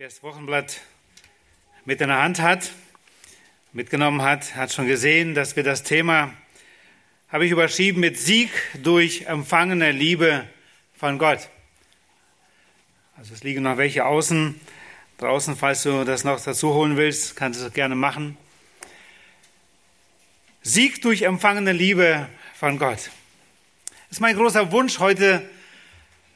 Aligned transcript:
Wer 0.00 0.08
das 0.08 0.22
Wochenblatt 0.22 0.80
mit 1.84 2.00
in 2.00 2.08
der 2.08 2.22
Hand 2.22 2.40
hat, 2.40 2.72
mitgenommen 3.74 4.22
hat, 4.22 4.56
hat 4.56 4.72
schon 4.72 4.86
gesehen, 4.86 5.34
dass 5.34 5.56
wir 5.56 5.62
das 5.62 5.82
Thema, 5.82 6.32
habe 7.28 7.44
ich 7.44 7.52
überschrieben 7.52 8.00
mit 8.00 8.18
Sieg 8.18 8.48
durch 8.82 9.26
empfangene 9.26 9.92
Liebe 9.92 10.48
von 10.96 11.18
Gott. 11.18 11.50
Also 13.18 13.34
es 13.34 13.44
liegen 13.44 13.62
noch 13.62 13.76
welche 13.76 14.06
außen, 14.06 14.58
draußen, 15.18 15.54
falls 15.54 15.82
du 15.82 16.04
das 16.04 16.24
noch 16.24 16.42
dazu 16.42 16.72
holen 16.72 16.96
willst, 16.96 17.36
kannst 17.36 17.60
du 17.60 17.64
das 17.64 17.74
gerne 17.74 17.94
machen. 17.94 18.38
Sieg 20.62 21.02
durch 21.02 21.20
empfangene 21.20 21.72
Liebe 21.72 22.26
von 22.54 22.78
Gott. 22.78 23.10
Das 24.08 24.12
ist 24.12 24.20
mein 24.20 24.34
großer 24.34 24.72
Wunsch 24.72 24.98
heute 24.98 25.46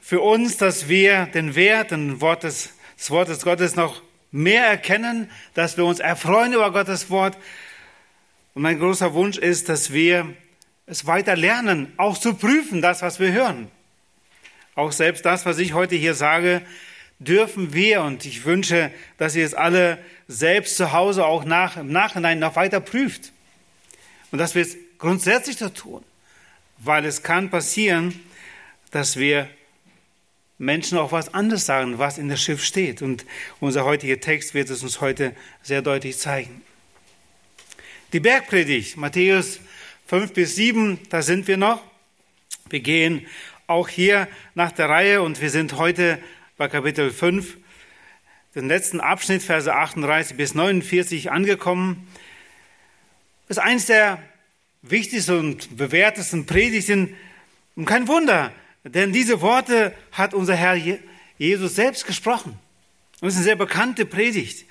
für 0.02 0.20
uns, 0.20 0.58
dass 0.58 0.86
wir 0.88 1.24
den 1.24 1.54
Wert, 1.54 1.92
den 1.92 2.20
Wort 2.20 2.42
des 2.42 2.74
des 2.98 3.10
Wortes 3.10 3.42
Gottes 3.42 3.76
noch 3.76 4.02
mehr 4.30 4.66
erkennen, 4.66 5.30
dass 5.54 5.76
wir 5.76 5.84
uns 5.84 6.00
erfreuen 6.00 6.52
über 6.52 6.72
Gottes 6.72 7.10
Wort. 7.10 7.36
Und 8.54 8.62
mein 8.62 8.78
großer 8.78 9.14
Wunsch 9.14 9.38
ist, 9.38 9.68
dass 9.68 9.92
wir 9.92 10.34
es 10.86 11.06
weiter 11.06 11.36
lernen, 11.36 11.92
auch 11.96 12.18
zu 12.18 12.34
prüfen, 12.34 12.82
das, 12.82 13.02
was 13.02 13.20
wir 13.20 13.32
hören. 13.32 13.70
Auch 14.74 14.92
selbst 14.92 15.24
das, 15.24 15.46
was 15.46 15.58
ich 15.58 15.72
heute 15.72 15.94
hier 15.94 16.14
sage, 16.14 16.62
dürfen 17.18 17.72
wir, 17.74 18.02
und 18.02 18.24
ich 18.26 18.44
wünsche, 18.44 18.90
dass 19.18 19.36
ihr 19.36 19.46
es 19.46 19.54
alle 19.54 19.98
selbst 20.26 20.76
zu 20.76 20.92
Hause 20.92 21.24
auch 21.24 21.44
nach, 21.44 21.76
im 21.76 21.92
Nachhinein 21.92 22.38
noch 22.38 22.56
weiter 22.56 22.80
prüft. 22.80 23.32
Und 24.30 24.38
dass 24.38 24.54
wir 24.54 24.62
es 24.62 24.76
grundsätzlich 24.98 25.58
so 25.58 25.68
tun, 25.68 26.04
weil 26.78 27.04
es 27.04 27.22
kann 27.22 27.50
passieren, 27.50 28.20
dass 28.90 29.16
wir 29.16 29.48
Menschen 30.58 30.98
auch 30.98 31.12
was 31.12 31.34
anderes 31.34 31.66
sagen, 31.66 31.98
was 31.98 32.18
in 32.18 32.28
der 32.28 32.36
Schrift 32.36 32.64
steht. 32.64 33.02
Und 33.02 33.24
unser 33.60 33.84
heutiger 33.84 34.20
Text 34.20 34.54
wird 34.54 34.70
es 34.70 34.82
uns 34.82 35.00
heute 35.00 35.34
sehr 35.62 35.82
deutlich 35.82 36.18
zeigen. 36.18 36.62
Die 38.12 38.20
Bergpredigt, 38.20 38.96
Matthäus 38.96 39.58
5 40.06 40.32
bis 40.32 40.54
7, 40.54 40.98
da 41.10 41.22
sind 41.22 41.48
wir 41.48 41.56
noch. 41.56 41.82
Wir 42.70 42.80
gehen 42.80 43.26
auch 43.66 43.88
hier 43.88 44.28
nach 44.54 44.72
der 44.72 44.88
Reihe 44.88 45.22
und 45.22 45.40
wir 45.40 45.50
sind 45.50 45.76
heute 45.76 46.18
bei 46.56 46.68
Kapitel 46.68 47.10
5, 47.10 47.56
den 48.54 48.68
letzten 48.68 49.00
Abschnitt, 49.00 49.42
Verse 49.42 49.74
38 49.74 50.36
bis 50.36 50.54
49 50.54 51.32
angekommen. 51.32 52.06
Das 53.48 53.56
ist 53.56 53.62
eines 53.62 53.86
der 53.86 54.22
wichtigsten 54.82 55.38
und 55.38 55.76
bewährtesten 55.76 56.46
Predigten. 56.46 57.16
Und 57.74 57.86
kein 57.86 58.06
Wunder, 58.06 58.52
denn 58.84 59.12
diese 59.12 59.40
Worte 59.40 59.94
hat 60.12 60.34
unser 60.34 60.54
Herr 60.54 60.76
Jesus 61.38 61.74
selbst 61.74 62.06
gesprochen. 62.06 62.58
Es 63.20 63.28
ist 63.28 63.36
eine 63.36 63.44
sehr 63.44 63.56
bekannte 63.56 64.04
Predigt. 64.04 64.66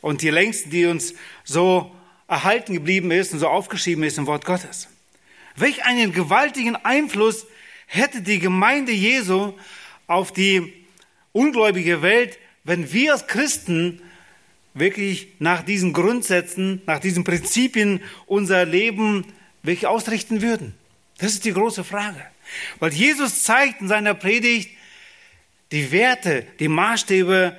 Und 0.00 0.20
die 0.20 0.30
längste, 0.30 0.68
die 0.68 0.84
uns 0.84 1.14
so 1.44 1.90
erhalten 2.28 2.74
geblieben 2.74 3.10
ist 3.10 3.32
und 3.32 3.38
so 3.38 3.48
aufgeschrieben 3.48 4.04
ist 4.04 4.18
im 4.18 4.26
Wort 4.26 4.44
Gottes. 4.44 4.88
Welch 5.56 5.84
einen 5.84 6.12
gewaltigen 6.12 6.76
Einfluss 6.76 7.46
hätte 7.86 8.20
die 8.20 8.38
Gemeinde 8.38 8.92
Jesu 8.92 9.54
auf 10.06 10.32
die 10.32 10.72
ungläubige 11.32 12.02
Welt, 12.02 12.38
wenn 12.64 12.92
wir 12.92 13.12
als 13.12 13.26
Christen 13.26 14.02
wirklich 14.74 15.28
nach 15.38 15.62
diesen 15.62 15.92
Grundsätzen, 15.92 16.82
nach 16.86 16.98
diesen 16.98 17.24
Prinzipien 17.24 18.02
unser 18.26 18.64
Leben 18.64 19.24
wirklich 19.62 19.86
ausrichten 19.86 20.42
würden? 20.42 20.74
Das 21.18 21.32
ist 21.32 21.44
die 21.44 21.52
große 21.52 21.84
Frage. 21.84 22.22
Weil 22.78 22.92
Jesus 22.92 23.42
zeigt 23.42 23.80
in 23.80 23.88
seiner 23.88 24.14
Predigt 24.14 24.70
die 25.72 25.90
Werte, 25.90 26.46
die 26.58 26.68
Maßstäbe 26.68 27.58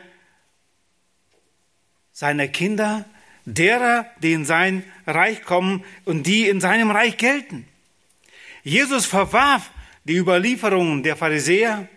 seiner 2.11 2.47
Kinder, 2.47 3.05
derer, 3.45 4.09
die 4.21 4.33
in 4.33 4.45
sein 4.45 4.83
Reich 5.05 5.43
kommen 5.43 5.83
und 6.05 6.25
die 6.25 6.47
in 6.47 6.61
seinem 6.61 6.91
Reich 6.91 7.17
gelten. 7.17 7.67
Jesus 8.63 9.05
verwarf 9.05 9.69
die 10.05 10.15
Überlieferungen 10.15 11.03
der 11.03 11.15
Pharisäer 11.15 11.87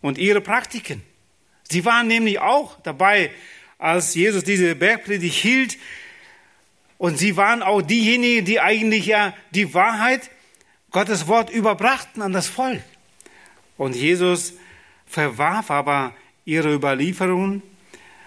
und 0.00 0.16
ihre 0.18 0.40
Praktiken. 0.40 1.02
Sie 1.70 1.84
waren 1.84 2.06
nämlich 2.06 2.38
auch 2.38 2.80
dabei, 2.82 3.30
als 3.78 4.14
Jesus 4.14 4.44
diese 4.44 4.74
Bergpredigt 4.74 5.36
hielt. 5.36 5.78
Und 6.96 7.18
sie 7.18 7.36
waren 7.36 7.62
auch 7.62 7.82
diejenigen, 7.82 8.44
die 8.44 8.60
eigentlich 8.60 9.06
ja 9.06 9.34
die 9.50 9.72
Wahrheit 9.74 10.30
Gottes 10.90 11.26
Wort 11.26 11.50
überbrachten 11.50 12.22
an 12.22 12.32
das 12.32 12.46
Volk. 12.46 12.82
Und 13.76 13.94
Jesus 13.94 14.54
verwarf 15.06 15.70
aber 15.70 16.14
ihre 16.44 16.72
Überlieferungen. 16.72 17.62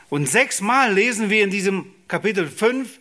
Und 0.10 0.28
sechsmal 0.28 0.94
lesen 0.94 1.30
wir 1.30 1.44
in 1.44 1.50
diesem 1.50 1.92
Kapitel 2.08 2.48
5, 2.48 3.00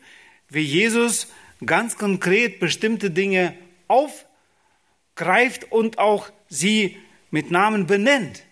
wie 0.49 0.61
Jesus 0.61 1.29
ganz 1.65 1.99
konkret 1.99 2.59
bestimmte 2.59 3.11
Dinge 3.11 3.55
aufgreift 3.87 5.71
und 5.71 5.99
auch 5.99 6.31
sie 6.49 6.97
mit 7.31 7.51
Namen 7.51 7.87
benennt. 7.87 8.45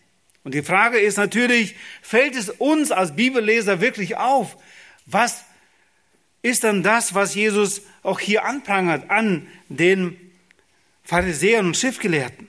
Und 0.45 0.55
die 0.55 0.63
Frage 0.63 0.99
ist 0.99 1.17
natürlich, 1.17 1.75
fällt 2.03 2.37
es 2.37 2.51
uns 2.51 2.93
als 2.93 3.17
Bibelleser 3.17 3.81
wirklich 3.81 4.17
auf? 4.17 4.57
Was 5.07 5.45
ist 6.43 6.65
dann 6.65 6.83
das, 6.83 7.15
was 7.15 7.35
Jesus 7.35 7.83
auch 8.03 8.21
hier 8.21 8.45
anprangert 8.45 9.11
an 9.11 9.47
den 9.69 10.28
Pharisäern 11.09 11.65
und 11.65 11.75
Schriftgelehrten. 11.75 12.49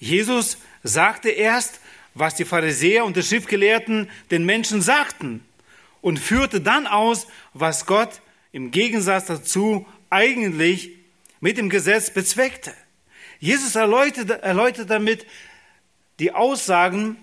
Jesus 0.00 0.58
sagte 0.82 1.28
erst, 1.28 1.78
was 2.14 2.34
die 2.34 2.44
Pharisäer 2.44 3.04
und 3.04 3.16
die 3.16 3.22
Schriftgelehrten 3.22 4.10
den 4.32 4.44
Menschen 4.44 4.82
sagten 4.82 5.44
und 6.00 6.18
führte 6.18 6.60
dann 6.60 6.88
aus, 6.88 7.28
was 7.52 7.86
Gott 7.86 8.20
im 8.50 8.72
Gegensatz 8.72 9.26
dazu 9.26 9.86
eigentlich 10.10 10.90
mit 11.38 11.56
dem 11.56 11.70
Gesetz 11.70 12.10
bezweckte. 12.10 12.74
Jesus 13.38 13.76
erläutert, 13.76 14.42
erläutert 14.42 14.90
damit 14.90 15.24
die 16.18 16.32
Aussagen 16.32 17.16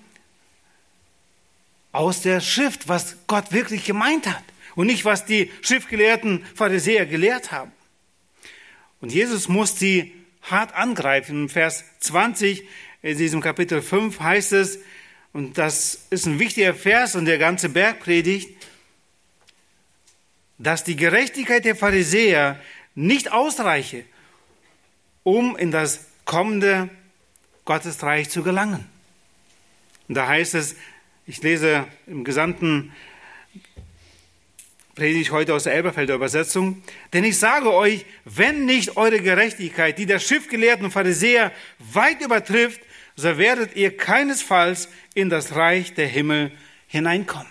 aus 1.91 2.21
der 2.21 2.39
Schrift, 2.39 2.87
was 2.87 3.17
Gott 3.27 3.51
wirklich 3.51 3.83
gemeint 3.83 4.25
hat 4.25 4.43
und 4.75 4.87
nicht, 4.87 5.05
was 5.05 5.25
die 5.25 5.51
schriftgelehrten 5.61 6.45
Pharisäer 6.55 7.05
gelehrt 7.05 7.51
haben. 7.51 7.71
Und 8.99 9.11
Jesus 9.11 9.47
muss 9.47 9.77
sie 9.77 10.13
hart 10.43 10.73
angreifen. 10.75 11.43
Im 11.43 11.49
Vers 11.49 11.83
20 11.99 12.67
in 13.01 13.17
diesem 13.17 13.41
Kapitel 13.41 13.81
5 13.81 14.19
heißt 14.19 14.53
es, 14.53 14.79
und 15.33 15.57
das 15.57 16.07
ist 16.09 16.25
ein 16.25 16.39
wichtiger 16.39 16.73
Vers 16.73 17.15
und 17.15 17.25
der 17.25 17.37
ganze 17.37 17.69
Bergpredigt, 17.69 18.49
dass 20.57 20.83
die 20.83 20.95
Gerechtigkeit 20.95 21.65
der 21.65 21.75
Pharisäer 21.75 22.59
nicht 22.93 23.31
ausreiche, 23.31 24.03
um 25.23 25.55
in 25.55 25.71
das 25.71 26.05
kommende 26.25 26.89
Gottesreich 27.65 28.29
zu 28.29 28.43
gelangen. 28.43 28.85
Und 30.07 30.15
da 30.15 30.27
heißt 30.27 30.55
es, 30.55 30.75
ich 31.25 31.41
lese 31.41 31.87
im 32.05 32.23
gesamten 32.23 32.91
predige 34.95 35.19
ich 35.19 35.31
heute 35.31 35.53
aus 35.53 35.63
der 35.63 35.73
Elberfelder 35.73 36.15
Übersetzung. 36.15 36.81
Denn 37.13 37.23
ich 37.23 37.39
sage 37.39 37.73
euch, 37.73 38.05
wenn 38.25 38.65
nicht 38.65 38.97
eure 38.97 39.21
Gerechtigkeit, 39.21 39.97
die 39.97 40.05
der 40.05 40.19
Schriftgelehrten 40.19 40.91
Pharisäer 40.91 41.51
weit 41.79 42.21
übertrifft, 42.21 42.81
so 43.15 43.37
werdet 43.37 43.75
ihr 43.75 43.95
keinesfalls 43.95 44.89
in 45.13 45.29
das 45.29 45.55
Reich 45.55 45.93
der 45.93 46.07
Himmel 46.07 46.51
hineinkommen. 46.87 47.47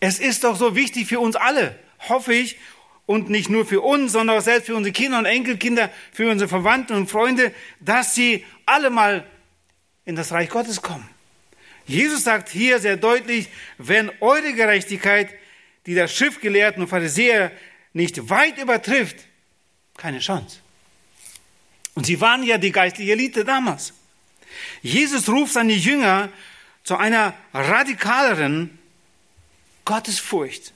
Es 0.00 0.18
ist 0.18 0.44
doch 0.44 0.56
so 0.56 0.74
wichtig 0.74 1.06
für 1.06 1.20
uns 1.20 1.36
alle, 1.36 1.78
hoffe 2.08 2.34
ich, 2.34 2.58
und 3.06 3.30
nicht 3.30 3.50
nur 3.50 3.66
für 3.66 3.80
uns, 3.80 4.12
sondern 4.12 4.38
auch 4.38 4.42
selbst 4.42 4.66
für 4.66 4.74
unsere 4.74 4.92
Kinder 4.92 5.18
und 5.18 5.26
Enkelkinder, 5.26 5.90
für 6.12 6.30
unsere 6.30 6.48
Verwandten 6.48 6.94
und 6.94 7.10
Freunde, 7.10 7.52
dass 7.80 8.14
sie 8.14 8.44
alle 8.64 8.90
mal 8.90 9.26
in 10.04 10.16
das 10.16 10.32
Reich 10.32 10.48
Gottes 10.48 10.82
kommen. 10.82 11.08
Jesus 11.86 12.24
sagt 12.24 12.48
hier 12.48 12.78
sehr 12.78 12.96
deutlich, 12.96 13.48
wenn 13.78 14.10
eure 14.20 14.52
Gerechtigkeit, 14.54 15.28
die 15.86 15.94
der 15.94 16.08
Schriftgelehrten 16.08 16.82
und 16.82 16.88
Pharisäer 16.88 17.52
nicht 17.92 18.30
weit 18.30 18.58
übertrifft, 18.58 19.16
keine 19.96 20.20
Chance. 20.20 20.58
Und 21.94 22.06
sie 22.06 22.20
waren 22.20 22.42
ja 22.42 22.58
die 22.58 22.72
geistliche 22.72 23.12
Elite 23.12 23.44
damals. 23.44 23.92
Jesus 24.80 25.28
ruft 25.28 25.52
seine 25.52 25.74
Jünger 25.74 26.30
zu 26.84 26.96
einer 26.96 27.34
radikaleren 27.52 28.78
Gottesfurcht 29.84 30.72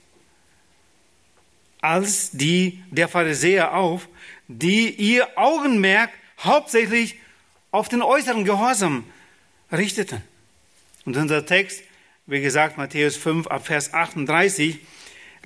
als 1.80 2.30
die 2.32 2.82
der 2.90 3.08
Pharisäer 3.08 3.74
auf, 3.74 4.08
die 4.48 4.90
ihr 4.90 5.38
Augenmerk 5.38 6.10
hauptsächlich 6.40 7.16
auf 7.70 7.88
den 7.88 8.02
äußeren 8.02 8.44
Gehorsam 8.44 9.04
richteten. 9.70 10.22
Und 11.04 11.16
unser 11.16 11.46
Text, 11.46 11.82
wie 12.26 12.40
gesagt, 12.40 12.76
Matthäus 12.76 13.16
5 13.16 13.46
ab 13.46 13.66
Vers 13.66 13.94
38, 13.94 14.80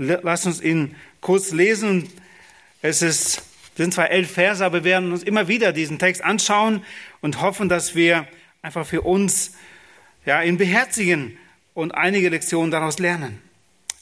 lass 0.01 0.47
uns 0.47 0.61
ihn 0.63 0.97
kurz 1.21 1.53
lesen. 1.53 2.09
Es 2.83 3.03
ist, 3.03 3.43
sind 3.77 3.93
zwar 3.93 4.11
elf 4.11 4.33
Verse, 4.33 4.65
aber 4.65 4.79
wir 4.79 4.85
werden 4.85 5.13
uns 5.13 5.23
immer 5.23 5.47
wieder 5.49 5.73
diesen 5.73 5.99
Text 5.99 6.25
anschauen 6.25 6.83
und 7.21 7.41
hoffen, 7.43 7.69
dass 7.69 7.95
wir 7.95 8.27
einfach 8.63 8.87
für 8.87 9.03
uns 9.03 9.55
ja, 10.25 10.43
ihn 10.43 10.57
beherzigen 10.57 11.39
und 11.75 11.93
einige 11.93 12.31
Lektionen 12.31 12.71
daraus 12.71 12.99
lernen. 12.99 13.41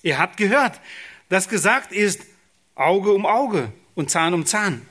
Ihr 0.02 0.18
habt 0.18 0.36
gehört, 0.36 0.80
dass 1.28 1.48
gesagt 1.48 1.92
ist, 1.92 2.24
Auge 2.76 3.12
um 3.12 3.26
Auge 3.26 3.72
und 3.96 4.10
Zahn 4.10 4.34
um 4.34 4.46
Zahn. 4.46 4.82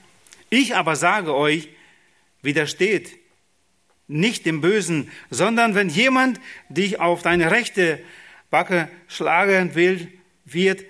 Ich 0.50 0.76
aber 0.76 0.98
sage 0.98 1.34
euch, 1.34 1.70
widersteht 2.42 3.18
nicht 4.10 4.46
dem 4.46 4.62
Bösen, 4.62 5.10
sondern 5.30 5.76
wenn 5.76 5.90
jemand 5.90 6.40
dich 6.70 7.00
auf 7.00 7.22
deine 7.22 7.52
rechte 7.52 8.00
Backe 8.50 8.90
schlagen 9.08 9.76
will, 9.76 10.12
wird 10.46 10.86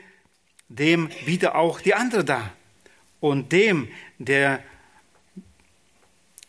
dem 0.69 1.09
biete 1.25 1.55
auch 1.55 1.81
die 1.81 1.93
andere 1.93 2.23
da. 2.23 2.53
Und 3.19 3.51
dem, 3.51 3.87
der 4.19 4.63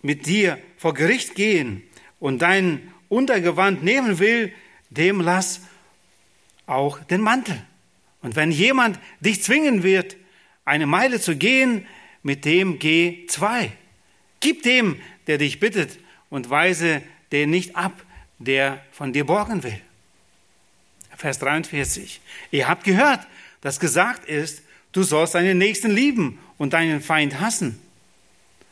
mit 0.02 0.26
dir 0.26 0.58
vor 0.76 0.94
Gericht 0.94 1.34
gehen 1.34 1.82
und 2.20 2.42
dein 2.42 2.92
Untergewand 3.08 3.82
nehmen 3.82 4.18
will, 4.18 4.52
dem 4.90 5.20
lass 5.20 5.62
auch 6.66 7.00
den 7.00 7.20
Mantel. 7.20 7.62
Und 8.22 8.36
wenn 8.36 8.50
jemand 8.50 8.98
dich 9.20 9.42
zwingen 9.42 9.82
wird, 9.82 10.16
eine 10.64 10.86
Meile 10.86 11.20
zu 11.20 11.36
gehen, 11.36 11.86
mit 12.22 12.44
dem 12.44 12.78
geh 12.78 13.26
zwei. 13.26 13.72
Gib 14.40 14.62
dem, 14.62 15.00
der 15.26 15.38
dich 15.38 15.60
bittet, 15.60 15.98
und 16.30 16.50
weise 16.50 17.02
den 17.32 17.50
nicht 17.50 17.76
ab, 17.76 18.04
der 18.38 18.84
von 18.92 19.12
dir 19.12 19.24
borgen 19.24 19.62
will. 19.62 19.80
Vers 21.16 21.38
43. 21.40 22.20
Ihr 22.50 22.68
habt 22.68 22.84
gehört, 22.84 23.26
dass 23.60 23.80
gesagt 23.80 24.28
ist, 24.28 24.62
du 24.92 25.02
sollst 25.02 25.34
deinen 25.34 25.58
Nächsten 25.58 25.90
lieben 25.90 26.38
und 26.58 26.72
deinen 26.72 27.00
Feind 27.00 27.40
hassen. 27.40 27.80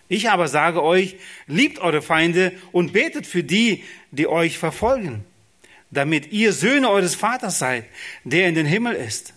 Ich 0.08 0.30
aber 0.30 0.48
sage 0.48 0.82
euch, 0.82 1.16
liebt 1.46 1.78
eure 1.78 2.02
Feinde 2.02 2.52
und 2.72 2.92
betet 2.92 3.26
für 3.26 3.42
die, 3.42 3.82
die 4.12 4.28
euch 4.28 4.58
verfolgen, 4.58 5.24
damit 5.90 6.32
ihr 6.32 6.52
Söhne 6.52 6.88
eures 6.88 7.16
Vaters 7.16 7.58
seid, 7.58 7.86
der 8.24 8.48
in 8.48 8.54
den 8.54 8.66
Himmel 8.66 8.94
ist. 8.94 9.34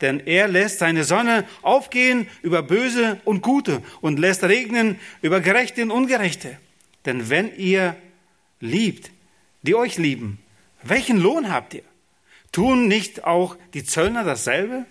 Denn 0.00 0.20
er 0.26 0.48
lässt 0.48 0.80
seine 0.80 1.04
Sonne 1.04 1.44
aufgehen 1.62 2.26
über 2.42 2.62
Böse 2.62 3.20
und 3.24 3.42
Gute 3.42 3.82
und 4.00 4.18
lässt 4.18 4.42
regnen 4.44 4.98
über 5.22 5.40
Gerechte 5.40 5.82
und 5.82 5.90
Ungerechte. 5.90 6.58
Denn 7.06 7.30
wenn 7.30 7.56
ihr 7.56 7.96
liebt, 8.60 9.10
die 9.62 9.74
euch 9.74 9.96
lieben, 9.96 10.38
welchen 10.82 11.18
Lohn 11.18 11.50
habt 11.50 11.74
ihr? 11.74 11.82
Tun 12.56 12.88
nicht 12.88 13.24
auch 13.24 13.54
die 13.74 13.84
Zöllner 13.84 14.24
dasselbe? 14.24 14.86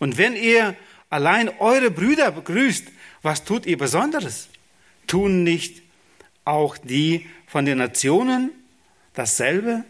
Und 0.00 0.18
wenn 0.18 0.34
ihr 0.34 0.74
allein 1.08 1.48
eure 1.60 1.88
Brüder 1.88 2.32
begrüßt, 2.32 2.88
was 3.22 3.44
tut 3.44 3.64
ihr 3.64 3.78
Besonderes? 3.78 4.48
Tun 5.06 5.44
nicht 5.44 5.82
auch 6.44 6.76
die 6.76 7.28
von 7.46 7.64
den 7.64 7.78
Nationen 7.78 8.50
dasselbe? 9.14 9.84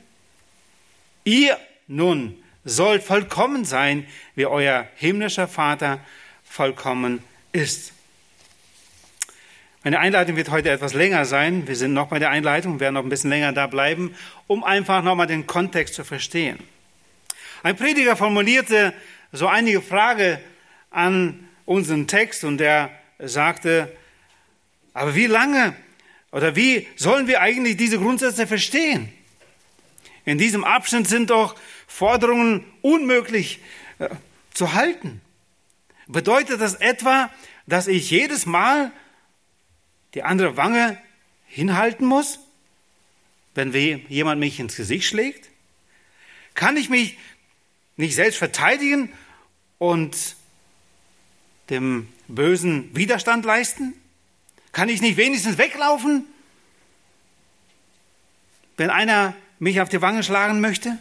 Ihr 1.25 1.57
nun 1.87 2.37
sollt 2.67 3.03
vollkommen 3.03 3.65
sein, 3.65 4.07
wie 4.35 4.45
euer 4.45 4.87
himmlischer 4.97 5.49
Vater 5.49 6.01
vollkommen 6.45 7.23
ist. 7.53 7.95
Meine 9.85 10.01
Einleitung 10.01 10.37
wird 10.37 10.51
heute 10.51 10.69
etwas 10.69 10.93
länger 10.93 11.25
sein. 11.25 11.67
Wir 11.67 11.77
sind 11.77 11.95
noch 11.95 12.09
bei 12.09 12.19
der 12.19 12.29
Einleitung, 12.29 12.79
werden 12.79 12.93
noch 12.93 13.05
ein 13.05 13.09
bisschen 13.09 13.31
länger 13.31 13.55
da 13.55 13.69
bleiben, 13.69 14.15
um 14.47 14.65
einfach 14.65 15.03
nochmal 15.03 15.29
den 15.29 15.47
Kontext 15.47 15.95
zu 15.95 16.05
verstehen. 16.05 16.59
Ein 17.63 17.77
Prediger 17.77 18.17
formulierte 18.17 18.95
so 19.33 19.47
einige 19.47 19.83
Fragen 19.83 20.39
an 20.91 21.49
unseren 21.67 22.07
Text 22.07 22.43
und 22.45 22.61
er 22.61 22.91
sagte, 23.19 23.95
aber 24.95 25.15
wie 25.15 25.27
lange 25.27 25.77
oder 26.33 26.57
wie 26.57 26.87
sollen 26.97 27.27
wir 27.27 27.41
eigentlich 27.41 27.77
diese 27.77 27.99
Grundsätze 27.99 28.47
verstehen? 28.47 29.13
In 30.25 30.39
diesem 30.39 30.65
Abschnitt 30.65 31.07
sind 31.07 31.31
doch 31.31 31.55
Forderungen 31.87 32.65
unmöglich 32.83 33.61
äh, 33.99 34.09
zu 34.55 34.75
halten. 34.75 35.21
Bedeutet 36.07 36.61
das 36.61 36.75
etwa, 36.75 37.31
dass 37.67 37.89
ich 37.89 38.11
jedes 38.11 38.47
Mal 38.47 38.91
die 40.15 40.23
andere 40.23 40.57
Wange 40.57 41.01
hinhalten 41.47 42.07
muss, 42.07 42.41
wenn 43.55 43.73
jemand 43.73 44.41
mich 44.41 44.59
ins 44.61 44.77
Gesicht 44.77 45.07
schlägt? 45.07 45.51
Kann 46.55 46.77
ich 46.77 46.89
mich 46.89 47.17
nicht 48.01 48.15
selbst 48.15 48.39
verteidigen 48.39 49.13
und 49.79 50.37
dem 51.71 52.09
Bösen 52.29 52.95
Widerstand 52.95 53.45
leisten? 53.45 53.95
Kann 54.73 54.89
ich 54.89 55.01
nicht 55.01 55.17
wenigstens 55.17 55.59
weglaufen, 55.59 56.25
wenn 58.77 58.91
einer 58.91 59.35
mich 59.59 59.81
auf 59.81 59.89
die 59.89 60.01
Wange 60.01 60.23
schlagen 60.23 60.61
möchte? 60.61 60.99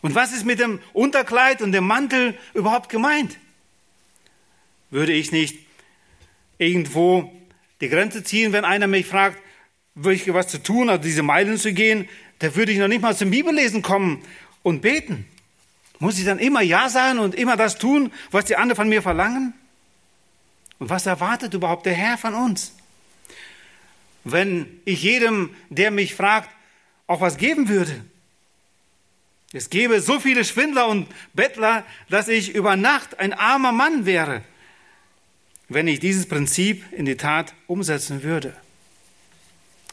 Und 0.00 0.14
was 0.14 0.32
ist 0.32 0.44
mit 0.44 0.60
dem 0.60 0.80
Unterkleid 0.92 1.62
und 1.62 1.72
dem 1.72 1.86
Mantel 1.86 2.38
überhaupt 2.52 2.88
gemeint? 2.90 3.38
Würde 4.90 5.12
ich 5.12 5.32
nicht 5.32 5.58
irgendwo 6.58 7.32
die 7.80 7.88
Grenze 7.88 8.22
ziehen, 8.22 8.52
wenn 8.52 8.64
einer 8.64 8.86
mich 8.86 9.06
fragt, 9.06 9.38
wirklich 9.94 10.32
was 10.34 10.48
zu 10.48 10.62
tun, 10.62 10.88
also 10.88 11.02
diese 11.02 11.22
Meilen 11.22 11.56
zu 11.56 11.72
gehen, 11.72 12.08
da 12.38 12.54
würde 12.54 12.72
ich 12.72 12.78
noch 12.78 12.88
nicht 12.88 13.02
mal 13.02 13.16
zum 13.16 13.30
Bibellesen 13.30 13.82
kommen 13.82 14.22
und 14.62 14.82
beten. 14.82 15.26
Muss 15.98 16.18
ich 16.18 16.24
dann 16.24 16.38
immer 16.38 16.60
Ja 16.60 16.88
sagen 16.88 17.18
und 17.18 17.34
immer 17.34 17.56
das 17.56 17.78
tun, 17.78 18.12
was 18.30 18.46
die 18.46 18.56
anderen 18.56 18.76
von 18.76 18.88
mir 18.88 19.02
verlangen? 19.02 19.54
Und 20.78 20.90
was 20.90 21.06
erwartet 21.06 21.54
überhaupt 21.54 21.86
der 21.86 21.94
Herr 21.94 22.18
von 22.18 22.34
uns? 22.34 22.72
Wenn 24.24 24.80
ich 24.84 25.02
jedem, 25.02 25.54
der 25.68 25.90
mich 25.90 26.14
fragt, 26.14 26.50
auch 27.06 27.20
was 27.20 27.36
geben 27.36 27.68
würde. 27.68 28.04
Es 29.52 29.70
gäbe 29.70 30.00
so 30.00 30.18
viele 30.18 30.44
Schwindler 30.44 30.88
und 30.88 31.06
Bettler, 31.32 31.84
dass 32.08 32.28
ich 32.28 32.54
über 32.54 32.76
Nacht 32.76 33.20
ein 33.20 33.32
armer 33.32 33.72
Mann 33.72 34.06
wäre 34.06 34.42
wenn 35.68 35.88
ich 35.88 36.00
dieses 36.00 36.26
Prinzip 36.26 36.84
in 36.92 37.04
die 37.04 37.16
Tat 37.16 37.54
umsetzen 37.66 38.22
würde. 38.22 38.54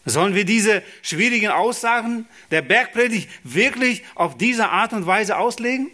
Sollen 0.06 0.34
wir 0.34 0.46
diese 0.46 0.82
schwierigen 1.04 1.50
Aussagen 1.50 2.28
der 2.50 2.62
Bergpredigt 2.62 3.30
wirklich 3.44 4.04
auf 4.16 4.38
diese 4.38 4.70
Art 4.70 4.94
und 4.94 5.06
Weise 5.06 5.38
auslegen? 5.38 5.92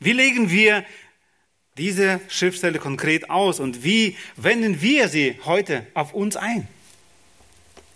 Wie 0.00 0.12
legen 0.12 0.50
wir 0.50 0.84
diese 1.78 2.20
Schriftstelle 2.28 2.78
konkret 2.78 3.30
aus 3.30 3.58
und 3.58 3.84
wie 3.84 4.16
wenden 4.36 4.82
wir 4.82 5.08
sie 5.08 5.38
heute 5.44 5.86
auf 5.94 6.12
uns 6.12 6.36
ein? 6.36 6.68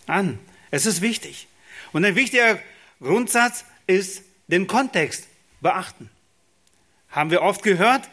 An. 0.07 0.39
Es 0.71 0.85
ist 0.85 1.01
wichtig. 1.01 1.47
Und 1.93 2.03
ein 2.03 2.15
wichtiger 2.15 2.59
Grundsatz 2.99 3.65
ist 3.85 4.23
den 4.47 4.67
Kontext 4.67 5.27
beachten. 5.61 6.09
Haben 7.09 7.31
wir 7.31 7.41
oft 7.41 7.63
gehört, 7.63 8.09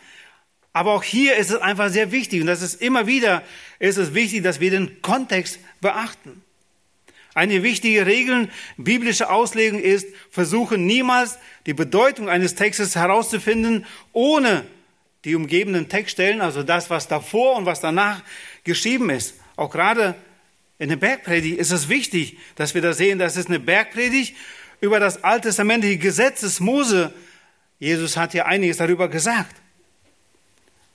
aber 0.73 0.93
auch 0.93 1.03
hier 1.03 1.37
ist 1.37 1.51
es 1.51 1.61
einfach 1.61 1.91
sehr 1.91 2.13
wichtig 2.13 2.41
und 2.41 2.47
das 2.47 2.63
ist 2.63 2.81
immer 2.81 3.07
wieder, 3.07 3.43
ist 3.79 3.99
es 3.99 4.15
wichtig, 4.15 4.43
dass 4.43 4.61
wir 4.61 4.71
den 4.71 5.03
Kontext 5.03 5.59
beachten. 5.83 6.43
Eine 7.35 7.63
wichtige 7.63 8.07
Regel 8.07 8.49
biblischer 8.79 9.31
Auslegung 9.31 9.81
ist, 9.81 10.07
versuche 10.31 10.79
niemals 10.79 11.39
die 11.67 11.75
Bedeutung 11.75 12.31
eines 12.31 12.55
Textes 12.55 12.97
herauszufinden, 12.97 13.85
ohne 14.13 14.65
die 15.25 15.35
umgebenden 15.35 15.89
Textstellen, 15.89 16.41
also 16.41 16.63
das, 16.63 16.91
was 16.91 17.09
davor 17.09 17.57
und 17.57 17.67
was 17.67 17.81
danach 17.81 18.23
geschrieben 18.65 19.11
ist. 19.11 19.35
Auch 19.57 19.71
gerade 19.71 20.15
in 20.79 20.89
der 20.89 20.97
Bergpredigt 20.97 21.59
ist 21.59 21.71
es 21.71 21.89
wichtig, 21.89 22.39
dass 22.57 22.75
wir 22.75 22.83
da 22.83 22.93
sehen, 22.93 23.19
dass 23.19 23.37
es 23.37 23.47
eine 23.47 23.61
Bergpredigt 23.61 24.35
über 24.81 24.99
das 24.99 25.23
alttestamentliche 25.23 25.99
Gesetz 25.99 26.41
des 26.41 26.61
Mose. 26.61 27.15
Jesus 27.79 28.17
hat 28.17 28.35
ja 28.35 28.47
einiges 28.47 28.79
darüber 28.79 29.09
gesagt. 29.09 29.55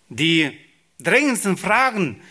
Die 0.09 0.51
drängendsten 0.99 1.57
Fragen, 1.57 2.21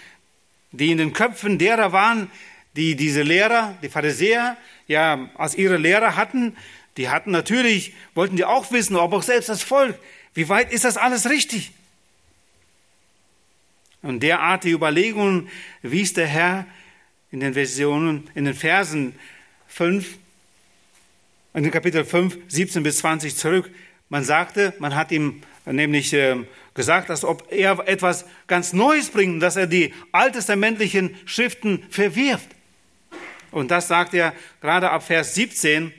die 0.76 0.90
in 0.90 0.98
den 0.98 1.12
Köpfen 1.12 1.58
derer 1.58 1.92
waren, 1.92 2.30
die 2.76 2.96
diese 2.96 3.22
Lehrer, 3.22 3.76
die 3.82 3.88
Pharisäer, 3.88 4.56
ja, 4.86 5.30
als 5.36 5.54
ihre 5.54 5.76
Lehrer 5.76 6.16
hatten, 6.16 6.56
die 6.96 7.08
hatten 7.08 7.30
natürlich, 7.30 7.94
wollten 8.14 8.36
die 8.36 8.44
auch 8.44 8.70
wissen, 8.72 8.96
ob 8.96 9.12
auch 9.12 9.22
selbst 9.22 9.48
das 9.48 9.62
Volk, 9.62 9.98
wie 10.34 10.48
weit 10.48 10.72
ist 10.72 10.84
das 10.84 10.96
alles 10.96 11.28
richtig? 11.28 11.72
Und 14.02 14.22
derartige 14.22 14.74
Überlegungen 14.74 15.48
wies 15.82 16.12
der 16.12 16.26
Herr 16.26 16.66
in 17.32 17.40
den 17.40 17.54
Versionen, 17.54 18.28
in 18.34 18.44
den 18.44 18.54
Versen 18.54 19.14
5, 19.68 20.16
in 21.54 21.62
den 21.62 21.72
Kapitel 21.72 22.04
5, 22.04 22.38
17 22.48 22.82
bis 22.82 22.98
20 22.98 23.34
zurück. 23.34 23.70
Man 24.08 24.22
sagte, 24.22 24.74
man 24.78 24.94
hat 24.94 25.10
ihm 25.10 25.42
nämlich 25.64 26.12
äh, 26.12 26.36
gesagt, 26.76 27.10
als 27.10 27.24
ob 27.24 27.50
er 27.50 27.88
etwas 27.88 28.24
ganz 28.46 28.72
Neues 28.72 29.10
bringt, 29.10 29.42
dass 29.42 29.56
er 29.56 29.66
die 29.66 29.92
alttestamentlichen 30.12 31.16
Schriften 31.24 31.82
verwirft. 31.90 32.48
Und 33.50 33.70
das 33.70 33.88
sagt 33.88 34.14
er 34.14 34.32
gerade 34.60 34.90
ab 34.90 35.02
Vers 35.02 35.34
17 35.34 35.92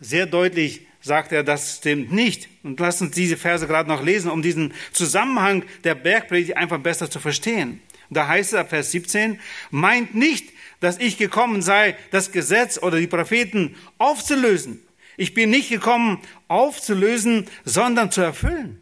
sehr 0.00 0.26
deutlich, 0.26 0.82
sagt 1.00 1.32
er, 1.32 1.42
das 1.42 1.76
stimmt 1.78 2.12
nicht. 2.12 2.48
Und 2.62 2.78
lass 2.80 3.00
uns 3.00 3.12
diese 3.12 3.36
Verse 3.36 3.66
gerade 3.66 3.88
noch 3.88 4.02
lesen, 4.02 4.30
um 4.30 4.42
diesen 4.42 4.74
Zusammenhang 4.92 5.64
der 5.84 5.94
Bergpredigt 5.94 6.56
einfach 6.56 6.78
besser 6.78 7.10
zu 7.10 7.20
verstehen. 7.20 7.80
Da 8.10 8.26
heißt 8.26 8.52
es 8.52 8.58
ab 8.58 8.70
Vers 8.70 8.90
17, 8.92 9.38
meint 9.70 10.14
nicht, 10.14 10.50
dass 10.80 10.98
ich 10.98 11.18
gekommen 11.18 11.62
sei, 11.62 11.96
das 12.10 12.32
Gesetz 12.32 12.78
oder 12.78 12.98
die 12.98 13.06
Propheten 13.06 13.76
aufzulösen. 13.98 14.82
Ich 15.16 15.34
bin 15.34 15.50
nicht 15.50 15.68
gekommen, 15.68 16.20
aufzulösen, 16.46 17.46
sondern 17.64 18.10
zu 18.10 18.20
erfüllen. 18.20 18.80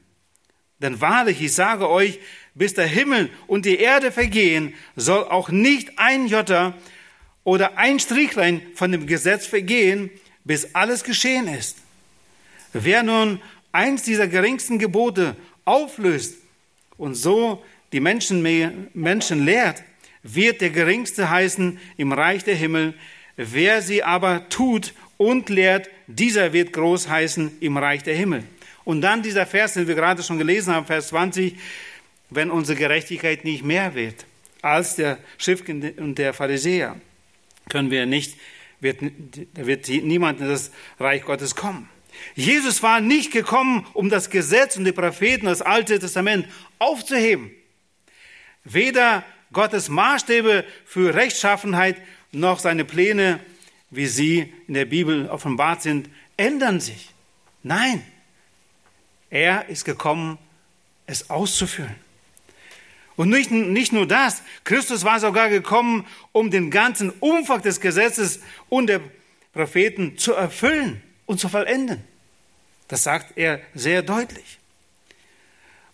Denn 0.80 1.00
wahrlich, 1.00 1.40
ich 1.40 1.54
sage 1.54 1.88
euch, 1.88 2.20
bis 2.54 2.74
der 2.74 2.86
Himmel 2.86 3.30
und 3.46 3.64
die 3.64 3.78
Erde 3.78 4.12
vergehen, 4.12 4.74
soll 4.94 5.24
auch 5.24 5.48
nicht 5.48 5.98
ein 5.98 6.26
Jotter 6.26 6.74
oder 7.44 7.78
ein 7.78 7.98
Strichlein 7.98 8.62
von 8.74 8.92
dem 8.92 9.06
Gesetz 9.06 9.46
vergehen, 9.46 10.10
bis 10.44 10.74
alles 10.74 11.04
geschehen 11.04 11.48
ist. 11.48 11.78
Wer 12.72 13.02
nun 13.02 13.40
eins 13.72 14.02
dieser 14.02 14.28
geringsten 14.28 14.78
Gebote 14.78 15.36
auflöst 15.64 16.36
und 16.96 17.14
so 17.14 17.62
die 17.92 18.00
Menschen, 18.00 18.42
Menschen 18.94 19.44
lehrt, 19.44 19.82
wird 20.22 20.60
der 20.60 20.70
Geringste 20.70 21.30
heißen 21.30 21.78
im 21.96 22.12
Reich 22.12 22.44
der 22.44 22.56
Himmel. 22.56 22.94
Wer 23.36 23.82
sie 23.82 24.02
aber 24.02 24.48
tut 24.48 24.92
und 25.16 25.48
lehrt, 25.48 25.88
dieser 26.06 26.52
wird 26.52 26.72
groß 26.72 27.08
heißen 27.08 27.58
im 27.60 27.76
Reich 27.76 28.02
der 28.02 28.16
Himmel. 28.16 28.44
Und 28.86 29.00
dann 29.00 29.20
dieser 29.20 29.46
Vers, 29.46 29.74
den 29.74 29.88
wir 29.88 29.96
gerade 29.96 30.22
schon 30.22 30.38
gelesen 30.38 30.72
haben, 30.72 30.86
Vers 30.86 31.08
20, 31.08 31.56
wenn 32.30 32.52
unsere 32.52 32.78
Gerechtigkeit 32.78 33.44
nicht 33.44 33.64
mehr 33.64 33.96
wird 33.96 34.24
als 34.62 34.94
der 34.94 35.18
Schriftkind 35.38 35.98
und 35.98 36.18
der 36.18 36.32
Pharisäer, 36.32 36.94
können 37.68 37.90
wir 37.90 38.06
nicht, 38.06 38.38
wird, 38.78 38.98
wird 39.54 39.88
niemand 39.88 40.40
in 40.40 40.46
das 40.46 40.70
Reich 41.00 41.24
Gottes 41.24 41.56
kommen. 41.56 41.88
Jesus 42.36 42.80
war 42.80 43.00
nicht 43.00 43.32
gekommen, 43.32 43.84
um 43.92 44.08
das 44.08 44.30
Gesetz 44.30 44.76
und 44.76 44.84
die 44.84 44.92
Propheten, 44.92 45.46
das 45.46 45.62
Alte 45.62 45.98
Testament 45.98 46.46
aufzuheben. 46.78 47.50
Weder 48.62 49.24
Gottes 49.52 49.88
Maßstäbe 49.88 50.64
für 50.84 51.12
Rechtschaffenheit 51.12 52.00
noch 52.30 52.60
seine 52.60 52.84
Pläne, 52.84 53.40
wie 53.90 54.06
sie 54.06 54.54
in 54.68 54.74
der 54.74 54.84
Bibel 54.84 55.28
offenbart 55.28 55.82
sind, 55.82 56.08
ändern 56.36 56.78
sich. 56.78 57.10
Nein, 57.64 58.04
er 59.30 59.68
ist 59.68 59.84
gekommen, 59.84 60.38
es 61.06 61.30
auszuführen. 61.30 61.94
Und 63.16 63.30
nicht, 63.30 63.50
nicht 63.50 63.92
nur 63.92 64.06
das, 64.06 64.42
Christus 64.64 65.04
war 65.04 65.20
sogar 65.20 65.48
gekommen, 65.48 66.06
um 66.32 66.50
den 66.50 66.70
ganzen 66.70 67.10
Umfang 67.20 67.62
des 67.62 67.80
Gesetzes 67.80 68.40
und 68.68 68.88
der 68.88 69.00
Propheten 69.54 70.18
zu 70.18 70.34
erfüllen 70.34 71.02
und 71.24 71.40
zu 71.40 71.48
vollenden. 71.48 72.04
Das 72.88 73.02
sagt 73.02 73.36
er 73.36 73.60
sehr 73.74 74.02
deutlich. 74.02 74.58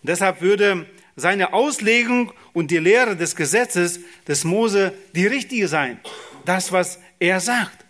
Und 0.02 0.08
deshalb 0.08 0.40
würde 0.40 0.86
seine 1.14 1.52
Auslegung 1.52 2.32
und 2.52 2.70
die 2.70 2.78
Lehre 2.78 3.16
des 3.16 3.36
Gesetzes 3.36 4.00
des 4.26 4.42
Mose 4.42 4.92
die 5.14 5.26
richtige 5.26 5.68
sein. 5.68 6.00
Das, 6.44 6.72
was 6.72 6.98
er 7.20 7.38
sagt. 7.38 7.84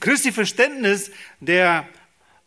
Christi 0.00 0.32
Verständnis 0.32 1.12
der 1.38 1.86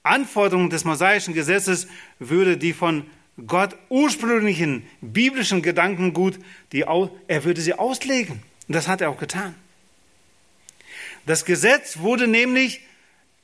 Anforderungen 0.06 0.70
des 0.70 0.86
mosaischen 0.86 1.34
Gesetzes 1.34 1.88
würde 2.20 2.58
die 2.58 2.74
von 2.74 3.06
Gott 3.48 3.76
ursprünglichen 3.90 4.88
biblischen 5.02 5.62
Gedankengut, 5.62 6.40
die, 6.72 6.82
er 6.82 7.44
würde 7.44 7.62
sie 7.62 7.74
auslegen. 7.74 8.42
Und 8.68 8.76
das 8.76 8.88
hat 8.88 9.02
er 9.02 9.10
auch 9.10 9.18
getan. 9.18 9.56
Das 11.26 11.44
Gesetz 11.44 11.98
wurde 11.98 12.28
nämlich 12.28 12.82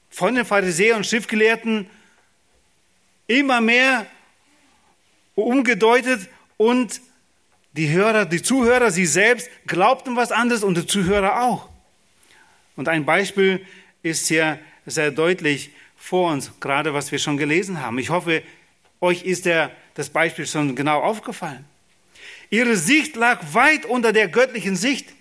von 0.10 0.36
den 0.36 0.46
Pharisäern 0.46 0.98
und 0.98 1.06
Schriftgelehrten 1.06 1.90
immer 3.28 3.60
mehr 3.60 4.06
umgedeutet 5.36 6.30
und 6.58 7.02
die 7.74 7.90
Hörer, 7.90 8.26
die 8.26 8.42
Zuhörer, 8.42 8.92
sie 8.92 9.06
selbst 9.06 9.50
glaubten 9.66 10.16
was 10.16 10.32
anderes 10.32 10.64
und 10.64 10.78
die 10.78 10.86
Zuhörer 10.86 11.42
auch. 11.44 11.70
Und 12.76 12.90
ein 12.90 13.06
Beispiel 13.06 13.66
ist 14.04 14.28
hier 14.28 14.60
sehr 14.86 15.12
deutlich 15.12 15.72
vor 16.02 16.32
uns, 16.32 16.52
gerade 16.60 16.94
was 16.96 17.12
wir 17.12 17.20
schon 17.20 17.38
gelesen 17.38 17.80
haben. 17.80 18.00
Ich 18.00 18.10
hoffe, 18.10 18.42
euch 19.00 19.24
ist 19.24 19.46
der, 19.46 19.72
das 19.94 20.10
Beispiel 20.10 20.48
schon 20.48 20.76
genau 20.76 21.00
aufgefallen. 21.00 21.64
Ihre 22.50 22.76
Sicht 22.76 23.16
lag 23.16 23.40
weit 23.54 23.86
unter 23.86 24.12
der 24.12 24.28
göttlichen 24.28 24.76
Sicht. 24.76 25.14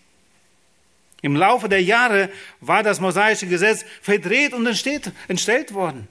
Im 1.21 1.37
Laufe 1.37 1.69
der 1.69 1.83
Jahre 1.83 2.31
war 2.61 2.83
das 2.83 2.99
mosaische 2.99 3.47
Gesetz 3.47 3.85
verdreht 4.01 4.55
und 4.55 4.67
entstellt 4.67 5.75
worden. 5.75 6.09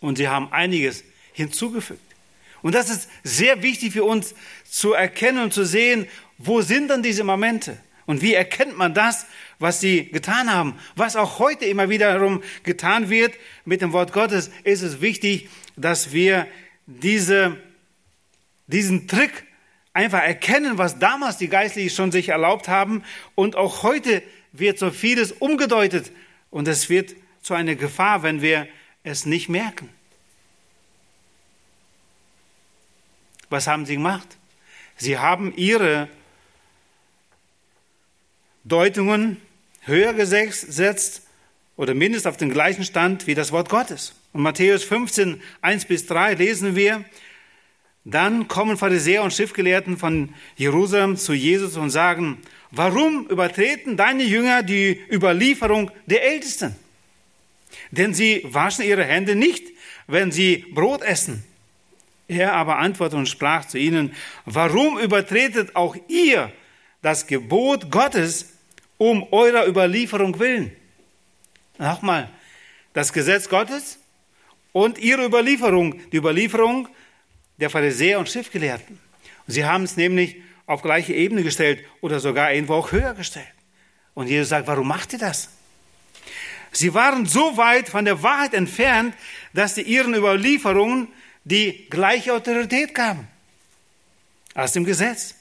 Und 0.00 0.18
sie 0.18 0.28
haben 0.28 0.52
einiges 0.52 1.02
hinzugefügt. 1.32 2.00
Und 2.60 2.74
das 2.74 2.90
ist 2.90 3.08
sehr 3.24 3.62
wichtig 3.62 3.94
für 3.94 4.04
uns 4.04 4.34
zu 4.70 4.92
erkennen 4.92 5.42
und 5.42 5.54
zu 5.54 5.64
sehen, 5.64 6.06
wo 6.36 6.60
sind 6.60 6.88
dann 6.88 7.02
diese 7.02 7.24
Momente? 7.24 7.78
Und 8.06 8.22
wie 8.22 8.34
erkennt 8.34 8.78
man 8.78 8.94
das, 8.94 9.26
was 9.58 9.80
sie 9.80 10.08
getan 10.10 10.52
haben? 10.52 10.78
Was 10.94 11.16
auch 11.16 11.40
heute 11.40 11.64
immer 11.64 11.88
wiederum 11.88 12.42
getan 12.62 13.10
wird 13.10 13.34
mit 13.64 13.82
dem 13.82 13.92
Wort 13.92 14.12
Gottes, 14.12 14.50
ist 14.62 14.82
es 14.82 15.00
wichtig, 15.00 15.48
dass 15.76 16.12
wir 16.12 16.46
diese, 16.86 17.56
diesen 18.68 19.08
Trick 19.08 19.44
einfach 19.92 20.22
erkennen, 20.22 20.78
was 20.78 20.98
damals 20.98 21.38
die 21.38 21.48
Geistlichen 21.48 21.94
schon 21.94 22.12
sich 22.12 22.28
erlaubt 22.28 22.68
haben. 22.68 23.02
Und 23.34 23.56
auch 23.56 23.82
heute 23.82 24.22
wird 24.52 24.78
so 24.78 24.90
vieles 24.90 25.32
umgedeutet. 25.32 26.12
Und 26.50 26.68
es 26.68 26.88
wird 26.88 27.16
zu 27.42 27.54
einer 27.54 27.74
Gefahr, 27.74 28.22
wenn 28.22 28.40
wir 28.40 28.68
es 29.02 29.26
nicht 29.26 29.48
merken. 29.48 29.88
Was 33.48 33.66
haben 33.66 33.86
sie 33.86 33.94
gemacht? 33.94 34.36
Sie 34.96 35.18
haben 35.18 35.52
ihre 35.56 36.08
Deutungen 38.66 39.36
höher 39.82 40.12
gesetzt 40.12 41.22
oder 41.76 41.94
mindestens 41.94 42.28
auf 42.28 42.36
den 42.36 42.50
gleichen 42.50 42.84
Stand 42.84 43.28
wie 43.28 43.34
das 43.34 43.52
Wort 43.52 43.68
Gottes. 43.68 44.14
Und 44.32 44.42
Matthäus 44.42 44.82
15, 44.82 45.40
1 45.62 45.84
bis 45.84 46.06
3 46.06 46.34
lesen 46.34 46.74
wir, 46.74 47.04
dann 48.04 48.48
kommen 48.48 48.76
Pharisäer 48.76 49.22
und 49.22 49.32
Schriftgelehrten 49.32 49.96
von 49.96 50.34
Jerusalem 50.56 51.16
zu 51.16 51.32
Jesus 51.32 51.76
und 51.76 51.90
sagen, 51.90 52.38
warum 52.70 53.26
übertreten 53.28 53.96
deine 53.96 54.24
Jünger 54.24 54.62
die 54.62 55.00
Überlieferung 55.12 55.90
der 56.06 56.24
Ältesten? 56.24 56.74
Denn 57.92 58.14
sie 58.14 58.42
waschen 58.44 58.84
ihre 58.84 59.04
Hände 59.04 59.36
nicht, 59.36 59.64
wenn 60.08 60.32
sie 60.32 60.64
Brot 60.72 61.02
essen. 61.02 61.44
Er 62.28 62.54
aber 62.54 62.78
antwortete 62.78 63.16
und 63.16 63.28
sprach 63.28 63.64
zu 63.64 63.78
ihnen, 63.78 64.12
warum 64.44 64.98
übertretet 64.98 65.76
auch 65.76 65.96
ihr 66.08 66.52
das 67.02 67.28
Gebot 67.28 67.90
Gottes 67.90 68.55
um 68.98 69.26
eurer 69.32 69.66
Überlieferung 69.66 70.38
willen? 70.38 70.72
Nochmal, 71.78 72.30
das 72.92 73.12
Gesetz 73.12 73.48
Gottes 73.48 73.98
und 74.72 74.98
ihre 74.98 75.24
Überlieferung, 75.24 76.00
die 76.10 76.16
Überlieferung 76.16 76.88
der 77.58 77.70
Pharisäer 77.70 78.18
und 78.18 78.28
Schriftgelehrten. 78.28 78.98
Sie 79.46 79.64
haben 79.64 79.84
es 79.84 79.96
nämlich 79.96 80.36
auf 80.66 80.82
gleiche 80.82 81.14
Ebene 81.14 81.42
gestellt 81.42 81.84
oder 82.00 82.20
sogar 82.20 82.52
irgendwo 82.52 82.74
auch 82.74 82.92
höher 82.92 83.14
gestellt. 83.14 83.46
Und 84.14 84.28
Jesus 84.28 84.48
sagt, 84.48 84.66
warum 84.66 84.88
macht 84.88 85.12
ihr 85.12 85.18
das? 85.18 85.50
Sie 86.72 86.92
waren 86.92 87.26
so 87.26 87.56
weit 87.56 87.88
von 87.88 88.04
der 88.04 88.22
Wahrheit 88.22 88.52
entfernt, 88.52 89.14
dass 89.52 89.76
sie 89.76 89.82
ihren 89.82 90.14
Überlieferungen 90.14 91.08
die 91.44 91.86
gleiche 91.88 92.34
Autorität 92.34 92.94
gaben 92.94 93.28
als 94.54 94.72
dem 94.72 94.84
Gesetz. 94.84 95.34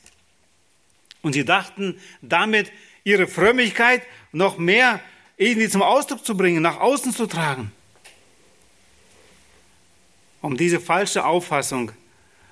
Und 1.21 1.33
sie 1.33 1.43
dachten, 1.43 1.99
damit 2.21 2.71
ihre 3.05 3.27
Frömmigkeit 3.27 4.01
noch 4.33 4.57
mehr 4.57 4.99
irgendwie 5.37 5.69
zum 5.69 5.81
Ausdruck 5.81 6.25
zu 6.25 6.35
bringen, 6.35 6.61
nach 6.61 6.81
außen 6.81 7.13
zu 7.13 7.27
tragen. 7.27 7.71
Um 10.41 10.57
diese 10.57 10.81
falsche 10.81 11.25
Auffassung 11.25 11.91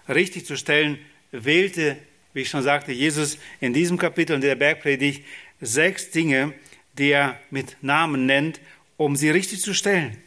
richtig 0.07 0.45
zu 0.45 0.55
stellen, 0.55 0.97
wählte, 1.31 1.97
wie 2.33 2.41
ich 2.41 2.49
schon 2.49 2.63
sagte, 2.63 2.91
Jesus 2.91 3.37
in 3.59 3.73
diesem 3.73 3.97
Kapitel 3.97 4.33
in 4.35 4.41
der 4.41 4.55
Bergpredigt 4.55 5.25
sechs 5.59 6.11
Dinge, 6.11 6.53
die 6.97 7.09
er 7.09 7.39
mit 7.49 7.77
Namen 7.81 8.25
nennt, 8.25 8.61
um 8.97 9.15
sie 9.15 9.29
richtig 9.29 9.61
zu 9.61 9.73
stellen. 9.73 10.17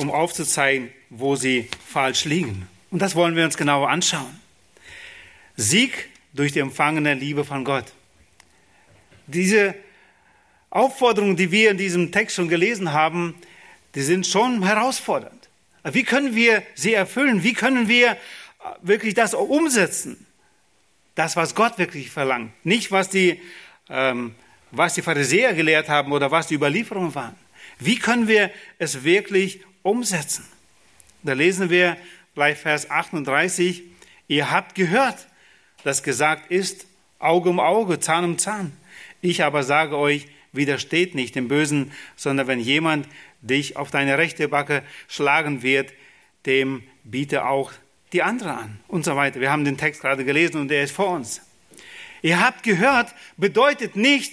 Um 0.00 0.10
aufzuzeigen, 0.10 0.90
wo 1.10 1.36
sie 1.36 1.68
falsch 1.86 2.24
liegen. 2.24 2.66
Und 2.90 3.00
das 3.00 3.14
wollen 3.14 3.36
wir 3.36 3.44
uns 3.44 3.56
genauer 3.56 3.90
anschauen. 3.90 4.40
Sieg 5.56 6.08
durch 6.32 6.52
die 6.52 6.60
empfangene 6.60 7.14
Liebe 7.14 7.44
von 7.44 7.64
Gott. 7.64 7.92
Diese 9.26 9.74
Aufforderungen, 10.70 11.36
die 11.36 11.50
wir 11.50 11.70
in 11.70 11.76
diesem 11.76 12.12
Text 12.12 12.36
schon 12.36 12.48
gelesen 12.48 12.92
haben, 12.92 13.34
die 13.94 14.02
sind 14.02 14.26
schon 14.26 14.64
herausfordernd. 14.64 15.48
Wie 15.84 16.04
können 16.04 16.34
wir 16.34 16.62
sie 16.74 16.94
erfüllen? 16.94 17.42
Wie 17.42 17.52
können 17.52 17.88
wir 17.88 18.16
wirklich 18.80 19.14
das 19.14 19.34
umsetzen? 19.34 20.26
Das, 21.14 21.36
was 21.36 21.54
Gott 21.54 21.78
wirklich 21.78 22.10
verlangt. 22.10 22.52
Nicht, 22.64 22.90
was 22.90 23.10
die, 23.10 23.40
ähm, 23.88 24.34
was 24.70 24.94
die 24.94 25.02
Pharisäer 25.02 25.52
gelehrt 25.54 25.88
haben 25.88 26.12
oder 26.12 26.30
was 26.30 26.46
die 26.46 26.54
Überlieferungen 26.54 27.14
waren. 27.14 27.34
Wie 27.78 27.96
können 27.96 28.28
wir 28.28 28.50
es 28.78 29.04
wirklich 29.04 29.60
umsetzen. 29.82 30.44
Da 31.22 31.32
lesen 31.32 31.70
wir 31.70 31.96
gleich 32.34 32.58
Vers 32.58 32.90
38, 32.90 33.82
ihr 34.28 34.50
habt 34.50 34.74
gehört, 34.74 35.26
dass 35.84 36.02
gesagt 36.02 36.50
ist, 36.50 36.86
Auge 37.18 37.50
um 37.50 37.60
Auge, 37.60 38.00
Zahn 38.00 38.24
um 38.24 38.38
Zahn. 38.38 38.72
Ich 39.20 39.44
aber 39.44 39.62
sage 39.62 39.96
euch, 39.96 40.26
widersteht 40.52 41.14
nicht 41.14 41.34
dem 41.34 41.48
Bösen, 41.48 41.92
sondern 42.16 42.46
wenn 42.46 42.60
jemand 42.60 43.06
dich 43.42 43.76
auf 43.76 43.90
deine 43.90 44.18
rechte 44.18 44.48
Backe 44.48 44.82
schlagen 45.08 45.62
wird, 45.62 45.92
dem 46.46 46.82
biete 47.04 47.44
auch 47.46 47.72
die 48.12 48.22
andere 48.22 48.54
an 48.54 48.80
und 48.88 49.04
so 49.04 49.16
weiter. 49.16 49.40
Wir 49.40 49.50
haben 49.50 49.64
den 49.64 49.76
Text 49.76 50.00
gerade 50.00 50.24
gelesen 50.24 50.60
und 50.60 50.68
der 50.68 50.82
ist 50.82 50.92
vor 50.92 51.10
uns. 51.10 51.42
Ihr 52.22 52.40
habt 52.40 52.62
gehört, 52.62 53.14
bedeutet 53.36 53.96
nicht, 53.96 54.32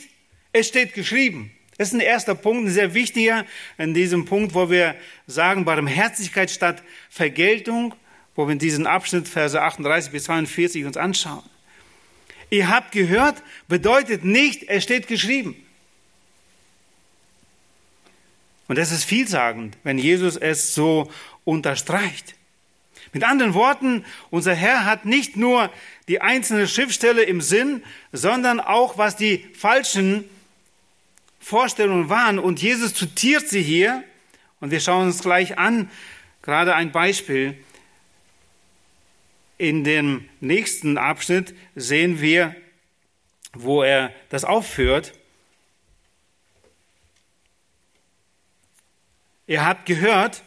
es 0.51 0.67
steht 0.67 0.93
geschrieben. 0.93 1.51
Das 1.77 1.89
ist 1.89 1.93
ein 1.93 1.99
erster 1.99 2.33
Punkt, 2.33 2.67
ein 2.67 2.71
sehr 2.71 2.93
wichtiger 2.93 3.45
in 3.77 3.93
diesem 3.93 4.25
Punkt, 4.25 4.55
wo 4.55 4.69
wir 4.69 4.95
sagen, 5.27 5.65
Barmherzigkeit 5.65 6.49
statt 6.49 6.81
Vergeltung, 7.09 7.93
wo 8.35 8.47
wir 8.47 8.55
diesen 8.55 8.87
Abschnitt 8.87 9.27
Verse 9.27 9.61
38 9.61 10.11
bis 10.11 10.23
42 10.25 10.85
uns 10.85 10.97
anschauen. 10.97 11.43
Ihr 12.49 12.69
habt 12.69 12.91
gehört, 12.93 13.43
bedeutet 13.67 14.23
nicht, 14.23 14.63
es 14.69 14.83
steht 14.83 15.07
geschrieben. 15.07 15.55
Und 18.67 18.77
das 18.77 18.91
ist 18.91 19.03
vielsagend, 19.03 19.77
wenn 19.83 19.97
Jesus 19.97 20.35
es 20.35 20.73
so 20.73 21.11
unterstreicht. 21.45 22.35
Mit 23.13 23.23
anderen 23.23 23.53
Worten, 23.53 24.05
unser 24.29 24.53
Herr 24.53 24.85
hat 24.85 25.05
nicht 25.05 25.37
nur 25.37 25.71
die 26.07 26.21
einzelne 26.21 26.67
Schriftstelle 26.67 27.23
im 27.23 27.41
Sinn, 27.41 27.83
sondern 28.11 28.59
auch, 28.59 28.97
was 28.97 29.15
die 29.15 29.45
falschen 29.53 30.25
Vorstellungen 31.47 32.09
waren. 32.09 32.39
Und 32.39 32.61
Jesus 32.61 32.93
zitiert 32.93 33.47
sie 33.47 33.61
hier. 33.61 34.03
Und 34.59 34.71
wir 34.71 34.81
schauen 34.81 35.07
uns 35.07 35.21
gleich 35.21 35.57
an, 35.57 35.89
gerade 36.41 36.75
ein 36.75 36.91
Beispiel. 36.91 37.57
In 39.57 39.85
dem 39.85 40.27
nächsten 40.41 40.97
Abschnitt 40.97 41.55
sehen 41.73 42.19
wir, 42.19 42.53
wo 43.53 43.81
er 43.81 44.13
das 44.27 44.43
aufführt. 44.43 45.13
Ihr 49.47 49.65
habt 49.65 49.85
gehört, 49.85 50.43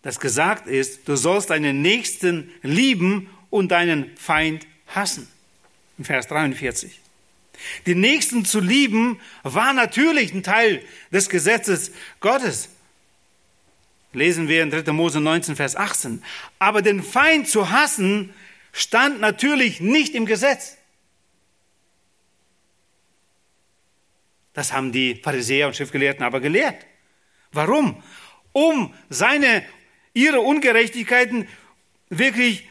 dass 0.00 0.18
gesagt 0.18 0.66
ist, 0.66 1.06
du 1.08 1.16
sollst 1.16 1.50
deinen 1.50 1.82
Nächsten 1.82 2.50
lieben 2.62 3.28
und 3.50 3.68
deinen 3.68 4.16
Feind 4.16 4.66
hassen. 4.86 5.28
In 5.98 6.06
Vers 6.06 6.26
43. 6.28 6.98
Den 7.86 8.00
Nächsten 8.00 8.44
zu 8.44 8.60
lieben 8.60 9.20
war 9.42 9.72
natürlich 9.72 10.32
ein 10.32 10.42
Teil 10.42 10.84
des 11.12 11.28
Gesetzes 11.28 11.92
Gottes. 12.20 12.68
Lesen 14.12 14.48
wir 14.48 14.62
in 14.62 14.70
3. 14.70 14.92
Mose 14.92 15.20
19, 15.20 15.56
Vers 15.56 15.76
18. 15.76 16.22
Aber 16.58 16.82
den 16.82 17.02
Feind 17.02 17.48
zu 17.48 17.70
hassen 17.70 18.34
stand 18.72 19.20
natürlich 19.20 19.80
nicht 19.80 20.14
im 20.14 20.26
Gesetz. 20.26 20.76
Das 24.52 24.72
haben 24.72 24.90
die 24.92 25.14
Pharisäer 25.14 25.68
und 25.68 25.76
Schriftgelehrten 25.76 26.24
aber 26.24 26.40
gelehrt. 26.40 26.86
Warum? 27.52 28.02
Um 28.52 28.92
seine, 29.08 29.64
ihre 30.12 30.40
Ungerechtigkeiten 30.40 31.46
wirklich 32.08 32.68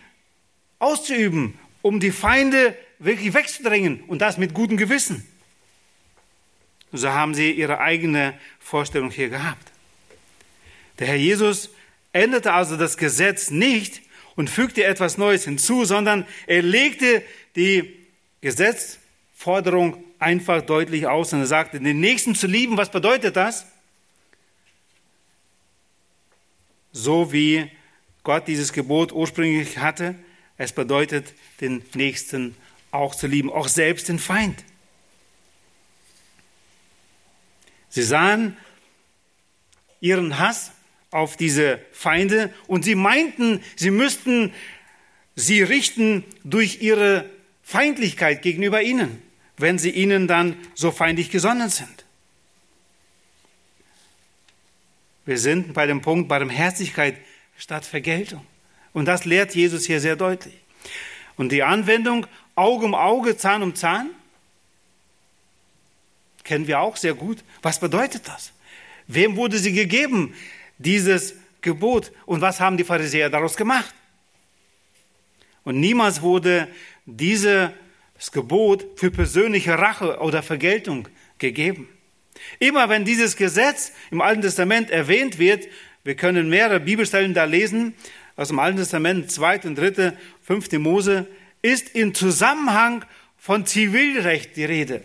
auszuüben, 0.80 1.58
um 1.82 2.00
die 2.00 2.12
Feinde 2.12 2.78
wirklich 3.00 3.34
wegzudrängen 3.34 4.04
und 4.04 4.20
das 4.20 4.38
mit 4.38 4.54
gutem 4.54 4.78
Gewissen. 4.78 5.26
So 6.92 7.10
haben 7.10 7.34
sie 7.34 7.52
ihre 7.52 7.80
eigene 7.80 8.38
Vorstellung 8.60 9.12
hier 9.12 9.30
gehabt. 9.30 9.72
Der 11.00 11.08
Herr 11.08 11.16
Jesus 11.16 11.70
änderte 12.14 12.54
also 12.54 12.78
das 12.78 12.98
Gesetz 12.98 13.52
nicht 13.52 14.02
und 14.36 14.50
fügte 14.50 14.84
etwas 14.84 15.18
Neues 15.18 15.46
hinzu, 15.46 15.86
sondern 15.86 16.26
er 16.48 16.62
legte 16.62 17.24
die 17.56 17.96
Gesetzforderung 18.42 20.04
einfach 20.18 20.62
deutlich 20.62 21.08
aus 21.08 21.32
und 21.34 21.40
er 21.40 21.46
sagte, 21.46 21.80
den 21.80 22.00
Nächsten 22.00 22.36
zu 22.36 22.48
lieben, 22.48 22.78
was 22.78 22.92
bedeutet 22.92 23.36
das? 23.36 23.66
so 26.92 27.32
wie 27.32 27.70
Gott 28.24 28.48
dieses 28.48 28.74
Gebot 28.74 29.12
ursprünglich 29.12 29.78
hatte. 29.78 30.16
Es 30.58 30.74
bedeutet, 30.74 31.34
den 31.62 31.84
Nächsten 31.94 32.56
auch 32.92 33.16
zu 33.16 33.28
lieben, 33.28 33.52
auch 33.52 33.68
selbst 33.68 34.10
den 34.10 34.20
Feind. 34.20 34.64
Sie 37.90 38.04
sahen 38.04 38.58
ihren 40.00 40.40
Hass 40.40 40.72
auf 41.12 41.38
diese 41.38 41.80
Feinde 41.92 42.54
und 42.68 42.86
sie 42.86 42.96
meinten, 42.96 43.64
sie 43.76 43.92
müssten 43.92 44.54
sie 45.40 45.62
richten 45.62 46.24
durch 46.44 46.82
ihre 46.82 47.30
Feindlichkeit 47.64 48.42
gegenüber 48.42 48.82
ihnen, 48.82 49.22
wenn 49.58 49.78
sie 49.78 49.92
ihnen 49.92 50.28
dann 50.28 50.58
so 50.76 50.92
feindlich 50.92 51.32
gesonnen 51.32 51.70
sind. 51.70 52.06
Wir 55.26 55.38
sind 55.38 55.74
bei 55.74 55.86
dem 55.86 56.02
Punkt 56.02 56.28
Barmherzigkeit 56.28 57.16
statt 57.58 57.86
Vergeltung. 57.86 58.46
Und 58.94 59.06
das 59.06 59.26
lehrt 59.26 59.54
Jesus 59.54 59.86
hier 59.86 60.00
sehr 60.00 60.16
deutlich. 60.16 60.56
Und 61.38 61.52
die 61.52 61.64
Anwendung 61.64 62.26
Auge 62.60 62.86
um 62.86 62.94
Auge, 62.94 63.38
Zahn 63.38 63.64
um 63.64 63.74
Zahn, 63.74 64.10
kennen 66.44 66.68
wir 66.68 66.80
auch 66.82 66.98
sehr 66.98 67.14
gut. 67.14 67.44
Was 67.62 67.80
bedeutet 67.80 68.28
das? 68.28 68.52
Wem 69.08 69.36
wurde 69.38 69.58
sie 69.58 69.72
gegeben, 69.72 70.36
dieses 70.78 71.36
Gebot? 71.62 72.12
Und 72.26 72.42
was 72.42 72.60
haben 72.60 72.78
die 72.78 72.84
Pharisäer 72.84 73.30
daraus 73.30 73.56
gemacht? 73.56 73.94
Und 75.64 75.80
niemals 75.80 76.22
wurde 76.22 76.68
dieses 77.06 77.72
Gebot 78.32 78.86
für 78.96 79.12
persönliche 79.12 79.78
Rache 79.78 80.20
oder 80.20 80.44
Vergeltung 80.44 81.08
gegeben. 81.38 81.88
Immer 82.60 82.90
wenn 82.90 83.06
dieses 83.06 83.36
Gesetz 83.36 83.92
im 84.12 84.22
Alten 84.22 84.42
Testament 84.42 84.90
erwähnt 84.90 85.40
wird, 85.40 85.68
wir 86.04 86.16
können 86.16 86.50
mehrere 86.50 86.80
Bibelstellen 86.80 87.34
da 87.34 87.46
lesen, 87.46 87.94
aus 88.36 88.48
dem 88.48 88.60
Alten 88.60 88.78
Testament, 88.78 89.30
2. 89.32 89.62
und 89.62 89.76
3., 89.76 90.14
5. 90.44 90.72
Mose, 90.74 91.28
ist 91.62 91.96
im 91.96 92.14
Zusammenhang 92.14 93.06
von 93.38 93.66
Zivilrecht 93.66 94.56
die 94.56 94.66
Rede. 94.66 95.04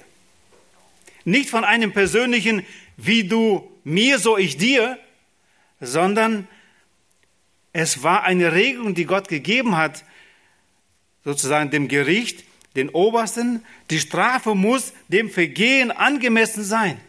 Nicht 1.25 1.51
von 1.51 1.65
einem 1.65 1.93
persönlichen, 1.93 2.65
wie 2.97 3.25
du 3.25 3.71
mir, 3.85 4.19
so 4.19 4.37
ich 4.37 4.57
dir, 4.57 4.99
sondern 5.81 6.47
es 7.73 8.03
war 8.03 8.25
eine 8.25 8.53
Regelung, 8.53 8.95
die 8.95 9.05
Gott 9.05 9.29
gegeben 9.29 9.77
hat, 9.77 10.05
sozusagen 11.25 11.71
dem 11.71 11.89
Gericht, 11.89 12.45
den 12.77 12.89
Obersten. 12.91 13.65
Die 13.91 13.99
Strafe 13.99 14.55
muss 14.55 14.93
dem 15.09 15.31
Vergehen 15.31 15.91
angemessen 15.91 16.65
sein. 16.65 17.01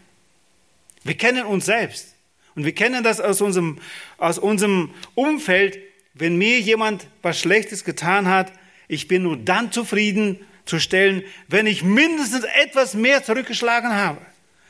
Wir 1.04 1.16
kennen 1.16 1.46
uns 1.46 1.66
selbst. 1.66 2.16
Und 2.56 2.64
wir 2.66 2.74
kennen 2.74 3.04
das 3.04 3.20
aus 3.20 3.42
unserem, 3.42 3.80
aus 4.18 4.40
unserem 4.40 4.92
Umfeld. 5.14 5.78
Wenn 6.14 6.38
mir 6.38 6.60
jemand 6.62 7.08
was 7.22 7.40
Schlechtes 7.40 7.84
getan 7.84 8.28
hat, 8.28 8.52
ich 8.88 9.08
bin 9.08 9.24
nur 9.24 9.38
dann 9.38 9.72
zufrieden 9.72 10.40
zu 10.66 10.80
stellen, 10.80 11.24
wenn 11.48 11.68
ich 11.68 11.84
mindestens 11.84 12.46
etwas 12.64 12.94
mehr 12.94 13.24
zurückgeschlagen 13.24 13.94
habe. 13.94 14.22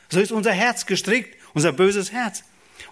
So 0.09 0.19
ist 0.19 0.31
unser 0.31 0.51
Herz 0.51 0.85
gestrickt, 0.85 1.35
unser 1.53 1.71
böses 1.71 2.11
Herz. 2.11 2.43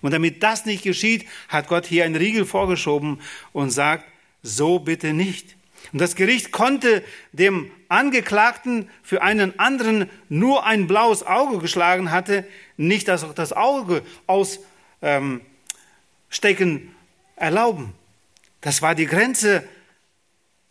Und 0.02 0.12
damit 0.12 0.44
das 0.44 0.66
nicht 0.66 0.84
geschieht, 0.84 1.26
hat 1.48 1.68
Gott 1.68 1.86
hier 1.86 2.06
einen 2.06 2.16
Riegel 2.16 2.46
vorgeschoben 2.46 3.22
und 3.52 3.70
sagt, 3.70 4.06
so 4.42 4.80
bitte 4.80 5.14
nicht. 5.14 5.56
Und 5.92 6.00
das 6.00 6.16
Gericht 6.16 6.52
konnte 6.52 7.04
dem 7.32 7.70
Angeklagten 7.90 8.90
für 9.04 9.22
einen 9.22 9.60
anderen 9.60 10.10
nur 10.30 10.66
ein 10.66 10.88
blaues 10.88 11.24
Auge 11.24 11.60
geschlagen 11.60 12.12
hatte, 12.12 12.46
nicht 12.78 13.08
das, 13.08 13.26
das 13.36 13.54
Auge 13.54 14.02
ausstecken 14.26 14.62
ähm, 15.02 16.92
erlauben. 17.36 17.94
Das 18.62 18.82
war 18.82 18.96
die 18.96 19.06
Grenze. 19.06 19.64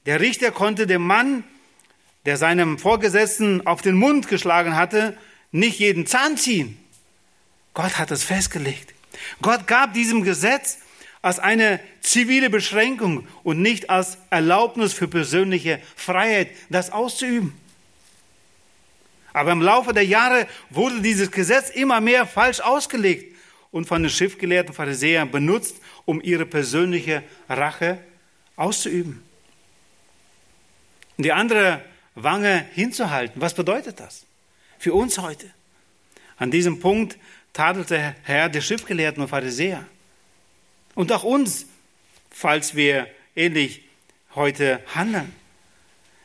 Der 0.07 0.21
Richter 0.21 0.51
konnte 0.51 0.87
dem 0.87 1.03
Mann, 1.03 1.45
der 2.25 2.37
seinem 2.37 2.79
Vorgesetzten 2.79 3.67
auf 3.67 3.83
den 3.83 3.97
Mund 3.97 4.29
geschlagen 4.29 4.77
hatte, 4.77 5.17
nicht 5.53 5.79
jeden 5.79 6.07
Zahn 6.07 6.37
ziehen. 6.37 6.79
Gott 7.75 7.99
hat 7.99 8.11
es 8.11 8.25
festgelegt. 8.25 8.95
Gott 9.41 9.67
gab 9.67 9.95
diesem 9.95 10.23
Gesetz 10.25 10.79
als 11.21 11.39
eine 11.39 11.79
zivile 12.01 12.51
Beschränkung 12.51 13.29
und 13.45 13.63
nicht 13.63 13.91
als 13.91 14.19
Erlaubnis 14.31 14.93
für 14.93 15.07
persönliche 15.07 15.81
Freiheit, 15.95 16.51
das 16.69 16.91
auszuüben. 16.91 17.55
Aber 19.33 19.53
im 19.53 19.63
Laufe 19.63 19.95
der 19.95 20.05
Jahre 20.05 20.47
wurde 20.69 21.01
dieses 21.01 21.31
Gesetz 21.31 21.71
immer 21.71 22.01
mehr 22.01 22.27
falsch 22.27 22.61
ausgelegt 22.61 23.35
und 23.71 23.87
von 23.87 24.03
den 24.03 24.11
Schriftgelehrten 24.11 24.75
Pharisäern 24.75 25.31
benutzt, 25.31 25.77
um 26.05 26.21
ihre 26.21 26.45
persönliche 26.45 27.23
Rache 27.49 27.99
auszuüben. 28.57 29.23
Und 31.23 31.27
die 31.27 31.33
andere 31.35 31.81
Wange 32.17 32.67
hinzuhalten, 32.75 33.41
was 33.41 33.55
bedeutet 33.55 34.01
das 34.01 34.27
für 34.81 34.93
uns 34.93 35.19
heute? 35.19 35.49
An 36.37 36.51
diesem 36.51 36.81
Punkt 36.81 37.17
tadelt 37.53 37.91
der 37.91 38.17
Herr 38.25 38.49
die 38.49 38.61
Schriftgelehrten 38.61 39.23
und 39.23 39.29
Pharisäer. 39.29 39.87
Und 40.97 41.13
auch 41.13 41.23
uns, 41.23 41.67
falls 42.29 42.75
wir 42.75 43.07
ähnlich 43.37 43.85
heute 44.35 44.81
handeln. 44.97 45.33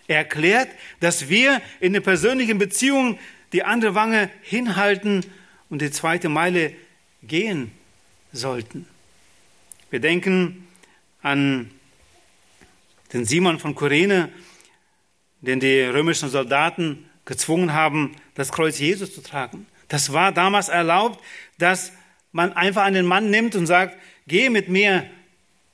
Er 0.07 0.17
erklärt, 0.17 0.69
dass 0.99 1.29
wir 1.29 1.61
in 1.79 1.93
der 1.93 2.01
persönlichen 2.01 2.57
Beziehung 2.57 3.19
die 3.53 3.63
andere 3.63 3.93
Wange 3.93 4.31
hinhalten 4.41 5.23
und 5.69 5.83
die 5.83 5.91
zweite 5.91 6.27
Meile 6.27 6.73
gehen 7.21 7.71
sollten. 8.33 8.87
Wir 9.91 9.99
denken 9.99 10.67
an 11.21 11.69
den 13.13 13.25
Simon 13.25 13.59
von 13.59 13.75
Kyrene, 13.75 14.31
den 15.41 15.59
die 15.59 15.81
römischen 15.81 16.29
Soldaten 16.29 17.09
gezwungen 17.25 17.73
haben, 17.73 18.15
das 18.35 18.51
Kreuz 18.51 18.79
Jesus 18.79 19.13
zu 19.13 19.21
tragen. 19.21 19.67
Das 19.87 20.13
war 20.13 20.31
damals 20.31 20.69
erlaubt, 20.69 21.23
dass 21.57 21.91
man 22.31 22.53
einfach 22.53 22.83
einen 22.83 23.05
Mann 23.05 23.29
nimmt 23.29 23.55
und 23.55 23.67
sagt, 23.67 23.97
geh 24.27 24.49
mit 24.49 24.69
mir, 24.69 25.09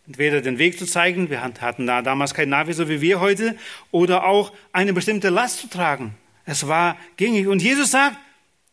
entweder 0.08 0.42
den 0.42 0.60
Weg 0.60 0.78
zu 0.78 0.86
zeigen, 0.86 1.30
wir 1.30 1.42
hatten 1.42 1.88
da 1.88 2.02
damals 2.02 2.34
kein 2.34 2.50
Navi, 2.50 2.74
so 2.74 2.90
wie 2.90 3.02
wir 3.02 3.20
heute, 3.20 3.58
oder 3.92 4.26
auch 4.26 4.54
eine 4.72 4.94
bestimmte 4.94 5.30
Last 5.30 5.60
zu 5.60 5.68
tragen. 5.68 6.16
Es 6.46 6.68
war 6.68 6.98
gängig. 7.18 7.48
Und 7.48 7.62
Jesus 7.62 7.92
sagt, 7.92 8.18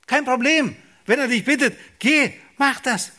kein 0.07 0.25
Problem, 0.25 0.77
wenn 1.07 1.21
er 1.21 1.29
dich 1.29 1.45
bittet, 1.45 1.77
geh, 1.99 2.33
mach 2.59 2.81
das. 2.81 3.13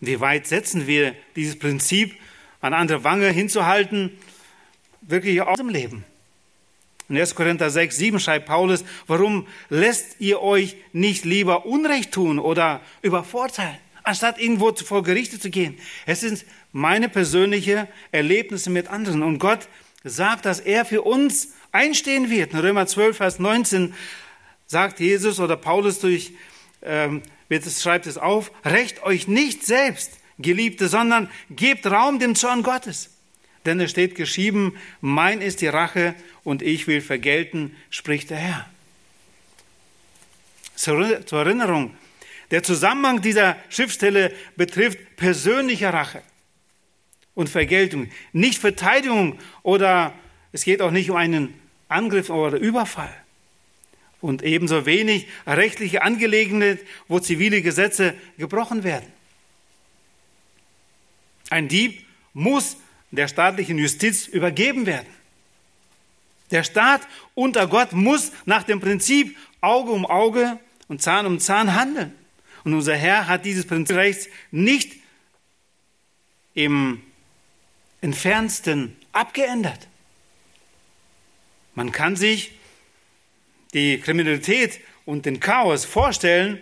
Wie 0.00 0.20
weit 0.20 0.46
setzen 0.46 0.86
wir 0.86 1.14
dieses 1.36 1.58
Prinzip, 1.58 2.16
an 2.60 2.74
andere 2.74 3.04
Wange 3.04 3.28
hinzuhalten, 3.28 4.16
wirklich 5.12 5.40
aus 5.40 5.58
dem 5.58 5.68
Leben? 5.68 6.04
In 7.08 7.18
1. 7.18 7.34
Korinther 7.34 7.70
6, 7.70 7.96
7 7.96 8.20
schreibt 8.20 8.46
Paulus, 8.46 8.84
warum 9.06 9.46
lässt 9.68 10.16
ihr 10.18 10.40
euch 10.40 10.76
nicht 10.92 11.24
lieber 11.24 11.66
Unrecht 11.66 12.12
tun 12.12 12.38
oder 12.38 12.80
übervorteilen, 13.02 13.76
anstatt 14.02 14.40
irgendwo 14.40 14.72
vor 14.72 15.02
Gerichte 15.02 15.38
zu 15.38 15.50
gehen? 15.50 15.78
Es 16.06 16.20
sind 16.20 16.44
meine 16.72 17.08
persönlichen 17.08 17.86
Erlebnisse 18.12 18.70
mit 18.70 18.88
anderen. 18.88 19.22
Und 19.22 19.38
Gott 19.38 19.68
sagt, 20.04 20.46
dass 20.46 20.58
er 20.58 20.84
für 20.84 21.02
uns 21.02 21.52
einstehen 21.70 22.30
wird. 22.30 22.54
In 22.54 22.60
Römer 22.60 22.86
12, 22.86 23.16
Vers 23.16 23.38
19 23.38 23.94
sagt 24.66 25.00
Jesus 25.00 25.38
oder 25.38 25.56
Paulus 25.56 26.00
durch, 26.00 26.32
ähm, 26.82 27.22
schreibt 27.50 28.06
es 28.06 28.16
auf, 28.16 28.50
recht 28.64 29.02
euch 29.02 29.28
nicht 29.28 29.66
selbst, 29.66 30.12
Geliebte, 30.38 30.88
sondern 30.88 31.30
gebt 31.50 31.86
Raum 31.86 32.18
dem 32.18 32.34
Zorn 32.34 32.62
Gottes. 32.62 33.11
Denn 33.64 33.80
es 33.80 33.90
steht 33.90 34.14
geschrieben, 34.14 34.76
mein 35.00 35.40
ist 35.40 35.60
die 35.60 35.68
Rache 35.68 36.14
und 36.44 36.62
ich 36.62 36.86
will 36.86 37.00
vergelten, 37.00 37.76
spricht 37.90 38.30
der 38.30 38.38
Herr. 38.38 38.70
Zur 40.74 41.38
Erinnerung, 41.38 41.96
der 42.50 42.62
Zusammenhang 42.62 43.22
dieser 43.22 43.56
Schriftstelle 43.68 44.34
betrifft 44.56 44.98
persönliche 45.16 45.92
Rache 45.92 46.22
und 47.34 47.48
Vergeltung, 47.48 48.10
nicht 48.32 48.58
Verteidigung 48.58 49.38
oder 49.62 50.12
es 50.52 50.64
geht 50.64 50.82
auch 50.82 50.90
nicht 50.90 51.10
um 51.10 51.16
einen 51.16 51.54
Angriff 51.88 52.30
oder 52.30 52.58
Überfall. 52.58 53.14
Und 54.20 54.42
ebenso 54.42 54.86
wenig 54.86 55.26
rechtliche 55.46 56.02
Angelegenheit, 56.02 56.80
wo 57.08 57.18
zivile 57.18 57.62
Gesetze 57.62 58.14
gebrochen 58.38 58.84
werden. 58.84 59.06
Ein 61.50 61.68
Dieb 61.68 62.04
muss 62.32 62.76
der 63.12 63.28
staatlichen 63.28 63.78
Justiz 63.78 64.26
übergeben 64.26 64.86
werden. 64.86 65.06
Der 66.50 66.64
Staat 66.64 67.02
unter 67.34 67.66
Gott 67.66 67.92
muss 67.92 68.32
nach 68.44 68.62
dem 68.64 68.80
Prinzip 68.80 69.36
Auge 69.60 69.92
um 69.92 70.04
Auge 70.04 70.58
und 70.88 71.00
Zahn 71.00 71.26
um 71.26 71.38
Zahn 71.38 71.74
handeln. 71.74 72.12
Und 72.64 72.74
unser 72.74 72.96
Herr 72.96 73.28
hat 73.28 73.44
dieses 73.44 73.66
Prinzip 73.66 73.96
Rechts 73.96 74.28
nicht 74.50 74.96
im 76.54 77.02
entfernsten 78.00 78.96
abgeändert. 79.12 79.88
Man 81.74 81.92
kann 81.92 82.16
sich 82.16 82.52
die 83.72 83.98
Kriminalität 83.98 84.80
und 85.04 85.24
den 85.24 85.40
Chaos 85.40 85.84
vorstellen, 85.84 86.58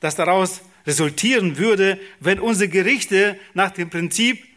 das 0.00 0.16
daraus 0.16 0.60
resultieren 0.86 1.56
würde, 1.56 1.98
wenn 2.20 2.40
unsere 2.40 2.68
Gerichte 2.68 3.38
nach 3.54 3.70
dem 3.70 3.90
Prinzip 3.90 4.49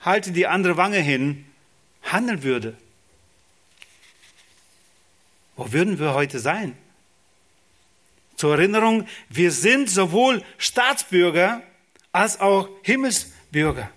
halte 0.00 0.32
die 0.32 0.46
andere 0.46 0.76
Wange 0.76 0.98
hin 0.98 1.44
handeln 2.02 2.42
würde. 2.42 2.76
Wo 5.56 5.72
würden 5.72 5.98
wir 5.98 6.14
heute 6.14 6.38
sein? 6.38 6.76
Zur 8.36 8.52
Erinnerung, 8.52 9.06
wir 9.28 9.52
sind 9.52 9.90
sowohl 9.90 10.42
Staatsbürger 10.56 11.62
als 12.12 12.40
auch 12.40 12.68
Himmelsbürger. 12.82 13.90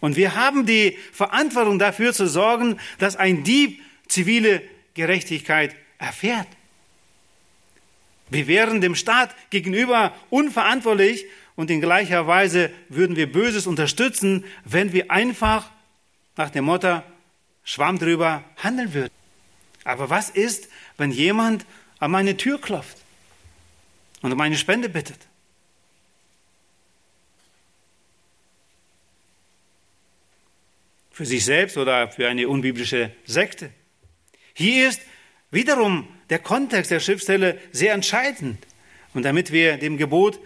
Und 0.00 0.16
wir 0.16 0.34
haben 0.34 0.64
die 0.64 0.96
Verantwortung 1.12 1.78
dafür 1.78 2.14
zu 2.14 2.26
sorgen, 2.26 2.80
dass 2.98 3.16
ein 3.16 3.44
Dieb 3.44 3.82
zivile 4.08 4.62
Gerechtigkeit 4.94 5.76
erfährt. 5.98 6.48
Wir 8.30 8.46
wären 8.46 8.80
dem 8.80 8.94
Staat 8.94 9.34
gegenüber 9.50 10.14
unverantwortlich 10.30 11.26
und 11.56 11.70
in 11.70 11.80
gleicher 11.80 12.26
Weise 12.26 12.70
würden 12.88 13.16
wir 13.16 13.30
Böses 13.30 13.66
unterstützen, 13.66 14.44
wenn 14.64 14.92
wir 14.92 15.10
einfach 15.10 15.70
nach 16.36 16.50
dem 16.50 16.64
Motto 16.64 17.02
Schwamm 17.64 17.98
drüber 17.98 18.44
handeln 18.56 18.94
würden. 18.94 19.12
Aber 19.84 20.10
was 20.10 20.30
ist, 20.30 20.68
wenn 20.96 21.10
jemand 21.10 21.66
an 21.98 22.10
meine 22.10 22.36
Tür 22.36 22.60
klopft 22.60 22.96
und 24.22 24.32
um 24.32 24.40
eine 24.40 24.56
Spende 24.56 24.88
bittet? 24.88 25.18
Für 31.10 31.26
sich 31.26 31.44
selbst 31.44 31.76
oder 31.76 32.08
für 32.08 32.28
eine 32.28 32.48
unbiblische 32.48 33.12
Sekte? 33.26 33.70
Hier 34.54 34.88
ist 34.88 35.02
wiederum 35.50 36.08
der 36.30 36.38
Kontext 36.38 36.90
der 36.90 37.00
Schriftstelle 37.00 37.60
sehr 37.72 37.92
entscheidend. 37.92 38.66
Und 39.12 39.24
damit 39.24 39.52
wir 39.52 39.76
dem 39.76 39.96
Gebot 39.96 40.38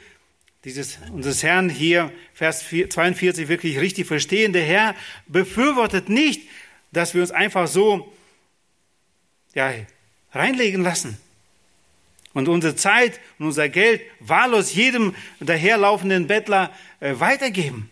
dieses, 0.65 0.99
unseres 1.13 1.43
Herrn 1.43 1.69
hier, 1.69 2.11
Vers 2.33 2.65
42, 2.69 3.49
wirklich 3.49 3.79
richtig 3.79 4.07
verstehen, 4.07 4.53
der 4.53 4.65
Herr 4.65 4.95
befürwortet 5.27 6.09
nicht, 6.09 6.43
dass 6.93 7.15
wir 7.15 7.21
uns 7.21 7.31
einfach 7.31 7.69
so 7.69 8.13
ja, 9.55 9.73
reinlegen 10.33 10.83
lassen 10.83 11.19
und 12.33 12.49
unsere 12.49 12.77
Zeit 12.77 13.21
und 13.39 13.47
unser 13.47 13.69
Geld 13.69 14.01
wahllos 14.21 14.75
jedem 14.75 15.15
daherlaufenden 15.41 16.27
Bettler 16.27 16.73
äh, 17.01 17.15
weitergeben. 17.19 17.91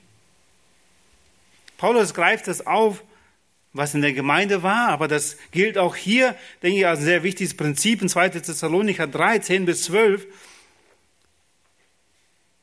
Paulus 1.77 2.15
greift 2.15 2.49
das 2.49 2.67
auf 2.67 3.03
was 3.75 3.95
in 3.95 4.03
der 4.03 4.13
Gemeinde 4.13 4.63
war, 4.63 4.89
aber 4.89 5.09
das 5.09 5.39
gilt 5.51 5.79
auch 5.79 5.97
hier, 5.97 6.37
denke 6.63 6.81
ich, 6.81 6.87
als 6.87 7.01
ein 7.01 7.07
sehr 7.07 7.23
wichtiges 7.23 7.57
Prinzip 7.57 8.03
in 8.03 8.09
2. 8.09 8.29
Thessalonicher 8.29 9.07
3, 9.07 9.39
10 9.39 9.65
bis 9.65 9.85
12. 9.85 10.27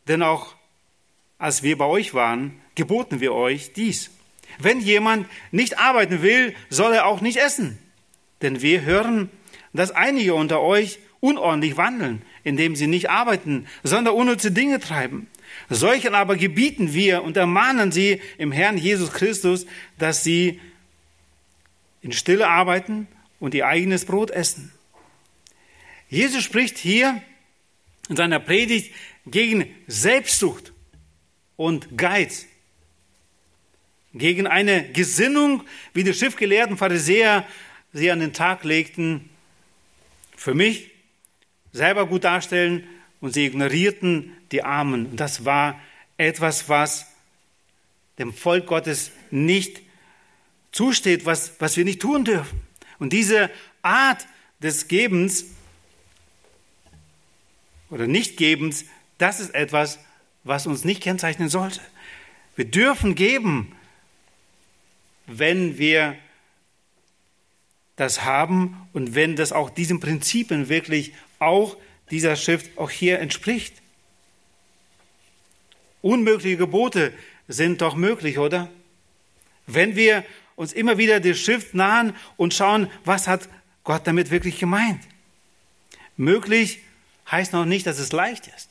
Denn 0.09 0.21
auch 0.21 0.55
als 1.37 1.63
wir 1.63 1.77
bei 1.77 1.85
euch 1.85 2.13
waren, 2.13 2.59
geboten 2.75 3.21
wir 3.21 3.33
euch 3.33 3.71
dies. 3.71 4.11
Wenn 4.57 4.81
jemand 4.81 5.27
nicht 5.51 5.79
arbeiten 5.79 6.21
will, 6.21 6.53
soll 6.69 6.93
er 6.93 7.05
auch 7.05 7.21
nicht 7.21 7.37
essen. 7.37 7.77
Denn 8.41 8.61
wir 8.61 8.81
hören, 8.81 9.29
dass 9.71 9.91
einige 9.91 10.33
unter 10.33 10.59
euch 10.61 10.99
unordentlich 11.21 11.77
wandeln, 11.77 12.23
indem 12.43 12.75
sie 12.75 12.87
nicht 12.87 13.09
arbeiten, 13.09 13.67
sondern 13.83 14.15
unnütze 14.15 14.51
Dinge 14.51 14.79
treiben. 14.79 15.27
Solchen 15.69 16.15
aber 16.15 16.35
gebieten 16.35 16.93
wir 16.93 17.23
und 17.23 17.37
ermahnen 17.37 17.91
sie 17.91 18.21
im 18.37 18.51
Herrn 18.51 18.77
Jesus 18.77 19.11
Christus, 19.11 19.65
dass 19.97 20.23
sie 20.23 20.59
in 22.01 22.11
Stille 22.11 22.47
arbeiten 22.47 23.07
und 23.39 23.53
ihr 23.53 23.67
eigenes 23.67 24.05
Brot 24.05 24.31
essen. 24.31 24.71
Jesus 26.09 26.43
spricht 26.43 26.77
hier 26.77 27.21
in 28.09 28.15
seiner 28.15 28.39
Predigt 28.39 28.93
gegen 29.25 29.73
Selbstsucht 29.87 30.73
und 31.55 31.97
Geiz, 31.97 32.45
gegen 34.13 34.47
eine 34.47 34.91
Gesinnung, 34.91 35.63
wie 35.93 36.03
die 36.03 36.13
schriftgelehrten 36.13 36.77
Pharisäer 36.77 37.45
sie 37.93 38.11
an 38.11 38.19
den 38.19 38.33
Tag 38.33 38.63
legten, 38.63 39.29
für 40.35 40.53
mich 40.53 40.91
selber 41.73 42.07
gut 42.07 42.23
darstellen 42.23 42.87
und 43.19 43.33
sie 43.33 43.45
ignorierten 43.45 44.35
die 44.51 44.63
Armen. 44.63 45.07
Und 45.07 45.19
das 45.19 45.45
war 45.45 45.79
etwas, 46.17 46.69
was 46.69 47.07
dem 48.17 48.33
Volk 48.33 48.67
Gottes 48.67 49.11
nicht 49.31 49.81
zusteht, 50.71 51.25
was, 51.25 51.53
was 51.59 51.77
wir 51.77 51.85
nicht 51.85 52.01
tun 52.01 52.25
dürfen. 52.25 52.61
Und 52.99 53.13
diese 53.13 53.49
Art 53.81 54.25
des 54.61 54.87
Gebens 54.87 55.45
oder 57.89 58.07
Nichtgebens, 58.07 58.85
das 59.19 59.39
ist 59.39 59.53
etwas, 59.53 59.99
was 60.43 60.65
uns 60.65 60.83
nicht 60.83 61.03
kennzeichnen 61.03 61.49
sollte. 61.49 61.81
Wir 62.55 62.65
dürfen 62.65 63.13
geben, 63.13 63.75
wenn 65.27 65.77
wir 65.77 66.15
das 67.95 68.23
haben 68.23 68.89
und 68.93 69.13
wenn 69.13 69.35
das 69.35 69.51
auch 69.51 69.69
diesen 69.69 69.99
Prinzipien 69.99 70.69
wirklich 70.69 71.13
auch 71.37 71.77
dieser 72.09 72.35
Schrift 72.35 72.77
auch 72.77 72.89
hier 72.89 73.19
entspricht. 73.19 73.75
Unmögliche 76.01 76.57
Gebote 76.57 77.13
sind 77.47 77.81
doch 77.81 77.95
möglich, 77.95 78.39
oder? 78.39 78.69
Wenn 79.67 79.95
wir 79.95 80.25
uns 80.55 80.73
immer 80.73 80.97
wieder 80.97 81.19
der 81.19 81.35
Schrift 81.35 81.73
nahen 81.73 82.15
und 82.37 82.53
schauen, 82.53 82.89
was 83.05 83.27
hat 83.27 83.49
Gott 83.83 84.07
damit 84.07 84.31
wirklich 84.31 84.59
gemeint. 84.59 85.01
Möglich 86.15 86.79
heißt 87.29 87.53
noch 87.53 87.65
nicht, 87.65 87.85
dass 87.85 87.99
es 87.99 88.11
leicht 88.11 88.47
ist. 88.47 88.68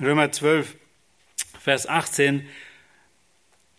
Römer 0.00 0.32
12, 0.32 0.76
Vers 1.60 1.88
18. 1.88 2.46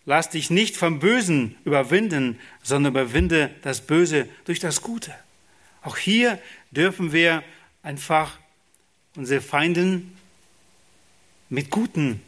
Lass 0.06 0.30
dich 0.30 0.50
nicht 0.50 0.78
vom 0.78 1.00
Bösen 1.00 1.58
überwinden, 1.66 2.40
sondern 2.64 2.94
überwinde 2.94 3.54
das 3.64 3.82
Böse 3.82 4.28
durch 4.46 4.60
das 4.60 4.82
Gute. 4.82 5.14
Auch 5.82 5.98
hier 5.98 6.40
dürfen 6.72 7.12
wir 7.12 7.44
einfach 7.84 8.40
unsere 9.16 9.42
Feinden 9.42 10.16
mit 11.50 11.70
Guten 11.70 12.22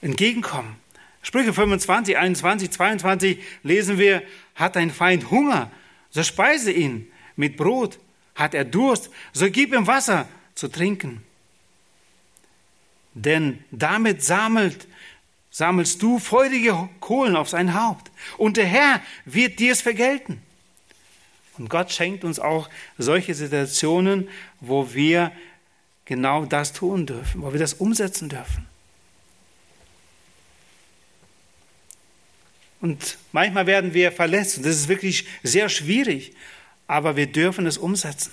entgegenkommen. 0.00 0.76
Sprüche 1.22 1.52
25, 1.52 2.16
21, 2.16 2.70
22 2.70 3.38
lesen 3.62 3.98
wir, 3.98 4.22
hat 4.54 4.76
dein 4.76 4.90
Feind 4.90 5.30
Hunger, 5.30 5.70
so 6.10 6.22
speise 6.22 6.72
ihn 6.72 7.10
mit 7.36 7.56
Brot. 7.56 7.98
Hat 8.34 8.54
er 8.54 8.64
Durst, 8.64 9.10
so 9.34 9.50
gib 9.50 9.74
ihm 9.74 9.86
Wasser 9.86 10.26
zu 10.54 10.68
trinken. 10.68 11.22
Denn 13.14 13.62
damit 13.70 14.22
sammelt, 14.22 14.86
sammelst 15.50 16.02
du 16.02 16.18
feurige 16.18 16.88
Kohlen 17.00 17.36
auf 17.36 17.48
sein 17.48 17.74
Haupt. 17.74 18.10
Und 18.38 18.56
der 18.56 18.66
Herr 18.66 19.00
wird 19.24 19.58
dir 19.58 19.72
es 19.72 19.82
vergelten. 19.82 20.40
Und 21.58 21.68
Gott 21.68 21.92
schenkt 21.92 22.24
uns 22.24 22.40
auch 22.40 22.70
solche 22.96 23.34
Situationen, 23.34 24.28
wo 24.60 24.94
wir 24.94 25.30
genau 26.06 26.46
das 26.46 26.72
tun 26.72 27.06
dürfen, 27.06 27.42
wo 27.42 27.52
wir 27.52 27.60
das 27.60 27.74
umsetzen 27.74 28.30
dürfen. 28.30 28.66
Und 32.80 33.16
manchmal 33.30 33.66
werden 33.66 33.94
wir 33.94 34.10
verletzt. 34.10 34.56
Und 34.56 34.66
das 34.66 34.74
ist 34.74 34.88
wirklich 34.88 35.26
sehr 35.42 35.68
schwierig. 35.68 36.34
Aber 36.88 37.14
wir 37.16 37.26
dürfen 37.26 37.66
es 37.66 37.78
umsetzen. 37.78 38.32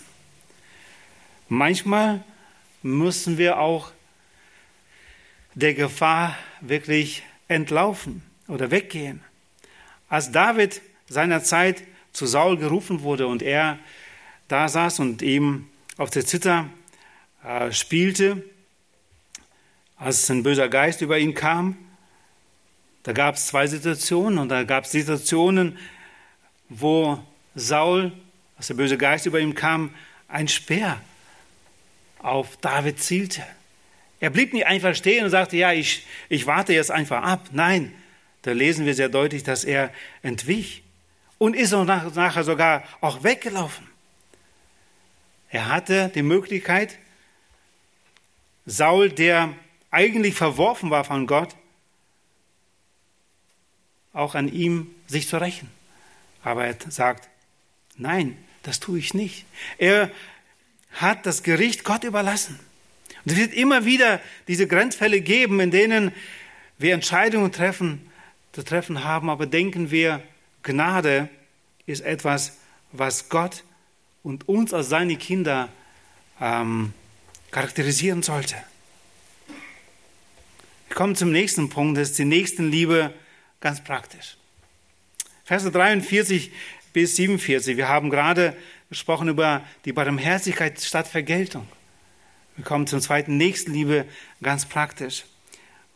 Manchmal 1.50 2.24
müssen 2.82 3.38
wir 3.38 3.60
auch 3.60 3.92
der 5.56 5.74
Gefahr 5.74 6.38
wirklich 6.62 7.24
entlaufen 7.48 8.22
oder 8.48 8.72
weggehen. 8.72 9.22
Als 10.08 10.32
David 10.32 10.82
seinerzeit 11.08 11.84
zu 12.14 12.26
Saul 12.26 12.58
gerufen 12.58 13.02
wurde 13.02 13.28
und 13.28 13.42
er 13.42 13.80
da 14.48 14.68
saß 14.68 15.00
und 15.00 15.22
ihm 15.22 15.70
auf 15.98 16.10
der 16.10 16.26
Zither 16.26 16.70
äh, 17.44 17.72
spielte, 17.72 18.44
als 19.98 20.30
ein 20.30 20.44
böser 20.44 20.70
Geist 20.70 21.02
über 21.02 21.20
ihn 21.20 21.34
kam, 21.34 21.78
da 23.04 23.14
gab 23.14 23.36
es 23.36 23.48
zwei 23.48 23.68
Situationen 23.68 24.40
und 24.40 24.50
da 24.50 24.64
gab 24.64 24.86
es 24.86 24.92
Situationen, 24.92 25.78
wo 26.70 27.22
Saul, 27.56 28.12
als 28.58 28.68
der 28.68 28.76
böse 28.76 28.98
Geist 28.98 29.26
über 29.26 29.40
ihm 29.40 29.56
kam, 29.56 29.94
ein 30.28 30.48
Speer 30.48 31.02
auf 32.20 32.58
David 32.58 33.02
zielte. 33.02 33.44
Er 34.20 34.30
blieb 34.30 34.54
nicht 34.54 34.66
einfach 34.66 34.96
stehen 34.96 35.24
und 35.24 35.30
sagte, 35.30 35.58
ja, 35.58 35.72
ich, 35.72 36.06
ich 36.28 36.46
warte 36.46 36.74
jetzt 36.74 36.92
einfach 36.92 37.24
ab. 37.24 37.50
Nein, 37.52 37.94
da 38.42 38.52
lesen 38.52 38.86
wir 38.86 38.94
sehr 38.94 39.10
deutlich, 39.10 39.44
dass 39.44 39.64
er 39.64 39.94
entwich 40.22 40.84
und 41.38 41.56
ist 41.56 41.74
auch 41.74 41.86
nach, 41.86 42.14
nachher 42.14 42.44
sogar 42.44 42.84
auch 43.02 43.24
weggelaufen. 43.24 43.88
Er 45.50 45.68
hatte 45.68 46.12
die 46.14 46.22
Möglichkeit, 46.22 46.98
Saul, 48.66 49.10
der 49.10 49.54
eigentlich 49.90 50.36
verworfen 50.36 50.92
war 50.92 51.04
von 51.04 51.26
Gott, 51.26 51.56
auch 54.14 54.36
an 54.36 54.52
ihm 54.52 54.94
sich 55.08 55.28
zu 55.28 55.38
rächen. 55.38 55.72
Aber 56.44 56.66
er 56.66 56.76
sagt, 56.90 57.30
nein, 57.98 58.38
das 58.64 58.80
tue 58.80 59.00
ich 59.00 59.14
nicht. 59.14 59.46
Er 59.78 60.12
hat 60.94 61.26
das 61.26 61.44
Gericht 61.44 61.84
Gott 61.84 62.04
überlassen. 62.04 62.60
Und 63.26 63.32
es 63.32 63.38
wird 63.38 63.54
immer 63.54 63.86
wieder 63.86 64.22
diese 64.48 64.68
Grenzfälle 64.68 65.22
geben, 65.22 65.60
in 65.60 65.72
denen 65.72 66.12
wir 66.78 66.94
Entscheidungen 66.94 67.52
treffen, 67.52 68.10
zu 68.54 68.64
treffen 68.64 69.04
haben, 69.04 69.30
aber 69.30 69.46
denken 69.46 69.92
wir, 69.92 70.24
Gnade 70.64 71.30
ist 71.86 72.02
etwas, 72.02 72.58
was 72.92 73.30
Gott 73.30 73.64
und 74.24 74.48
uns 74.48 74.74
als 74.74 74.90
seine 74.90 75.16
Kinder 75.16 75.70
ähm, 76.42 76.94
charakterisieren 77.52 78.24
sollte. 78.24 78.56
Wir 80.88 80.96
kommen 80.96 81.16
zum 81.16 81.32
nächsten 81.32 81.70
Punkt, 81.70 81.98
das 81.98 82.12
ist 82.12 82.20
die 82.20 82.26
Nächstenliebe 82.26 83.14
ganz 83.60 83.84
praktisch. 83.84 84.38
Verse 85.44 85.70
43 85.70 86.52
bis 86.94 87.16
47, 87.16 87.78
wir 87.78 87.88
haben 87.88 88.10
gerade 88.10 88.56
gesprochen 88.90 89.28
über 89.28 89.64
die 89.86 89.94
Barmherzigkeit 89.94 90.82
statt 90.82 91.08
Vergeltung. 91.08 91.68
Wir 92.60 92.66
kommen 92.66 92.88
zum 92.88 93.00
zweiten 93.00 93.38
Nächstenliebe 93.38 94.04
ganz 94.44 94.66
praktisch. 94.66 95.24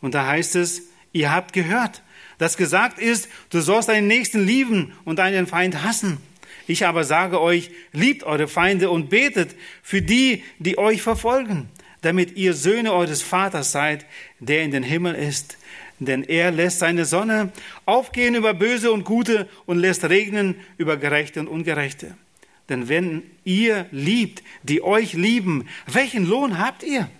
Und 0.00 0.14
da 0.14 0.26
heißt 0.26 0.56
es, 0.56 0.84
ihr 1.12 1.30
habt 1.30 1.52
gehört, 1.52 2.00
dass 2.38 2.56
gesagt 2.56 2.98
ist, 2.98 3.28
du 3.50 3.60
sollst 3.60 3.90
deinen 3.90 4.06
Nächsten 4.06 4.46
lieben 4.46 4.94
und 5.04 5.18
deinen 5.18 5.46
Feind 5.46 5.82
hassen. 5.84 6.22
Ich 6.66 6.86
aber 6.86 7.04
sage 7.04 7.38
euch, 7.38 7.70
liebt 7.92 8.22
eure 8.22 8.48
Feinde 8.48 8.88
und 8.88 9.10
betet 9.10 9.54
für 9.82 10.00
die, 10.00 10.42
die 10.58 10.78
euch 10.78 11.02
verfolgen, 11.02 11.68
damit 12.00 12.34
ihr 12.34 12.54
Söhne 12.54 12.94
eures 12.94 13.20
Vaters 13.20 13.70
seid, 13.70 14.06
der 14.40 14.62
in 14.62 14.70
den 14.70 14.84
Himmel 14.84 15.14
ist. 15.14 15.58
Denn 15.98 16.22
er 16.22 16.50
lässt 16.50 16.78
seine 16.78 17.04
Sonne 17.04 17.52
aufgehen 17.84 18.36
über 18.36 18.54
Böse 18.54 18.90
und 18.90 19.04
Gute 19.04 19.50
und 19.66 19.76
lässt 19.76 20.02
regnen 20.04 20.54
über 20.78 20.96
Gerechte 20.96 21.40
und 21.40 21.48
Ungerechte. 21.48 22.16
Denn 22.68 22.88
wenn 22.88 23.22
ihr 23.44 23.86
liebt, 23.90 24.42
die 24.62 24.82
euch 24.82 25.12
lieben, 25.12 25.68
welchen 25.86 26.26
Lohn 26.26 26.58
habt 26.58 26.82
ihr? 26.82 27.10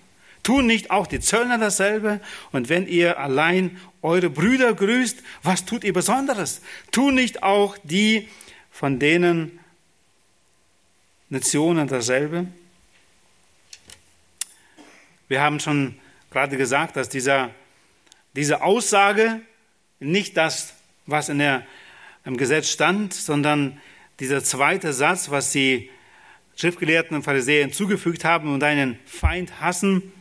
Tun 0.43 0.67
nicht 0.67 0.91
auch 0.91 1.07
die 1.07 1.21
Zöllner 1.21 1.59
dasselbe? 1.59 2.21
Und 2.53 2.69
wenn 2.69 2.87
ihr 2.87 3.19
allein 3.19 3.79
eure 4.03 4.31
Brüder 4.31 4.75
grüßt, 4.75 5.23
was 5.43 5.65
tut 5.65 5.85
ihr 5.85 5.93
Besonderes? 5.93 6.61
Tun 6.93 7.15
nicht 7.15 7.43
auch 7.43 7.77
die 7.83 8.29
von 8.71 8.99
denen 8.99 9.59
Nationen 11.31 11.89
dasselbe? 11.89 12.47
Wir 15.29 15.41
haben 15.41 15.61
schon 15.61 15.97
gerade 16.31 16.57
gesagt, 16.57 16.97
dass 16.97 17.09
dieser, 17.09 17.51
diese 18.35 18.63
Aussage 18.63 19.41
nicht 20.01 20.37
das, 20.37 20.75
was 21.07 21.29
in 21.29 21.39
der, 21.39 21.67
im 22.25 22.37
Gesetz 22.37 22.69
stand, 22.69 23.15
sondern 23.15 23.81
dieser 24.21 24.43
zweite 24.45 24.93
Satz, 24.93 25.31
was 25.31 25.53
die 25.53 25.91
Schriftgelehrten 26.57 27.17
und 27.17 27.23
Pharisäer 27.23 27.63
hinzugefügt 27.63 28.25
haben 28.25 28.53
und 28.53 28.63
einen 28.63 28.99
Feind 29.07 29.61
hassen, 29.61 30.13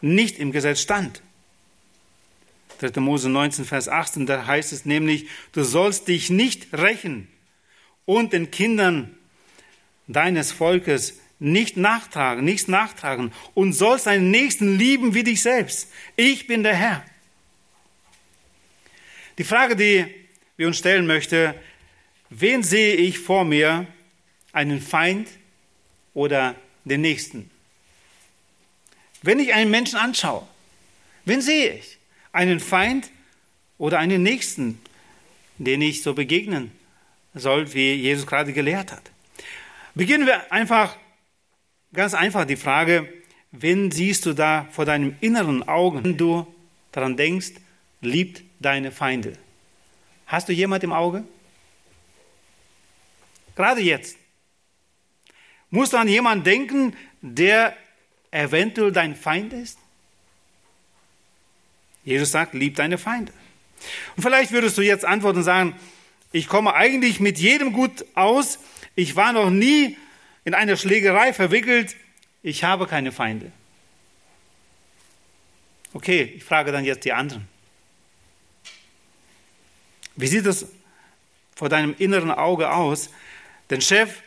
nicht 0.00 0.38
im 0.38 0.52
Gesetz 0.52 0.80
stand. 0.80 1.22
3. 2.80 3.00
Mose 3.00 3.28
19, 3.28 3.64
Vers 3.64 3.88
18, 3.88 4.26
da 4.26 4.46
heißt 4.46 4.72
es 4.72 4.84
nämlich, 4.84 5.26
du 5.52 5.62
sollst 5.62 6.08
dich 6.08 6.30
nicht 6.30 6.72
rächen 6.72 7.28
und 8.04 8.32
den 8.32 8.50
Kindern 8.50 9.16
deines 10.08 10.52
Volkes 10.52 11.20
nicht 11.38 11.76
nachtragen, 11.76 12.44
nichts 12.44 12.68
nachtragen 12.68 13.32
und 13.54 13.72
sollst 13.72 14.06
deinen 14.06 14.30
Nächsten 14.30 14.76
lieben 14.76 15.14
wie 15.14 15.24
dich 15.24 15.42
selbst. 15.42 15.90
Ich 16.16 16.46
bin 16.46 16.62
der 16.62 16.74
Herr. 16.74 17.04
Die 19.38 19.44
Frage, 19.44 19.76
die 19.76 20.06
wir 20.56 20.66
uns 20.66 20.78
stellen 20.78 21.06
möchten, 21.06 21.54
wen 22.40 22.62
sehe 22.62 22.94
ich 22.94 23.18
vor 23.18 23.44
mir, 23.44 23.86
einen 24.52 24.80
Feind 24.80 25.28
oder 26.14 26.54
den 26.84 27.00
Nächsten? 27.00 27.50
Wenn 29.22 29.38
ich 29.38 29.54
einen 29.54 29.70
Menschen 29.70 29.96
anschaue, 29.96 30.46
wen 31.24 31.40
sehe 31.40 31.74
ich? 31.74 31.98
Einen 32.32 32.60
Feind 32.60 33.10
oder 33.78 33.98
einen 33.98 34.22
Nächsten, 34.22 34.80
den 35.58 35.80
ich 35.80 36.02
so 36.02 36.14
begegnen 36.14 36.72
soll, 37.34 37.72
wie 37.72 37.94
Jesus 37.94 38.26
gerade 38.26 38.52
gelehrt 38.52 38.92
hat? 38.92 39.10
Beginnen 39.94 40.26
wir 40.26 40.52
einfach, 40.52 40.96
ganz 41.92 42.14
einfach 42.14 42.44
die 42.44 42.56
Frage, 42.56 43.08
wen 43.52 43.92
siehst 43.92 44.26
du 44.26 44.32
da 44.32 44.68
vor 44.72 44.84
deinem 44.84 45.16
inneren 45.20 45.66
Augen, 45.66 46.02
wenn 46.04 46.16
du 46.16 46.46
daran 46.90 47.16
denkst, 47.16 47.52
liebt 48.00 48.42
deine 48.58 48.90
Feinde? 48.90 49.38
Hast 50.26 50.48
du 50.48 50.52
jemand 50.52 50.82
im 50.82 50.92
Auge? 50.92 51.24
Gerade 53.54 53.80
jetzt. 53.80 54.16
Musst 55.70 55.92
du 55.92 55.96
an 55.96 56.08
jemanden 56.08 56.44
denken, 56.44 56.96
der 57.20 57.76
eventuell 58.30 58.92
dein 58.92 59.16
Feind 59.16 59.52
ist? 59.52 59.78
Jesus 62.04 62.30
sagt, 62.30 62.54
lieb 62.54 62.76
deine 62.76 62.98
Feinde. 62.98 63.32
Und 64.16 64.22
vielleicht 64.22 64.52
würdest 64.52 64.76
du 64.78 64.82
jetzt 64.82 65.04
antworten 65.04 65.38
und 65.38 65.44
sagen, 65.44 65.74
ich 66.32 66.48
komme 66.48 66.74
eigentlich 66.74 67.20
mit 67.20 67.38
jedem 67.38 67.72
gut 67.72 68.04
aus. 68.14 68.58
Ich 68.94 69.16
war 69.16 69.32
noch 69.32 69.50
nie 69.50 69.96
in 70.44 70.54
eine 70.54 70.76
Schlägerei 70.76 71.32
verwickelt, 71.32 71.96
ich 72.42 72.64
habe 72.64 72.86
keine 72.86 73.12
Feinde. 73.12 73.50
Okay, 75.94 76.22
ich 76.36 76.44
frage 76.44 76.72
dann 76.72 76.84
jetzt 76.84 77.04
die 77.04 77.12
anderen. 77.12 77.48
Wie 80.16 80.26
sieht 80.26 80.44
es 80.44 80.66
vor 81.56 81.68
deinem 81.68 81.94
inneren 81.98 82.30
Auge 82.30 82.70
aus? 82.70 83.10
Den 83.70 83.80
Chef 83.80 84.20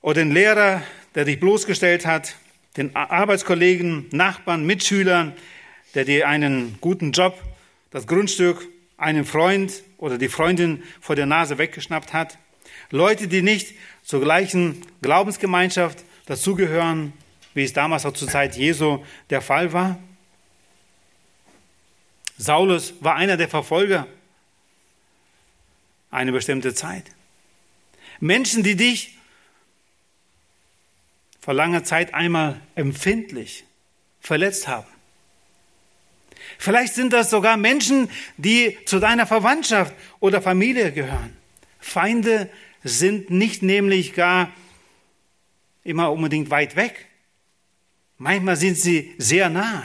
oder 0.00 0.14
den 0.14 0.32
Lehrer, 0.32 0.82
der 1.14 1.24
dich 1.24 1.38
bloßgestellt 1.38 2.06
hat, 2.06 2.34
den 2.76 2.96
Arbeitskollegen, 2.96 4.08
Nachbarn, 4.12 4.64
Mitschülern, 4.64 5.34
der 5.94 6.04
dir 6.04 6.28
einen 6.28 6.78
guten 6.80 7.12
Job, 7.12 7.38
das 7.90 8.06
Grundstück, 8.06 8.66
einen 8.96 9.24
Freund 9.24 9.82
oder 9.98 10.18
die 10.18 10.28
Freundin 10.28 10.82
vor 11.00 11.16
der 11.16 11.26
Nase 11.26 11.58
weggeschnappt 11.58 12.12
hat. 12.12 12.38
Leute, 12.90 13.28
die 13.28 13.42
nicht 13.42 13.74
zur 14.02 14.20
gleichen 14.20 14.82
Glaubensgemeinschaft 15.02 16.04
dazugehören, 16.26 17.12
wie 17.54 17.64
es 17.64 17.72
damals 17.72 18.06
auch 18.06 18.14
zur 18.14 18.28
Zeit 18.28 18.56
Jesu 18.56 19.04
der 19.30 19.42
Fall 19.42 19.72
war. 19.72 19.98
Saulus 22.38 22.94
war 23.00 23.16
einer 23.16 23.36
der 23.36 23.48
Verfolger 23.48 24.06
eine 26.10 26.32
bestimmte 26.32 26.74
Zeit. 26.74 27.04
Menschen, 28.22 28.62
die 28.62 28.76
dich 28.76 29.18
vor 31.40 31.54
langer 31.54 31.82
Zeit 31.82 32.14
einmal 32.14 32.60
empfindlich 32.76 33.64
verletzt 34.20 34.68
haben. 34.68 34.86
Vielleicht 36.56 36.94
sind 36.94 37.12
das 37.12 37.30
sogar 37.30 37.56
Menschen, 37.56 38.08
die 38.36 38.78
zu 38.86 39.00
deiner 39.00 39.26
Verwandtschaft 39.26 39.92
oder 40.20 40.40
Familie 40.40 40.92
gehören. 40.92 41.36
Feinde 41.80 42.48
sind 42.84 43.30
nicht 43.30 43.64
nämlich 43.64 44.14
gar 44.14 44.52
immer 45.82 46.12
unbedingt 46.12 46.48
weit 46.48 46.76
weg. 46.76 47.08
Manchmal 48.18 48.54
sind 48.54 48.78
sie 48.78 49.16
sehr 49.18 49.50
nah. 49.50 49.84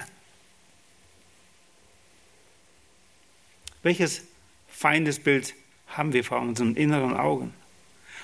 Welches 3.81 4.21
Feindesbild 4.67 5.55
haben 5.87 6.13
wir 6.13 6.23
vor 6.23 6.39
unseren 6.39 6.75
inneren 6.75 7.17
Augen? 7.17 7.56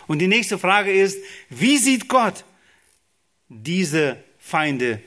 Und 0.08 0.20
die 0.20 0.28
nächste 0.28 0.58
Frage 0.58 0.92
ist, 0.92 1.18
wie 1.50 1.78
sieht 1.78 2.08
Gott 2.08 2.44
diese 3.50 4.24
Feinde, 4.40 5.02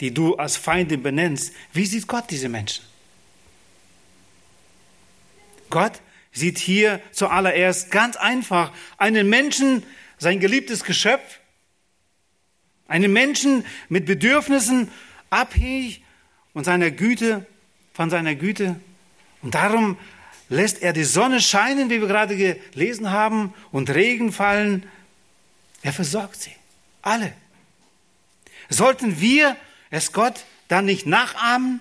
die 0.00 0.12
du 0.12 0.36
als 0.36 0.56
Feinde 0.56 0.98
benennst, 0.98 1.52
wie 1.72 1.86
sieht 1.86 2.06
Gott 2.06 2.24
diese 2.30 2.48
Menschen? 2.48 2.84
Gott 5.70 6.00
sieht 6.32 6.58
hier 6.58 7.00
zuallererst 7.12 7.90
ganz 7.90 8.16
einfach 8.16 8.72
einen 8.98 9.28
Menschen, 9.28 9.82
sein 10.18 10.40
geliebtes 10.40 10.84
Geschöpf, 10.84 11.40
einen 12.88 13.12
Menschen 13.12 13.64
mit 13.88 14.06
Bedürfnissen, 14.06 14.90
abhängig 15.30 16.02
von 16.52 16.64
seiner 16.64 16.90
Güte, 16.90 17.46
von 17.94 18.10
seiner 18.10 18.34
Güte. 18.34 18.76
Und 19.40 19.54
darum 19.54 19.96
lässt 20.52 20.82
er 20.82 20.92
die 20.92 21.04
Sonne 21.04 21.40
scheinen, 21.40 21.88
wie 21.88 22.00
wir 22.00 22.08
gerade 22.08 22.36
gelesen 22.36 23.10
haben, 23.10 23.54
und 23.72 23.90
Regen 23.90 24.32
fallen. 24.32 24.84
Er 25.82 25.92
versorgt 25.92 26.42
sie. 26.42 26.52
Alle. 27.00 27.32
Sollten 28.68 29.20
wir 29.20 29.56
es 29.90 30.12
Gott 30.12 30.44
dann 30.68 30.84
nicht 30.84 31.06
nachahmen? 31.06 31.80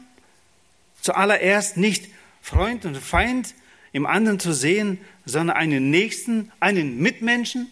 Zuallererst 1.01 1.77
nicht 1.77 2.09
Freund 2.41 2.85
und 2.85 2.97
Feind 2.97 3.55
im 3.91 4.05
anderen 4.05 4.39
zu 4.39 4.53
sehen, 4.53 4.99
sondern 5.25 5.57
einen 5.57 5.89
Nächsten, 5.89 6.51
einen 6.59 6.97
Mitmenschen? 6.97 7.69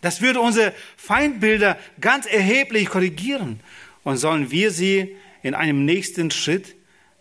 Das 0.00 0.20
würde 0.20 0.40
unsere 0.40 0.74
Feindbilder 0.96 1.78
ganz 2.00 2.26
erheblich 2.26 2.88
korrigieren. 2.88 3.60
Und 4.02 4.16
sollen 4.16 4.50
wir 4.50 4.70
sie 4.72 5.16
in 5.42 5.54
einem 5.54 5.84
nächsten 5.84 6.30
Schritt 6.30 6.74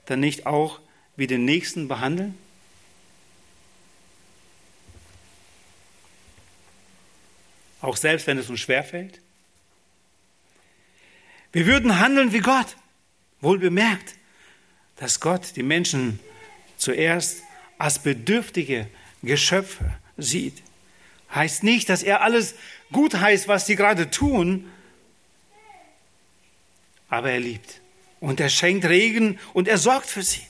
dann 0.06 0.22
nicht 0.22 0.46
auch 0.46 0.80
wie 1.18 1.28
den 1.28 1.44
Nächsten 1.44 1.88
behandeln? 1.88 2.38
Auch 7.82 7.98
selbst 7.98 8.28
wenn 8.28 8.38
es 8.38 8.50
uns 8.50 8.60
schwerfällt? 8.60 9.20
Wir 11.52 11.66
würden 11.66 12.00
handeln 12.00 12.34
wie 12.34 12.40
Gott. 12.40 12.76
Wohl 13.42 13.60
bemerkt, 13.60 14.16
dass 14.96 15.20
Gott 15.20 15.56
die 15.56 15.64
Menschen 15.64 16.20
zuerst 16.78 17.44
als 17.78 18.00
bedürftige 18.00 18.88
Geschöpfe 19.22 19.94
sieht. 20.18 20.62
Heißt 21.34 21.64
nicht, 21.64 21.90
dass 21.90 22.04
er 22.04 22.22
alles 22.22 22.56
gut 22.92 23.16
heißt, 23.16 23.48
was 23.48 23.66
sie 23.66 23.76
gerade 23.76 24.10
tun, 24.10 24.72
aber 27.10 27.32
er 27.32 27.40
liebt. 27.40 27.82
Und 28.20 28.40
er 28.40 28.50
schenkt 28.50 28.86
Regen 28.86 29.40
und 29.54 29.68
er 29.68 29.78
sorgt 29.78 30.10
für 30.10 30.24
sie. 30.24 30.46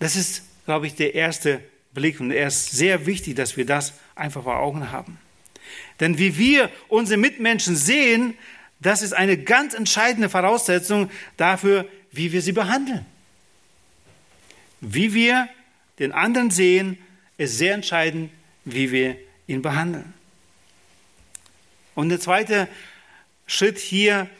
Das 0.00 0.16
ist, 0.16 0.42
glaube 0.64 0.88
ich, 0.88 0.96
der 0.96 1.14
erste 1.14 1.62
Blick 1.92 2.18
und 2.20 2.32
er 2.32 2.48
ist 2.48 2.72
sehr 2.72 3.06
wichtig, 3.06 3.36
dass 3.36 3.56
wir 3.56 3.66
das 3.66 3.94
einfach 4.16 4.42
vor 4.42 4.58
Augen 4.58 4.90
haben. 4.90 5.18
Denn 6.00 6.18
wie 6.18 6.36
wir 6.36 6.70
unsere 6.88 7.18
Mitmenschen 7.18 7.76
sehen, 7.76 8.34
das 8.80 9.02
ist 9.02 9.12
eine 9.12 9.36
ganz 9.36 9.74
entscheidende 9.74 10.28
Voraussetzung 10.28 11.10
dafür, 11.36 11.86
wie 12.10 12.32
wir 12.32 12.42
sie 12.42 12.52
behandeln. 12.52 13.04
Wie 14.80 15.12
wir 15.12 15.48
den 15.98 16.12
anderen 16.12 16.50
sehen, 16.50 16.98
ist 17.36 17.58
sehr 17.58 17.74
entscheidend, 17.74 18.30
wie 18.64 18.90
wir 18.90 19.16
ihn 19.46 19.60
behandeln. 19.60 20.14
Und 21.94 22.08
der 22.08 22.20
zweite 22.20 22.68
Schritt 23.46 23.78
hier, 23.78 24.30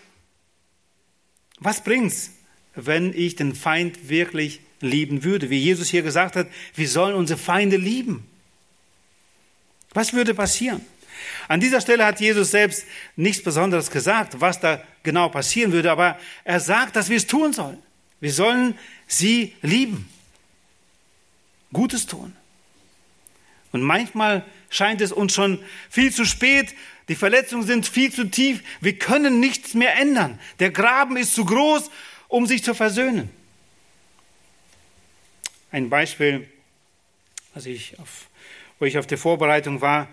was 1.59 1.85
bringt's, 1.85 2.31
wenn 2.75 3.13
ich 3.13 3.37
den 3.37 3.55
Feind 3.55 4.09
wirklich 4.09 4.61
lieben 4.81 5.25
würde. 5.25 5.51
Wie 5.51 5.59
Jesus 5.59 5.89
hier 5.89 6.03
gesagt 6.03 6.37
hat, 6.37 6.49
wir 6.75 6.89
sollen 6.89 7.15
unsere 7.15 7.39
Feinde 7.39 7.77
lieben. 7.77 8.27
Was 9.93 10.13
würde 10.13 10.35
passieren? 10.35 10.81
An 11.49 11.61
dieser 11.61 11.81
Stelle 11.81 12.05
hat 12.07 12.21
Jesus 12.21 12.51
selbst 12.51 12.87
nichts 13.17 13.43
Besonderes 13.43 13.91
gesagt, 13.91 14.41
was 14.41 14.61
da 14.61 14.83
genau 15.03 15.29
passieren 15.29 15.73
würde, 15.73 15.91
aber 15.91 16.19
er 16.45 16.61
sagt, 16.61 16.97
dass 16.97 17.09
wir 17.09 17.17
es 17.17 17.27
tun 17.27 17.53
sollen. 17.53 17.83
Wir 18.21 18.33
sollen 18.33 18.79
sie 19.07 19.55
lieben. 19.63 20.09
Gutes 21.73 22.07
tun. 22.07 22.35
Und 23.73 23.83
manchmal 23.83 24.45
scheint 24.69 25.01
es 25.01 25.13
uns 25.13 25.35
schon 25.35 25.61
viel 25.89 26.13
zu 26.13 26.25
spät, 26.25 26.75
die 27.09 27.15
Verletzungen 27.17 27.67
sind 27.67 27.87
viel 27.87 28.13
zu 28.13 28.25
tief, 28.25 28.63
wir 28.81 28.97
können 28.97 29.41
nichts 29.41 29.75
mehr 29.75 29.97
ändern. 29.97 30.39
Der 30.61 30.71
Graben 30.71 31.17
ist 31.17 31.35
zu 31.35 31.45
groß, 31.45 31.91
um 32.29 32.47
sich 32.47 32.63
zu 32.63 32.75
versöhnen. 32.75 33.31
Ein 35.73 35.89
Beispiel, 35.89 36.49
als 37.55 37.67
ich 37.67 37.99
auf, 38.01 38.27
wo 38.81 38.87
ich 38.87 38.99
auf 38.99 39.07
der 39.07 39.19
Vorbereitung 39.19 39.81
war, 39.81 40.09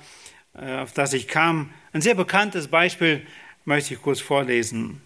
äh, 0.54 0.78
auf 0.78 0.94
das 0.94 1.14
ich 1.14 1.28
kam, 1.28 1.74
ein 1.94 2.02
sehr 2.02 2.14
bekanntes 2.14 2.68
Beispiel 2.68 3.26
möchte 3.66 3.96
ich 3.96 4.02
kurz 4.02 4.20
vorlesen. 4.20 5.02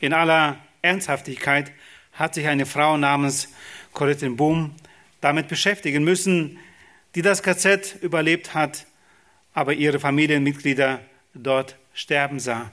In 0.00 0.12
aller 0.12 0.58
Ernsthaftigkeit 0.82 1.72
hat 2.12 2.34
sich 2.34 2.46
eine 2.46 2.66
Frau 2.66 2.98
namens 2.98 3.48
Corinne 3.92 4.36
Boom 4.36 4.74
damit 5.22 5.48
beschäftigen 5.48 6.04
müssen, 6.04 6.58
die 7.14 7.22
das 7.22 7.42
KZ 7.42 7.96
überlebt 8.02 8.54
hat, 8.54 8.86
aber 9.54 9.72
ihre 9.72 9.98
Familienmitglieder 9.98 11.00
dort 11.34 11.76
sterben 11.94 12.38
sah. 12.38 12.70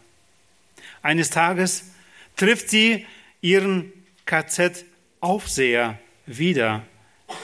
Eines 1.01 1.29
Tages 1.29 1.91
trifft 2.35 2.69
sie 2.69 3.05
ihren 3.41 3.91
KZ 4.25 4.85
Aufseher 5.19 5.99
wieder. 6.25 6.85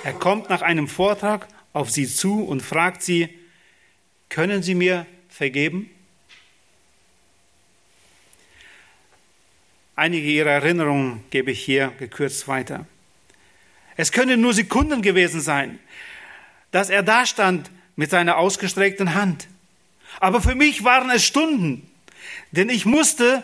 Er 0.03 0.13
kommt 0.13 0.49
nach 0.49 0.61
einem 0.61 0.87
Vortrag 0.87 1.47
auf 1.73 1.89
sie 1.89 2.07
zu 2.07 2.43
und 2.43 2.61
fragt 2.61 3.01
sie, 3.01 3.29
können 4.29 4.63
Sie 4.63 4.73
mir 4.73 5.05
vergeben? 5.29 5.89
Einige 9.95 10.27
Ihrer 10.27 10.49
Erinnerungen 10.49 11.23
gebe 11.29 11.51
ich 11.51 11.63
hier 11.63 11.93
gekürzt 11.99 12.47
weiter. 12.47 12.87
Es 13.95 14.11
können 14.11 14.41
nur 14.41 14.53
Sekunden 14.53 15.03
gewesen 15.03 15.39
sein, 15.39 15.77
dass 16.71 16.89
er 16.89 17.03
da 17.03 17.27
stand 17.27 17.69
mit 17.95 18.09
seiner 18.09 18.37
ausgestreckten 18.37 19.13
Hand. 19.13 19.47
Aber 20.19 20.41
für 20.41 20.55
mich 20.55 20.83
waren 20.83 21.11
es 21.11 21.23
Stunden, 21.23 21.87
denn 22.51 22.69
ich 22.69 22.85
musste 22.85 23.43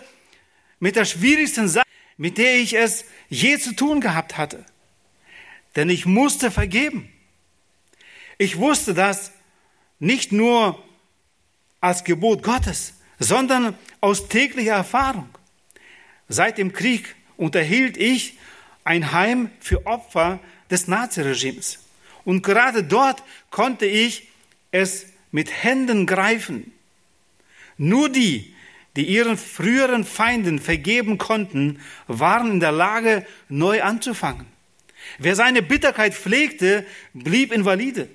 mit 0.80 0.95
der 0.95 1.05
schwierigsten 1.05 1.67
Sache, 1.67 1.86
mit 2.20 2.38
der 2.38 2.57
ich 2.57 2.76
es 2.76 3.05
je 3.30 3.57
zu 3.57 3.74
tun 3.74 4.01
gehabt 4.01 4.38
hatte. 4.38 4.65
Denn 5.78 5.89
ich 5.89 6.05
musste 6.05 6.51
vergeben. 6.51 7.09
Ich 8.38 8.57
wusste 8.57 8.93
das 8.93 9.32
nicht 9.99 10.34
nur 10.34 10.84
als 11.80 12.03
Gebot 12.03 12.43
Gottes, 12.43 12.95
sondern 13.20 13.74
aus 14.01 14.28
täglicher 14.28 14.74
Erfahrung. 14.74 15.30
Seit 16.28 16.57
dem 16.57 16.74
Krieg 16.74 17.15
unterhielt 17.38 17.95
ich 17.95 18.38
ein 18.84 19.13
Heim 19.13 19.49
für 19.61 19.88
Opfer 19.88 20.41
des 20.70 20.89
Naziregimes. 20.89 21.80
Und 22.26 22.41
gerade 22.43 22.84
dort 22.84 23.24
konnte 23.49 23.86
ich 23.86 24.28
es 24.72 25.05
mit 25.32 25.63
Händen 25.63 26.05
greifen. 26.05 26.74
Nur 27.78 28.09
die, 28.09 28.53
die 28.96 29.06
ihren 29.06 29.38
früheren 29.38 30.04
Feinden 30.04 30.60
vergeben 30.60 31.18
konnten, 31.18 31.80
waren 32.08 32.52
in 32.52 32.60
der 32.60 32.72
Lage, 32.72 33.26
neu 33.48 33.82
anzufangen. 33.82 34.46
Wer 35.18 35.36
seine 35.36 35.62
Bitterkeit 35.62 36.14
pflegte, 36.14 36.86
blieb 37.14 37.52
invalide. 37.52 38.10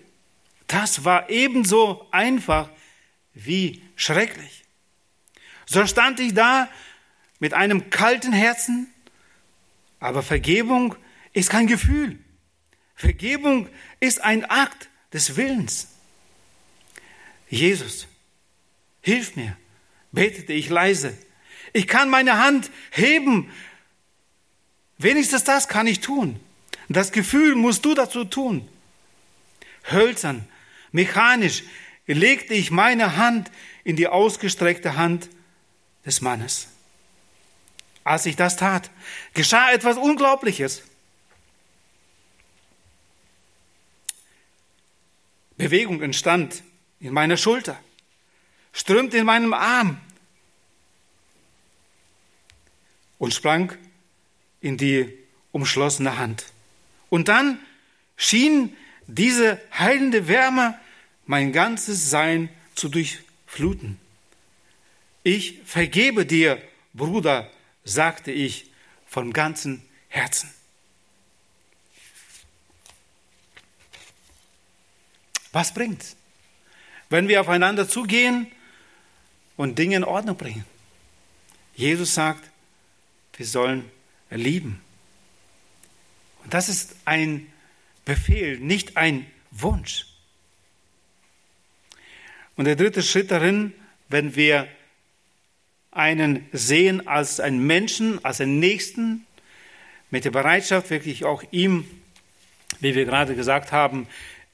Das 0.67 1.05
war 1.05 1.31
ebenso 1.31 2.07
einfach 2.11 2.71
wie 3.35 3.83
schrecklich. 3.97 4.65
So 5.67 5.87
stand 5.87 6.21
ich 6.21 6.35
da 6.35 6.69
mit 7.39 7.55
einem 7.55 7.91
kalten 7.91 8.33
Herzen, 8.33 8.93
aber 10.01 10.23
Vergebung 10.23 10.95
ist 11.33 11.51
kein 11.51 11.67
Gefühl. 11.67 12.19
Vergebung 12.95 13.69
ist 14.01 14.21
ein 14.21 14.45
Akt 14.45 14.89
des 15.13 15.37
Willens. 15.37 15.89
Jesus, 17.49 18.07
hilf 19.01 19.37
mir, 19.37 19.57
betete 20.15 20.53
ich 20.53 20.69
leise. 20.69 21.17
Ich 21.73 21.89
kann 21.89 22.09
meine 22.09 22.39
Hand 22.39 22.71
heben. 22.91 23.51
Wenigstens 24.97 25.45
das 25.45 25.69
kann 25.69 25.87
ich 25.87 26.01
tun. 26.01 26.41
Das 26.89 27.13
Gefühl 27.13 27.55
musst 27.55 27.85
du 27.85 27.95
dazu 27.95 28.25
tun. 28.25 28.69
Hölzern, 29.91 30.49
mechanisch 30.93 31.65
legte 32.07 32.55
ich 32.55 32.71
meine 32.71 33.17
Hand 33.17 33.51
in 33.83 33.97
die 33.97 34.09
ausgestreckte 34.09 34.97
Hand 34.97 35.29
des 36.07 36.21
Mannes. 36.21 36.69
Als 38.05 38.27
ich 38.27 38.37
das 38.37 38.57
tat, 38.57 38.91
geschah 39.33 39.73
etwas 39.73 39.97
Unglaubliches. 39.97 40.83
Bewegung 45.57 46.03
entstand 46.03 46.63
in 47.01 47.13
meiner 47.13 47.37
Schulter, 47.37 47.79
strömte 48.73 49.17
in 49.19 49.25
meinem 49.25 49.55
Arm 49.55 50.01
und 53.19 53.33
sprang 53.33 53.73
in 54.61 54.77
die 54.77 55.13
umschlossene 55.53 56.19
Hand. 56.19 56.47
Und 57.11 57.29
dann 57.29 57.59
schien 58.17 58.77
diese 59.07 59.61
heilende 59.73 60.29
Wärme 60.29 60.79
mein 61.27 61.53
ganzes 61.53 62.11
Sein 62.11 62.49
zu 62.75 62.89
durchfluten. 62.89 63.99
Ich 65.23 65.61
vergebe 65.65 66.27
dir, 66.27 66.61
Bruder, 66.93 67.51
sagte 67.85 68.31
ich 68.31 68.71
von 69.07 69.33
ganzem 69.33 69.83
Herzen. 70.09 70.51
Was 75.53 75.73
bringt's, 75.73 76.17
wenn 77.11 77.29
wir 77.29 77.41
aufeinander 77.41 77.89
zugehen 77.89 78.51
und 79.57 79.79
Dinge 79.79 79.97
in 79.97 80.05
Ordnung 80.05 80.37
bringen? 80.37 80.65
Jesus 81.77 82.15
sagt, 82.15 82.51
wir 83.37 83.47
sollen 83.47 83.91
lieben. 84.31 84.81
Und 86.43 86.55
das 86.55 86.69
ist 86.69 86.97
ein 87.05 87.47
Befehl, 88.05 88.59
nicht 88.59 88.97
ein 88.97 89.27
Wunsch. 89.51 90.07
Und 92.57 92.67
der 92.67 92.77
dritte 92.77 93.03
Schritt 93.03 93.31
darin, 93.31 93.73
wenn 94.09 94.37
wir 94.37 94.69
einen 95.91 96.47
sehen 96.53 97.07
als 97.07 97.41
einen 97.41 97.67
Menschen, 97.67 98.25
als 98.25 98.41
einen 98.41 98.59
Nächsten, 98.59 99.27
mit 100.11 100.25
der 100.25 100.31
Bereitschaft, 100.31 100.91
wirklich 100.91 101.25
auch 101.25 101.43
ihm, 101.51 101.89
wie 102.79 102.95
wir 102.95 103.05
gerade 103.05 103.35
gesagt 103.35 103.73
haben, 103.73 104.07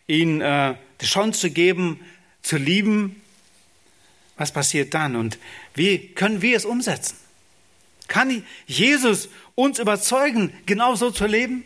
ihn 0.06 0.40
äh, 0.40 0.74
die 1.02 1.06
Chance 1.06 1.38
zu 1.38 1.50
geben, 1.50 2.00
zu 2.40 2.56
lieben. 2.56 3.20
Was 4.38 4.52
passiert 4.52 4.94
dann 4.94 5.16
und 5.16 5.38
wie 5.74 5.98
können 6.14 6.40
wir 6.40 6.56
es 6.56 6.64
umsetzen? 6.64 7.14
Kann 8.10 8.44
Jesus 8.66 9.28
uns 9.54 9.78
überzeugen, 9.78 10.52
genau 10.66 10.96
so 10.96 11.12
zu 11.12 11.26
leben? 11.26 11.64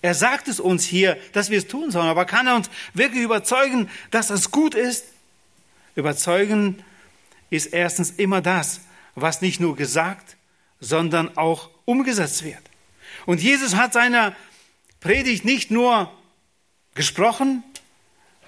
Er 0.00 0.14
sagt 0.14 0.48
es 0.48 0.58
uns 0.58 0.86
hier, 0.86 1.18
dass 1.34 1.50
wir 1.50 1.58
es 1.58 1.66
tun 1.66 1.90
sollen, 1.90 2.08
aber 2.08 2.24
kann 2.24 2.46
er 2.46 2.56
uns 2.56 2.70
wirklich 2.94 3.22
überzeugen, 3.22 3.90
dass 4.10 4.30
es 4.30 4.50
gut 4.50 4.74
ist? 4.74 5.04
Überzeugen 5.94 6.82
ist 7.50 7.66
erstens 7.66 8.12
immer 8.12 8.40
das, 8.40 8.80
was 9.14 9.42
nicht 9.42 9.60
nur 9.60 9.76
gesagt, 9.76 10.38
sondern 10.80 11.36
auch 11.36 11.68
umgesetzt 11.84 12.42
wird. 12.42 12.62
Und 13.26 13.42
Jesus 13.42 13.76
hat 13.76 13.92
seiner 13.92 14.34
Predigt 15.00 15.44
nicht 15.44 15.70
nur 15.70 16.10
gesprochen, 16.94 17.62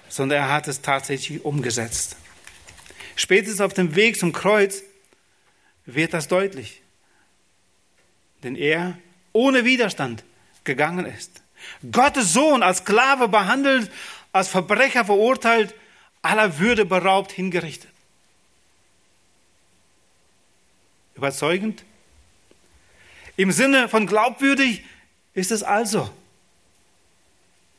sondern 0.09 0.39
er 0.39 0.49
hat 0.49 0.67
es 0.67 0.81
tatsächlich 0.81 1.45
umgesetzt. 1.45 2.15
Spätestens 3.15 3.61
auf 3.61 3.75
dem 3.75 3.93
Weg 3.93 4.17
zum 4.17 4.33
Kreuz 4.33 4.81
wird 5.85 6.13
das 6.13 6.27
deutlich. 6.27 6.81
Denn 8.43 8.55
er 8.55 8.97
ohne 9.31 9.65
Widerstand 9.65 10.23
gegangen 10.63 11.05
ist. 11.05 11.41
Gottes 11.91 12.33
Sohn 12.33 12.63
als 12.63 12.79
Sklave 12.79 13.27
behandelt, 13.27 13.91
als 14.31 14.47
Verbrecher 14.49 15.05
verurteilt, 15.05 15.73
aller 16.21 16.59
Würde 16.59 16.85
beraubt, 16.85 17.31
hingerichtet. 17.31 17.89
Überzeugend? 21.15 21.83
Im 23.35 23.51
Sinne 23.51 23.89
von 23.89 24.07
glaubwürdig 24.07 24.83
ist 25.33 25.51
es 25.51 25.63
also. 25.63 26.11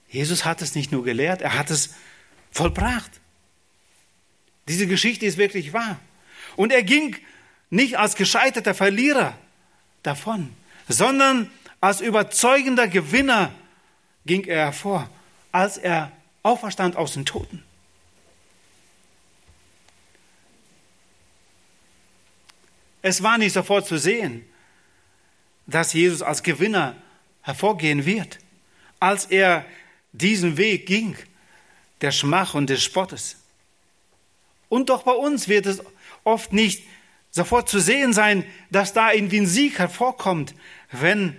Jesus 0.09 0.45
hat 0.45 0.63
es 0.63 0.75
nicht 0.75 0.93
nur 0.93 1.05
gelehrt, 1.05 1.43
er 1.43 1.59
hat 1.59 1.71
es 1.71 1.95
vollbracht. 2.53 3.11
Diese 4.69 4.87
Geschichte 4.87 5.27
ist 5.27 5.37
wirklich 5.37 5.73
wahr. 5.73 5.99
Und 6.57 6.73
er 6.73 6.83
ging 6.83 7.17
nicht 7.71 7.99
als 7.99 8.15
gescheiterter 8.15 8.75
Verlierer 8.75 9.37
davon, 10.03 10.55
sondern 10.89 11.51
als 11.81 12.01
überzeugender 12.01 12.89
Gewinner 12.89 13.53
ging 14.27 14.45
er 14.45 14.67
hervor, 14.67 15.09
als 15.53 15.77
er 15.77 16.13
auferstand 16.43 16.97
aus 16.97 17.13
den 17.15 17.27
Toten. 17.27 17.63
Es 23.03 23.23
war 23.23 23.37
nicht 23.37 23.53
sofort 23.53 23.87
zu 23.87 23.99
sehen, 23.99 24.47
dass 25.67 25.93
Jesus 25.93 26.23
als 26.23 26.43
Gewinner 26.43 26.97
hervorgehen 27.43 28.07
wird, 28.07 28.39
als 28.99 29.27
er 29.27 29.67
diesen 30.13 30.57
Weg 30.57 30.87
ging, 30.87 31.17
der 32.01 32.13
Schmach 32.13 32.55
und 32.55 32.71
des 32.71 32.83
Spottes. 32.83 33.37
Und 34.71 34.89
doch 34.89 35.03
bei 35.03 35.13
uns 35.13 35.49
wird 35.49 35.67
es 35.67 35.83
oft 36.25 36.53
nicht 36.53 36.83
sofort 37.35 37.69
zu 37.69 37.81
sehen 37.81 38.13
sein, 38.13 38.45
dass 38.71 38.93
da 38.93 39.13
irgendwie 39.13 39.41
ein 39.41 39.47
Sieg 39.47 39.79
hervorkommt, 39.79 40.55
wenn 40.93 41.37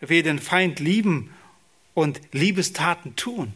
wir 0.00 0.22
den 0.22 0.38
Feind 0.38 0.78
lieben 0.80 1.34
und 1.94 2.20
Liebestaten 2.32 3.16
tun. 3.16 3.54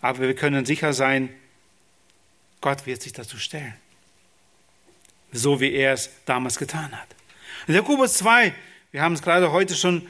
Aber 0.00 0.20
wir 0.20 0.34
können 0.34 0.64
sicher 0.66 0.92
sein, 0.92 1.28
Gott 2.60 2.86
wird 2.86 3.02
sich 3.02 3.12
dazu 3.12 3.36
stellen 3.36 3.74
so 5.34 5.60
wie 5.60 5.72
er 5.72 5.92
es 5.92 6.10
damals 6.24 6.58
getan 6.58 6.92
hat. 6.92 7.08
In 7.66 7.74
Jakobus 7.74 8.14
2, 8.14 8.54
wir 8.92 9.02
haben 9.02 9.14
es 9.14 9.22
gerade 9.22 9.52
heute 9.52 9.74
schon 9.74 10.06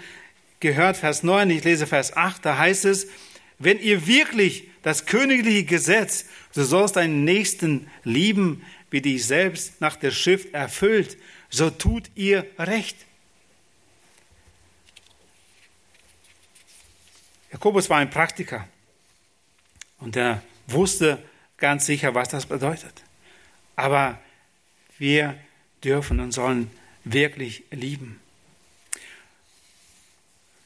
gehört, 0.61 0.97
Vers 0.97 1.23
9, 1.23 1.51
ich 1.51 1.65
lese 1.65 1.87
Vers 1.87 2.17
8, 2.17 2.45
da 2.45 2.59
heißt 2.59 2.85
es, 2.85 3.09
wenn 3.59 3.81
ihr 3.81 4.07
wirklich 4.07 4.69
das 4.83 5.07
königliche 5.07 5.65
Gesetz, 5.65 6.27
du 6.55 6.63
sollst 6.63 6.97
deinen 6.97 7.25
Nächsten 7.25 7.89
lieben, 8.05 8.63
wie 8.95 9.03
dich 9.03 9.27
selbst 9.27 9.81
nach 9.81 9.97
der 9.97 10.13
Schrift 10.13 10.55
erfüllt, 10.55 11.19
so 11.51 11.69
tut 11.69 12.13
ihr 12.15 12.47
recht. 12.57 12.97
Jakobus 17.51 17.91
war 17.91 17.99
ein 17.99 18.11
Praktiker 18.11 18.69
und 19.99 20.15
er 20.15 20.45
wusste 20.69 21.21
ganz 21.57 21.87
sicher, 21.87 22.15
was 22.15 22.29
das 22.29 22.47
bedeutet. 22.47 23.03
Aber 23.75 24.21
wir 24.97 25.37
dürfen 25.83 26.21
und 26.21 26.31
sollen 26.31 26.71
wirklich 27.03 27.65
lieben. 27.73 28.21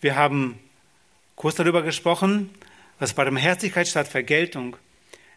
Wir 0.02 0.16
haben 0.16 0.58
kurz 1.34 1.56
darüber 1.56 1.80
gesprochen, 1.80 2.50
was 2.98 3.14
bei 3.14 3.24
Barmherzigkeit 3.24 3.88
statt 3.88 4.06
Vergeltung. 4.06 4.76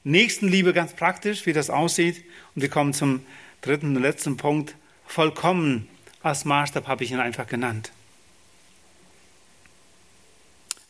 Nächstenliebe 0.03 0.73
ganz 0.73 0.93
praktisch, 0.93 1.45
wie 1.45 1.53
das 1.53 1.69
aussieht. 1.69 2.23
Und 2.55 2.61
wir 2.61 2.69
kommen 2.69 2.93
zum 2.93 3.25
dritten 3.61 3.95
und 3.95 4.01
letzten 4.01 4.37
Punkt. 4.37 4.75
Vollkommen 5.05 5.87
als 6.23 6.45
Maßstab 6.45 6.87
habe 6.87 7.03
ich 7.03 7.11
ihn 7.11 7.19
einfach 7.19 7.47
genannt. 7.47 7.91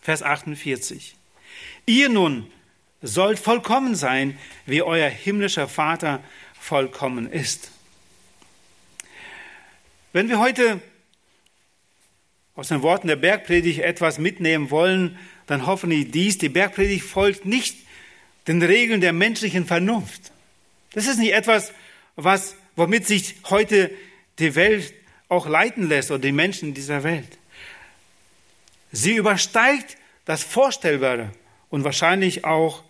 Vers 0.01 0.24
48. 0.24 1.16
Ihr 1.86 2.09
nun 2.09 2.51
sollt 3.01 3.39
vollkommen 3.39 3.95
sein, 3.95 4.38
wie 4.66 4.82
euer 4.82 5.09
himmlischer 5.09 5.68
Vater 5.68 6.24
vollkommen 6.59 7.32
ist. 7.32 7.72
Wenn 10.14 10.30
wir 10.30 10.39
heute 10.39 10.82
aus 12.55 12.68
den 12.68 12.82
Worten 12.82 13.07
der 13.07 13.16
Bergpredigt 13.16 13.80
etwas 13.80 14.20
mitnehmen 14.20 14.70
wollen, 14.70 15.18
dann 15.47 15.66
hoffentlich 15.66 16.12
dies. 16.12 16.38
Die 16.38 16.49
Bergpredigt 16.49 17.05
folgt 17.05 17.45
nicht 17.45 17.78
den 18.47 18.61
Regeln 18.61 19.01
der 19.01 19.13
menschlichen 19.13 19.65
Vernunft. 19.65 20.31
Das 20.93 21.07
ist 21.07 21.17
nicht 21.17 21.33
etwas, 21.33 21.71
was, 22.15 22.55
womit 22.75 23.07
sich 23.07 23.35
heute 23.49 23.91
die 24.39 24.55
Welt 24.55 24.93
auch 25.29 25.47
leiten 25.47 25.87
lässt 25.87 26.11
oder 26.11 26.19
die 26.19 26.31
Menschen 26.31 26.69
in 26.69 26.73
dieser 26.73 27.03
Welt. 27.03 27.37
Sie 28.91 29.15
übersteigt 29.15 29.97
das 30.25 30.43
Vorstellbare 30.43 31.31
und 31.69 31.83
wahrscheinlich 31.83 32.43
auch 32.43 32.83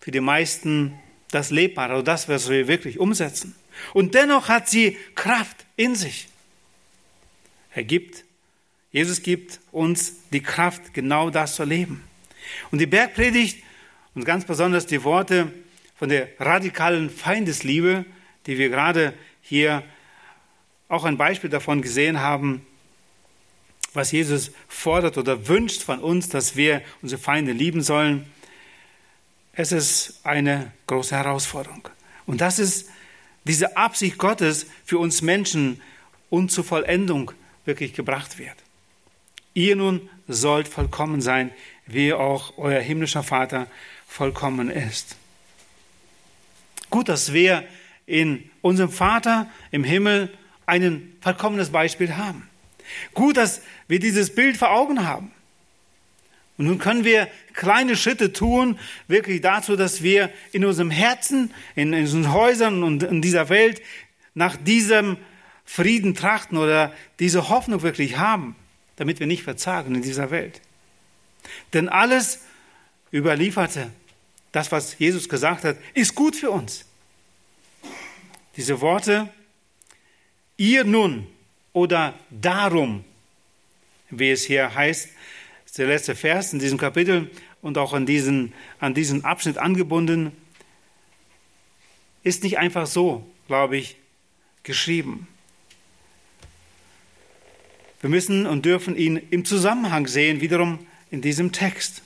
für 0.00 0.10
die 0.10 0.20
meisten 0.20 0.98
das 1.30 1.50
Lebbare 1.50 1.94
oder 1.94 2.02
das, 2.02 2.28
was 2.28 2.48
wir 2.48 2.68
wirklich 2.68 2.98
umsetzen. 2.98 3.54
Und 3.94 4.14
dennoch 4.14 4.48
hat 4.48 4.68
sie 4.68 4.96
Kraft 5.14 5.64
in 5.76 5.94
sich. 5.94 6.28
Er 7.74 7.84
gibt, 7.84 8.24
Jesus 8.92 9.22
gibt 9.22 9.60
uns 9.72 10.14
die 10.32 10.42
Kraft, 10.42 10.94
genau 10.94 11.30
das 11.30 11.54
zu 11.54 11.62
erleben. 11.62 12.02
Und 12.70 12.78
die 12.78 12.86
Bergpredigt 12.86 13.62
und 14.18 14.24
ganz 14.24 14.44
besonders 14.44 14.84
die 14.84 15.04
Worte 15.04 15.52
von 15.94 16.08
der 16.08 16.26
radikalen 16.40 17.08
Feindesliebe, 17.08 18.04
die 18.46 18.58
wir 18.58 18.68
gerade 18.68 19.14
hier 19.42 19.84
auch 20.88 21.04
ein 21.04 21.16
Beispiel 21.16 21.50
davon 21.50 21.82
gesehen 21.82 22.18
haben, 22.18 22.66
was 23.94 24.10
Jesus 24.10 24.50
fordert 24.66 25.18
oder 25.18 25.46
wünscht 25.46 25.84
von 25.84 26.00
uns, 26.00 26.28
dass 26.28 26.56
wir 26.56 26.82
unsere 27.00 27.22
Feinde 27.22 27.52
lieben 27.52 27.80
sollen. 27.80 28.26
Es 29.52 29.70
ist 29.70 30.18
eine 30.24 30.72
große 30.88 31.14
Herausforderung. 31.14 31.88
Und 32.26 32.40
das 32.40 32.58
ist 32.58 32.90
diese 33.44 33.76
Absicht 33.76 34.18
Gottes 34.18 34.66
für 34.84 34.98
uns 34.98 35.22
Menschen 35.22 35.80
und 36.28 36.50
zur 36.50 36.64
Vollendung 36.64 37.30
wirklich 37.66 37.94
gebracht 37.94 38.36
wird. 38.40 38.56
Ihr 39.54 39.76
nun 39.76 40.10
sollt 40.26 40.66
vollkommen 40.66 41.20
sein, 41.20 41.52
wie 41.86 42.12
auch 42.12 42.58
euer 42.58 42.80
himmlischer 42.80 43.22
Vater 43.22 43.68
vollkommen 44.08 44.70
ist. 44.70 45.14
Gut, 46.90 47.08
dass 47.08 47.32
wir 47.32 47.64
in 48.06 48.50
unserem 48.62 48.90
Vater 48.90 49.48
im 49.70 49.84
Himmel 49.84 50.32
ein 50.66 51.16
vollkommenes 51.20 51.70
Beispiel 51.70 52.16
haben. 52.16 52.48
Gut, 53.14 53.36
dass 53.36 53.62
wir 53.86 54.00
dieses 54.00 54.34
Bild 54.34 54.56
vor 54.56 54.70
Augen 54.70 55.06
haben. 55.06 55.30
Und 56.56 56.66
nun 56.66 56.78
können 56.78 57.04
wir 57.04 57.28
kleine 57.52 57.96
Schritte 57.96 58.32
tun, 58.32 58.78
wirklich 59.06 59.40
dazu, 59.42 59.76
dass 59.76 60.02
wir 60.02 60.30
in 60.52 60.64
unserem 60.64 60.90
Herzen, 60.90 61.54
in 61.76 61.94
unseren 61.94 62.32
Häusern 62.32 62.82
und 62.82 63.04
in 63.04 63.22
dieser 63.22 63.48
Welt 63.48 63.80
nach 64.34 64.56
diesem 64.56 65.18
Frieden 65.64 66.14
trachten 66.14 66.56
oder 66.56 66.92
diese 67.20 67.48
Hoffnung 67.50 67.82
wirklich 67.82 68.16
haben, 68.16 68.56
damit 68.96 69.20
wir 69.20 69.26
nicht 69.26 69.42
verzagen 69.42 69.94
in 69.94 70.02
dieser 70.02 70.30
Welt. 70.30 70.60
Denn 71.74 71.88
alles 71.88 72.40
überlieferte, 73.12 73.90
das, 74.52 74.72
was 74.72 74.98
Jesus 74.98 75.28
gesagt 75.28 75.64
hat, 75.64 75.76
ist 75.94 76.14
gut 76.14 76.36
für 76.36 76.50
uns. 76.50 76.84
Diese 78.56 78.80
Worte, 78.80 79.28
ihr 80.56 80.84
nun 80.84 81.26
oder 81.72 82.18
darum, 82.30 83.04
wie 84.10 84.30
es 84.30 84.44
hier 84.44 84.74
heißt, 84.74 85.10
ist 85.66 85.78
der 85.78 85.86
letzte 85.86 86.16
Vers 86.16 86.52
in 86.52 86.58
diesem 86.58 86.78
Kapitel 86.78 87.30
und 87.62 87.78
auch 87.78 87.92
an 87.92 88.06
diesen, 88.06 88.52
an 88.80 88.94
diesen 88.94 89.24
Abschnitt 89.24 89.58
angebunden, 89.58 90.32
ist 92.22 92.42
nicht 92.42 92.58
einfach 92.58 92.86
so, 92.86 93.24
glaube 93.46 93.76
ich, 93.76 93.96
geschrieben. 94.62 95.28
Wir 98.00 98.10
müssen 98.10 98.46
und 98.46 98.64
dürfen 98.64 98.96
ihn 98.96 99.16
im 99.30 99.44
Zusammenhang 99.44 100.06
sehen, 100.06 100.40
wiederum 100.40 100.78
in 101.10 101.20
diesem 101.20 101.52
Text. 101.52 102.02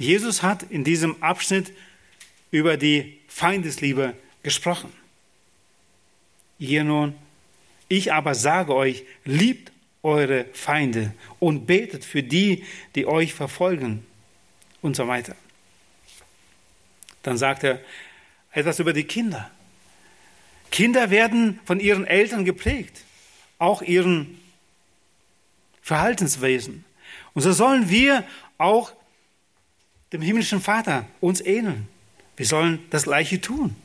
Jesus 0.00 0.42
hat 0.42 0.62
in 0.62 0.82
diesem 0.82 1.22
Abschnitt 1.22 1.72
über 2.50 2.78
die 2.78 3.18
Feindesliebe 3.28 4.14
gesprochen. 4.42 4.90
Ihr 6.58 6.84
nun, 6.84 7.14
ich 7.88 8.12
aber 8.12 8.34
sage 8.34 8.74
euch, 8.74 9.04
liebt 9.24 9.72
eure 10.02 10.46
Feinde 10.54 11.12
und 11.38 11.66
betet 11.66 12.04
für 12.04 12.22
die, 12.22 12.64
die 12.94 13.06
euch 13.06 13.34
verfolgen 13.34 14.06
und 14.80 14.96
so 14.96 15.06
weiter. 15.06 15.36
Dann 17.22 17.36
sagt 17.36 17.62
er 17.64 17.80
etwas 18.52 18.78
über 18.78 18.94
die 18.94 19.04
Kinder. 19.04 19.50
Kinder 20.70 21.10
werden 21.10 21.60
von 21.66 21.78
ihren 21.78 22.06
Eltern 22.06 22.46
geprägt, 22.46 23.02
auch 23.58 23.82
ihren 23.82 24.40
Verhaltenswesen. 25.82 26.86
Und 27.34 27.42
so 27.42 27.52
sollen 27.52 27.90
wir 27.90 28.24
auch 28.56 28.92
dem 30.12 30.22
himmlischen 30.22 30.60
Vater 30.60 31.06
uns 31.20 31.40
ähneln. 31.40 31.88
Wir 32.36 32.46
sollen 32.46 32.80
das 32.90 33.04
Gleiche 33.04 33.40
tun. 33.40 33.76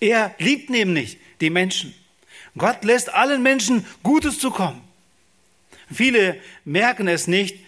Er 0.00 0.34
liebt 0.38 0.70
nämlich 0.70 1.18
die 1.40 1.50
Menschen. 1.50 1.94
Gott 2.56 2.84
lässt 2.84 3.12
allen 3.12 3.42
Menschen 3.42 3.86
Gutes 4.02 4.38
zukommen. 4.38 4.80
Viele 5.92 6.40
merken 6.64 7.08
es 7.08 7.26
nicht 7.26 7.58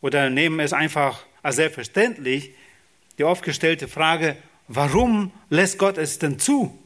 oder 0.00 0.30
nehmen 0.30 0.60
es 0.60 0.72
einfach 0.72 1.24
als 1.42 1.56
selbstverständlich. 1.56 2.50
Die 3.18 3.24
oft 3.24 3.44
gestellte 3.44 3.88
Frage, 3.88 4.36
warum 4.68 5.32
lässt 5.48 5.78
Gott 5.78 5.98
es 5.98 6.18
denn 6.18 6.38
zu? 6.38 6.78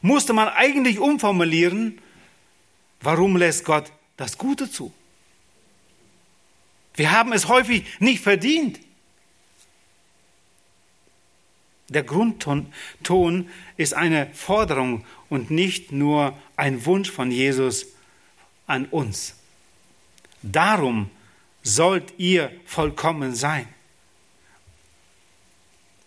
Musste 0.00 0.32
man 0.32 0.48
eigentlich 0.48 0.98
umformulieren, 0.98 1.98
warum 3.00 3.36
lässt 3.36 3.64
Gott 3.64 3.92
das 4.16 4.38
Gute 4.38 4.70
zu? 4.70 4.92
Wir 6.94 7.12
haben 7.12 7.32
es 7.32 7.48
häufig 7.48 7.84
nicht 8.00 8.22
verdient. 8.22 8.80
Der 11.92 12.02
Grundton 12.04 12.72
ist 13.76 13.94
eine 13.94 14.32
Forderung 14.32 15.04
und 15.28 15.50
nicht 15.50 15.92
nur 15.92 16.38
ein 16.56 16.86
Wunsch 16.86 17.10
von 17.10 17.30
Jesus 17.30 17.86
an 18.66 18.86
uns. 18.86 19.34
Darum 20.42 21.10
sollt 21.62 22.14
ihr 22.18 22.50
vollkommen 22.64 23.34
sein, 23.34 23.68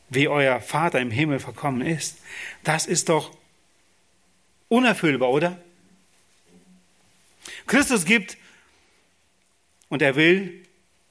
wie 0.09 0.27
euer 0.27 0.59
Vater 0.59 0.99
im 0.99 1.11
Himmel 1.11 1.39
vollkommen 1.39 1.81
ist. 1.81 2.17
Das 2.63 2.87
ist 2.87 3.09
doch 3.09 3.37
unerfüllbar, 4.67 5.29
oder? 5.29 5.61
Christus 7.67 8.05
gibt 8.05 8.37
und 9.89 10.01
er 10.01 10.15
will 10.15 10.65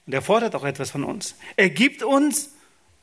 und 0.05 0.13
er 0.13 0.21
fordert 0.21 0.55
auch 0.55 0.63
etwas 0.63 0.91
von 0.91 1.03
uns. 1.03 1.35
Er 1.55 1.69
gibt 1.69 2.03
uns 2.03 2.54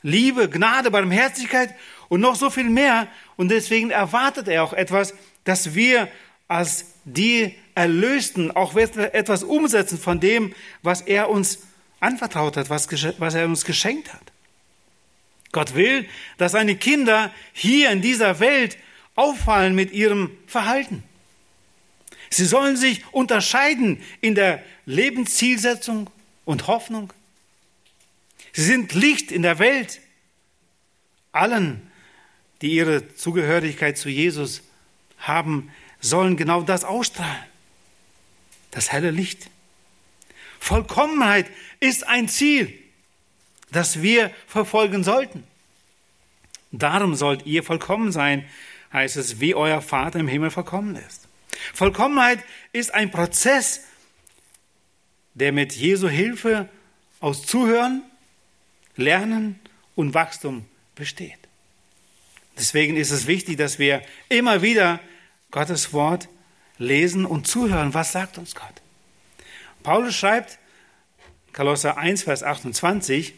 Liebe, 0.03 0.49
Gnade, 0.49 0.91
Barmherzigkeit 0.91 1.73
und 2.09 2.21
noch 2.21 2.35
so 2.35 2.49
viel 2.49 2.69
mehr. 2.69 3.07
Und 3.37 3.49
deswegen 3.49 3.89
erwartet 3.89 4.47
er 4.47 4.63
auch 4.63 4.73
etwas, 4.73 5.13
dass 5.45 5.73
wir 5.73 6.09
als 6.47 6.85
die 7.05 7.55
Erlösten 7.73 8.51
auch 8.51 8.75
etwas 8.75 9.43
umsetzen 9.43 9.97
von 9.97 10.19
dem, 10.19 10.53
was 10.83 11.01
er 11.01 11.29
uns 11.29 11.59
anvertraut 11.99 12.57
hat, 12.57 12.69
was, 12.69 12.87
was 13.17 13.33
er 13.33 13.45
uns 13.45 13.65
geschenkt 13.65 14.13
hat. 14.13 14.21
Gott 15.51 15.73
will, 15.75 16.07
dass 16.37 16.51
seine 16.51 16.75
Kinder 16.75 17.31
hier 17.53 17.91
in 17.91 18.01
dieser 18.01 18.39
Welt 18.39 18.77
auffallen 19.15 19.75
mit 19.75 19.91
ihrem 19.91 20.31
Verhalten. 20.47 21.03
Sie 22.29 22.45
sollen 22.45 22.75
sich 22.75 23.03
unterscheiden 23.11 24.01
in 24.19 24.33
der 24.35 24.63
Lebenszielsetzung 24.85 26.09
und 26.45 26.67
Hoffnung, 26.67 27.13
Sie 28.53 28.63
sind 28.63 28.93
Licht 28.93 29.31
in 29.31 29.41
der 29.41 29.59
Welt. 29.59 29.99
Allen, 31.31 31.91
die 32.61 32.71
ihre 32.71 33.15
Zugehörigkeit 33.15 33.97
zu 33.97 34.09
Jesus 34.09 34.61
haben, 35.17 35.71
sollen 35.99 36.37
genau 36.37 36.61
das 36.61 36.83
ausstrahlen. 36.83 37.43
Das 38.71 38.91
helle 38.91 39.11
Licht. 39.11 39.49
Vollkommenheit 40.59 41.47
ist 41.79 42.07
ein 42.07 42.29
Ziel, 42.29 42.73
das 43.71 44.01
wir 44.01 44.31
verfolgen 44.47 45.03
sollten. 45.03 45.43
Darum 46.71 47.15
sollt 47.15 47.45
ihr 47.45 47.63
vollkommen 47.63 48.11
sein, 48.11 48.45
heißt 48.93 49.17
es, 49.17 49.39
wie 49.39 49.55
euer 49.55 49.81
Vater 49.81 50.19
im 50.19 50.27
Himmel 50.27 50.51
vollkommen 50.51 50.95
ist. 50.95 51.27
Vollkommenheit 51.73 52.39
ist 52.71 52.93
ein 52.93 53.11
Prozess, 53.11 53.81
der 55.33 55.51
mit 55.51 55.73
Jesu 55.73 56.07
Hilfe 56.07 56.69
aus 57.19 57.45
Zuhören, 57.45 58.03
Lernen 58.95 59.59
und 59.95 60.13
Wachstum 60.13 60.65
besteht. 60.95 61.37
Deswegen 62.57 62.95
ist 62.97 63.11
es 63.11 63.27
wichtig, 63.27 63.57
dass 63.57 63.79
wir 63.79 64.01
immer 64.29 64.61
wieder 64.61 64.99
Gottes 65.51 65.93
Wort 65.93 66.29
lesen 66.77 67.25
und 67.25 67.47
zuhören. 67.47 67.93
Was 67.93 68.11
sagt 68.11 68.37
uns 68.37 68.55
Gott? 68.55 68.81
Paulus 69.81 70.15
schreibt, 70.15 70.59
Kolosser 71.51 71.97
1, 71.97 72.23
Vers 72.23 72.43
28, 72.43 73.33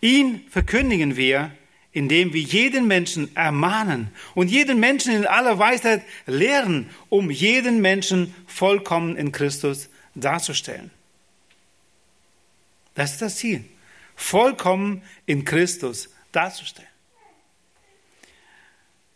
ihn 0.00 0.44
verkündigen 0.50 1.16
wir, 1.16 1.50
indem 1.92 2.32
wir 2.32 2.40
jeden 2.40 2.86
Menschen 2.86 3.34
ermahnen 3.36 4.10
und 4.34 4.50
jeden 4.50 4.80
Menschen 4.80 5.14
in 5.14 5.26
aller 5.26 5.58
Weisheit 5.58 6.02
lehren, 6.26 6.90
um 7.08 7.30
jeden 7.30 7.80
Menschen 7.80 8.34
vollkommen 8.46 9.16
in 9.16 9.30
Christus 9.32 9.88
darzustellen. 10.14 10.90
Das 12.94 13.12
ist 13.12 13.22
das 13.22 13.36
Ziel. 13.36 13.64
Vollkommen 14.16 15.02
in 15.26 15.44
Christus 15.44 16.10
darzustellen. 16.32 16.88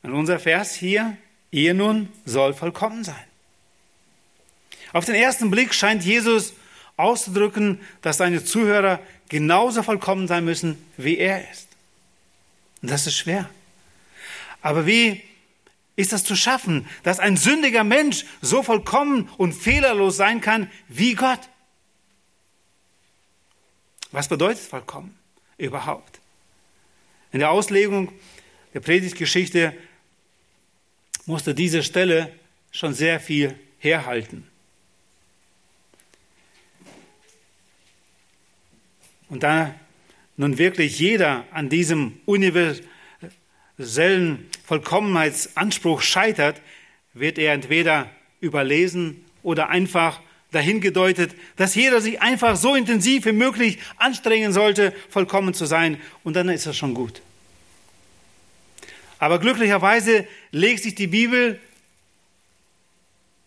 Und 0.03 0.14
unser 0.14 0.39
Vers 0.39 0.74
hier, 0.74 1.16
ihr 1.51 1.74
nun 1.74 2.09
soll 2.24 2.55
vollkommen 2.55 3.05
sein. 3.05 3.24
Auf 4.93 5.05
den 5.05 5.14
ersten 5.14 5.51
Blick 5.51 5.74
scheint 5.74 6.05
Jesus 6.05 6.55
auszudrücken, 6.97 7.81
dass 8.03 8.18
seine 8.18 8.45
Zuhörer 8.45 9.01
genauso 9.29 9.83
vollkommen 9.83 10.29
sein 10.29 10.45
müssen, 10.45 10.79
wie 10.97 11.18
er 11.18 11.51
ist. 11.51 11.68
Und 12.83 12.91
das 12.91 13.07
ist 13.07 13.16
schwer. 13.16 13.49
Aber 14.62 14.87
wie 14.87 15.22
ist 15.97 16.12
das 16.12 16.24
zu 16.24 16.37
schaffen, 16.37 16.87
dass 17.03 17.18
ein 17.18 17.37
sündiger 17.37 17.85
Mensch 17.85 18.24
so 18.41 18.62
vollkommen 18.62 19.29
und 19.39 19.53
fehlerlos 19.53 20.16
sein 20.16 20.41
kann 20.41 20.70
wie 20.89 21.14
Gott? 21.14 21.41
Was 24.12 24.28
bedeutet 24.28 24.64
vollkommen 24.64 25.16
überhaupt? 25.59 26.20
In 27.32 27.40
der 27.40 27.50
Auslegung 27.50 28.12
der 28.72 28.80
Predigtgeschichte 28.80 29.74
musste 31.26 31.54
diese 31.54 31.82
Stelle 31.82 32.32
schon 32.70 32.94
sehr 32.94 33.20
viel 33.20 33.59
herhalten. 33.78 34.46
Und 39.28 39.42
da 39.42 39.74
nun 40.36 40.59
wirklich 40.59 40.98
jeder 40.98 41.44
an 41.50 41.68
diesem 41.68 42.20
universellen 42.26 42.86
Vollkommenheitsanspruch 44.64 46.02
scheitert, 46.02 46.61
wird 47.12 47.38
er 47.38 47.54
entweder 47.54 48.11
überlesen 48.40 49.24
oder 49.42 49.68
einfach 49.68 50.20
dahingedeutet, 50.53 51.34
dass 51.57 51.74
jeder 51.74 52.01
sich 52.01 52.20
einfach 52.20 52.57
so 52.57 52.74
intensiv 52.74 53.26
wie 53.26 53.32
möglich 53.32 53.78
anstrengen 53.97 54.53
sollte, 54.53 54.92
vollkommen 55.11 55.55
zu 55.55 55.66
sein, 55.66 56.01
und 56.24 56.34
dann 56.34 56.49
ist 56.49 56.66
das 56.66 56.76
schon 56.76 56.94
gut. 56.94 57.22
Aber 59.18 59.38
glücklicherweise 59.38 60.26
legt 60.51 60.82
sich 60.82 60.94
die 60.94 61.07
Bibel 61.07 61.59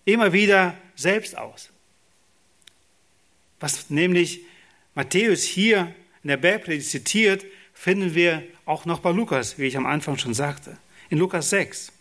immer 0.05 0.33
wieder 0.33 0.75
selbst 0.95 1.37
aus. 1.37 1.69
Was 3.59 3.89
nämlich 3.89 4.41
Matthäus 4.95 5.43
hier 5.43 5.93
in 6.23 6.29
der 6.29 6.37
Bergpredigt 6.37 6.89
zitiert, 6.89 7.45
finden 7.73 8.15
wir 8.15 8.43
auch 8.65 8.85
noch 8.85 8.99
bei 8.99 9.11
Lukas, 9.11 9.57
wie 9.57 9.65
ich 9.65 9.77
am 9.77 9.85
Anfang 9.85 10.17
schon 10.17 10.33
sagte, 10.33 10.77
in 11.09 11.17
Lukas 11.17 11.49
6. 11.49 11.91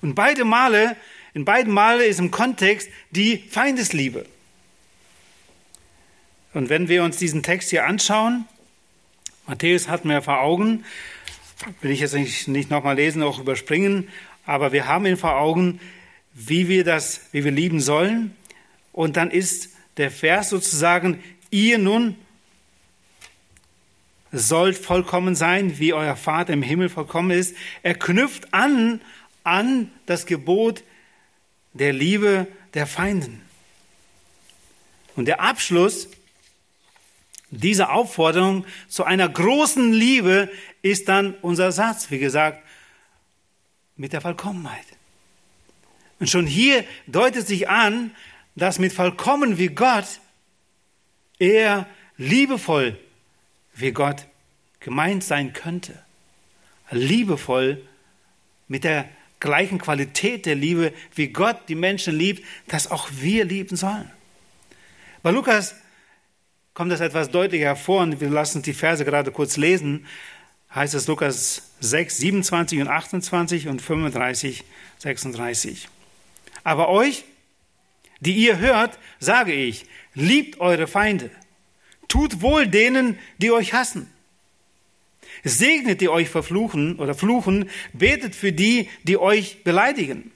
Und 0.00 0.14
beide 0.14 0.44
Male, 0.44 0.96
in 1.34 1.44
beiden 1.44 1.72
Male 1.72 2.04
ist 2.04 2.18
im 2.18 2.30
Kontext 2.30 2.88
die 3.10 3.38
Feindesliebe. 3.38 4.26
Und 6.54 6.68
wenn 6.68 6.88
wir 6.88 7.02
uns 7.02 7.16
diesen 7.16 7.42
Text 7.42 7.70
hier 7.70 7.86
anschauen, 7.86 8.46
Matthäus 9.46 9.88
hat 9.88 10.04
mir 10.04 10.22
vor 10.22 10.40
Augen, 10.40 10.84
will 11.80 11.90
ich 11.90 12.00
jetzt 12.00 12.14
nicht, 12.14 12.70
nochmal 12.70 12.96
lesen, 12.96 13.22
auch 13.22 13.38
überspringen, 13.38 14.08
aber 14.44 14.72
wir 14.72 14.86
haben 14.86 15.06
ihn 15.06 15.16
vor 15.16 15.36
Augen, 15.36 15.80
wie 16.34 16.68
wir 16.68 16.84
das, 16.84 17.20
wie 17.32 17.44
wir 17.44 17.50
lieben 17.50 17.80
sollen. 17.80 18.36
Und 18.92 19.16
dann 19.16 19.30
ist 19.30 19.70
der 19.96 20.10
Vers 20.10 20.50
sozusagen, 20.50 21.22
ihr 21.50 21.78
nun 21.78 22.16
sollt 24.32 24.76
vollkommen 24.76 25.34
sein, 25.34 25.78
wie 25.78 25.92
euer 25.92 26.16
Vater 26.16 26.52
im 26.52 26.62
Himmel 26.62 26.88
vollkommen 26.88 27.30
ist. 27.30 27.54
Er 27.82 27.94
knüpft 27.94 28.52
an 28.52 29.00
an 29.44 29.90
das 30.06 30.26
Gebot 30.26 30.84
der 31.72 31.92
Liebe 31.92 32.46
der 32.74 32.86
Feinden. 32.86 33.42
Und 35.16 35.26
der 35.26 35.40
Abschluss 35.40 36.08
dieser 37.50 37.92
Aufforderung 37.92 38.64
zu 38.88 39.04
einer 39.04 39.28
großen 39.28 39.92
Liebe 39.92 40.50
ist 40.80 41.08
dann 41.08 41.34
unser 41.42 41.70
Satz, 41.70 42.10
wie 42.10 42.18
gesagt, 42.18 42.62
mit 43.96 44.12
der 44.12 44.22
Vollkommenheit. 44.22 44.86
Und 46.18 46.30
schon 46.30 46.46
hier 46.46 46.84
deutet 47.06 47.46
sich 47.46 47.68
an, 47.68 48.14
dass 48.56 48.78
mit 48.78 48.92
vollkommen 48.92 49.58
wie 49.58 49.68
Gott 49.68 50.20
er 51.38 51.86
liebevoll 52.16 52.98
wie 53.74 53.92
Gott 53.92 54.26
gemeint 54.80 55.24
sein 55.24 55.52
könnte. 55.52 55.98
Liebevoll 56.90 57.82
mit 58.68 58.84
der 58.84 59.08
gleichen 59.42 59.78
Qualität 59.78 60.46
der 60.46 60.54
Liebe, 60.54 60.94
wie 61.14 61.28
Gott 61.28 61.68
die 61.68 61.74
Menschen 61.74 62.16
liebt, 62.16 62.42
dass 62.68 62.90
auch 62.90 63.10
wir 63.20 63.44
lieben 63.44 63.76
sollen. 63.76 64.10
Bei 65.22 65.30
Lukas 65.30 65.74
kommt 66.72 66.90
das 66.90 67.00
etwas 67.00 67.30
deutlicher 67.30 67.66
hervor 67.66 68.00
und 68.00 68.20
wir 68.22 68.30
lassen 68.30 68.62
die 68.62 68.72
Verse 68.72 69.04
gerade 69.04 69.30
kurz 69.30 69.58
lesen. 69.58 70.06
Heißt 70.74 70.94
es 70.94 71.06
Lukas 71.06 71.72
6, 71.80 72.16
27 72.16 72.80
und 72.80 72.88
28 72.88 73.68
und 73.68 73.82
35, 73.82 74.64
36. 74.98 75.88
Aber 76.64 76.88
euch, 76.88 77.24
die 78.20 78.34
ihr 78.34 78.58
hört, 78.58 78.98
sage 79.20 79.52
ich, 79.52 79.84
liebt 80.14 80.60
eure 80.60 80.86
Feinde 80.86 81.30
Tut 82.12 82.42
wohl 82.42 82.66
denen, 82.66 83.18
die 83.38 83.52
euch 83.52 83.72
hassen. 83.72 84.12
Segnet 85.44 86.00
die 86.00 86.08
euch 86.08 86.28
verfluchen 86.28 86.98
oder 86.98 87.14
fluchen, 87.14 87.68
betet 87.92 88.34
für 88.34 88.52
die, 88.52 88.88
die 89.02 89.18
euch 89.18 89.64
beleidigen. 89.64 90.30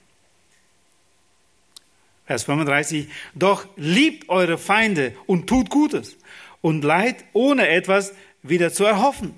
Vers 2.25 2.43
35. 2.43 3.07
Doch 3.35 3.67
liebt 3.77 4.27
eure 4.27 4.57
Feinde 4.57 5.15
und 5.25 5.47
tut 5.47 5.69
Gutes 5.69 6.17
und 6.61 6.83
leid 6.83 7.23
ohne 7.31 7.69
etwas 7.69 8.13
wieder 8.43 8.73
zu 8.73 8.83
erhoffen. 8.83 9.33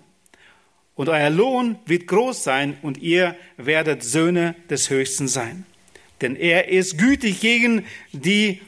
Und 0.95 1.07
euer 1.07 1.29
Lohn 1.29 1.77
wird 1.85 2.07
groß 2.07 2.43
sein 2.43 2.77
und 2.81 2.97
ihr 2.97 3.35
werdet 3.57 4.03
Söhne 4.03 4.55
des 4.69 4.89
Höchsten 4.89 5.27
sein. 5.27 5.65
Denn 6.19 6.35
er 6.35 6.67
ist 6.67 6.97
gütig 6.97 7.39
gegen 7.39 7.85
die 8.11 8.59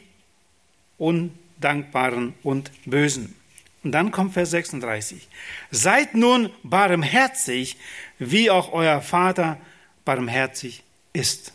Undankbaren 0.97 2.36
und 2.43 2.72
Bösen. 2.86 3.36
Und 3.84 3.93
dann 3.93 4.11
kommt 4.11 4.34
Vers 4.34 4.51
36. 4.51 5.27
Seid 5.71 6.13
nun 6.15 6.51
barmherzig, 6.63 7.77
wie 8.19 8.49
auch 8.49 8.71
euer 8.73 9.01
Vater 9.01 9.57
barmherzig 10.05 10.84
ist. 11.13 11.53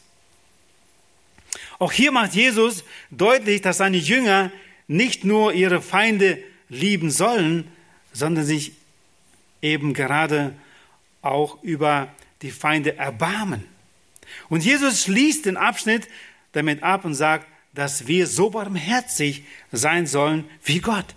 Auch 1.79 1.93
hier 1.93 2.11
macht 2.11 2.35
Jesus 2.35 2.85
deutlich, 3.11 3.63
dass 3.63 3.79
seine 3.79 3.99
Jünger 3.99 4.51
nicht 4.89 5.25
nur 5.25 5.53
ihre 5.53 5.83
Feinde 5.83 6.39
lieben 6.69 7.11
sollen, 7.11 7.71
sondern 8.13 8.45
sich 8.45 8.73
eben 9.63 9.95
gerade 9.95 10.55
auch 11.23 11.63
über 11.63 12.09
die 12.43 12.51
Feinde 12.51 12.97
erbarmen. 12.97 13.65
Und 14.49 14.65
Jesus 14.65 15.05
schließt 15.05 15.47
den 15.47 15.57
Abschnitt 15.57 16.09
damit 16.53 16.83
ab 16.83 17.05
und 17.05 17.15
sagt, 17.15 17.47
dass 17.75 18.07
wir 18.07 18.27
so 18.27 18.51
barmherzig 18.51 19.45
sein 19.71 20.07
sollen 20.07 20.49
wie 20.65 20.81
Gott. 20.81 21.15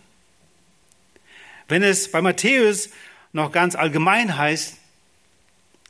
Wenn 1.69 1.83
es 1.83 2.11
bei 2.11 2.21
Matthäus 2.21 2.89
noch 3.31 3.51
ganz 3.51 3.75
allgemein 3.75 4.37
heißt, 4.37 4.75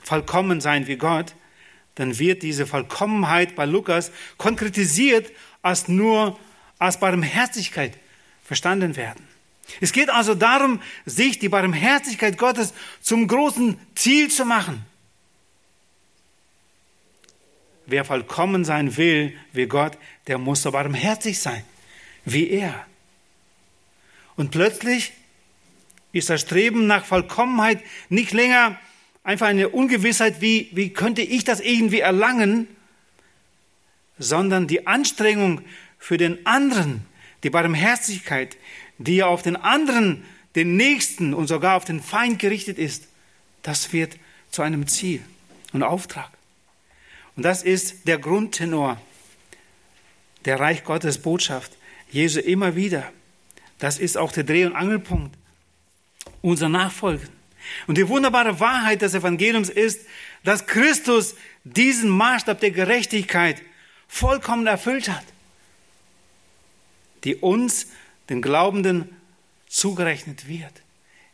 vollkommen 0.04 0.62
sein 0.62 0.88
wie 0.88 0.98
Gott, 0.98 1.34
dann 1.96 2.20
wird 2.20 2.44
diese 2.44 2.68
Vollkommenheit 2.68 3.56
bei 3.56 3.66
Lukas 3.66 4.12
konkretisiert 4.38 5.32
als 5.62 5.88
nur 5.88 6.40
als 6.78 7.00
Barmherzigkeit 7.00 7.98
verstanden 8.46 8.96
werden. 8.96 9.28
Es 9.82 9.92
geht 9.92 10.10
also 10.10 10.36
darum, 10.36 10.82
sich 11.06 11.40
die 11.40 11.50
Barmherzigkeit 11.50 12.38
Gottes 12.38 12.74
zum 13.02 13.28
großen 13.28 13.80
Ziel 13.96 14.30
zu 14.30 14.46
machen. 14.46 14.86
Wer 17.86 18.06
vollkommen 18.06 18.66
sein 18.66 18.98
will 18.98 19.38
wie 19.52 19.66
Gott, 19.66 19.98
der 20.28 20.38
muss 20.38 20.62
so 20.62 20.72
barmherzig 20.72 21.40
sein 21.40 21.64
wie 22.26 22.50
er. 22.50 22.86
Und 24.36 24.52
plötzlich 24.52 25.14
ist 26.12 26.30
das 26.30 26.41
Streben 26.41 26.88
nach 26.88 27.05
Vollkommenheit 27.05 27.84
nicht 28.10 28.32
länger 28.32 28.80
einfach 29.24 29.47
eine 29.47 29.70
Ungewissheit, 29.70 30.41
wie, 30.41 30.70
wie 30.74 30.91
könnte 30.91 31.22
ich 31.22 31.43
das 31.43 31.60
irgendwie 31.60 31.99
erlangen, 31.99 32.68
sondern 34.18 34.68
die 34.68 34.88
Anstrengung 34.88 35.62
für 35.97 36.18
den 36.18 36.45
anderen, 36.45 37.05
die 37.43 37.49
Barmherzigkeit, 37.49 38.57
die 38.97 39.24
auf 39.24 39.41
den 39.41 39.55
anderen, 39.55 40.26
den 40.55 40.76
Nächsten 40.78 41.34
und 41.34 41.47
sogar 41.47 41.76
auf 41.76 41.86
den 41.86 42.01
Feind 42.01 42.39
gerichtet 42.39 42.80
ist, 42.80 43.07
das 43.62 43.93
wird 43.93 44.18
zu 44.49 44.62
einem 44.62 44.88
Ziel 44.88 45.22
und 45.74 45.84
Auftrag. 45.84 46.32
Und 47.36 47.43
das 47.43 47.64
ist 47.64 48.07
der 48.07 48.18
Grundtenor 48.18 48.99
der 50.45 50.60
Reich 50.60 50.84
Gottes 50.84 51.20
Botschaft. 51.20 51.74
Jesu 52.12 52.39
immer 52.39 52.76
wieder. 52.76 53.12
Das 53.78 53.99
ist 53.99 54.18
auch 54.18 54.32
der 54.32 54.43
Dreh- 54.43 54.66
und 54.66 54.76
Angelpunkt 54.76 55.38
unser 56.42 56.70
Nachfolgen. 56.70 57.30
Und 57.88 57.98
die 57.98 58.08
wunderbare 58.08 58.60
Wahrheit 58.60 59.02
des 59.02 59.14
Evangeliums 59.14 59.70
ist, 59.70 60.06
dass 60.44 60.66
Christus 60.66 61.36
diesen 61.64 62.10
Maßstab 62.10 62.60
der 62.60 62.72
Gerechtigkeit 62.72 63.62
vollkommen 64.08 64.66
erfüllt 64.66 65.10
hat, 65.10 65.26
die 67.24 67.36
uns, 67.36 67.88
den 68.30 68.42
Glaubenden, 68.42 69.16
zugerechnet 69.68 70.48
wird. 70.48 70.72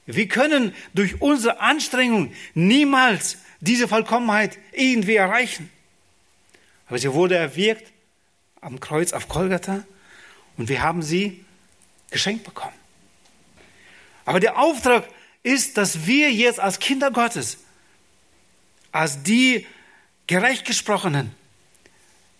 Wir 0.05 0.27
können 0.27 0.73
durch 0.93 1.21
unsere 1.21 1.59
Anstrengung 1.59 2.33
niemals 2.53 3.37
diese 3.59 3.87
Vollkommenheit 3.87 4.57
irgendwie 4.73 5.15
erreichen. 5.15 5.69
Aber 6.87 6.99
sie 6.99 7.11
wurde 7.13 7.35
erwirkt 7.35 7.91
am 8.61 8.79
Kreuz 8.79 9.13
auf 9.13 9.27
Golgatha 9.27 9.83
und 10.57 10.69
wir 10.69 10.81
haben 10.81 11.01
sie 11.01 11.43
geschenkt 12.11 12.43
bekommen. 12.43 12.84
Aber 14.25 14.39
der 14.39 14.57
Auftrag 14.57 15.07
ist, 15.43 15.77
dass 15.77 16.05
wir 16.07 16.31
jetzt 16.31 16.59
als 16.59 16.79
Kinder 16.79 17.11
Gottes, 17.11 17.57
als 18.91 19.23
die 19.23 19.65
gerecht 20.27 20.65
gesprochenen, 20.65 21.31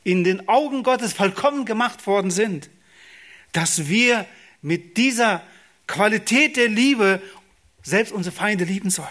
in 0.03 0.23
den 0.23 0.47
Augen 0.47 0.83
Gottes 0.83 1.13
vollkommen 1.13 1.65
gemacht 1.65 2.05
worden 2.07 2.31
sind, 2.31 2.69
dass 3.51 3.87
wir 3.87 4.25
mit 4.61 4.97
dieser 4.97 5.43
Qualität 5.87 6.57
der 6.57 6.67
Liebe 6.67 7.21
selbst 7.83 8.11
unsere 8.11 8.35
Feinde 8.35 8.65
lieben 8.65 8.89
sollen. 8.89 9.07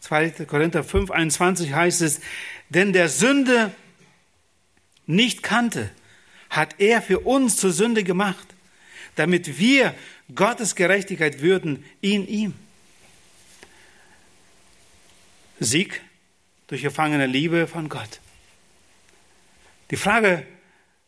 2. 0.00 0.30
Korinther 0.46 0.84
5, 0.84 1.10
21 1.10 1.72
heißt 1.72 2.02
es, 2.02 2.20
denn 2.68 2.92
der 2.92 3.08
Sünde 3.08 3.72
nicht 5.06 5.42
kannte, 5.42 5.90
hat 6.50 6.74
er 6.78 7.00
für 7.00 7.20
uns 7.20 7.56
zur 7.56 7.72
Sünde 7.72 8.04
gemacht, 8.04 8.46
damit 9.14 9.58
wir 9.58 9.94
Gottes 10.34 10.74
Gerechtigkeit 10.74 11.40
würden 11.40 11.84
in 12.00 12.26
ihm. 12.26 12.54
Sieg 15.60 16.00
durch 16.66 16.82
gefangene 16.82 17.26
Liebe 17.26 17.66
von 17.66 17.88
Gott. 17.88 18.20
Die 19.90 19.96
Frage, 19.96 20.46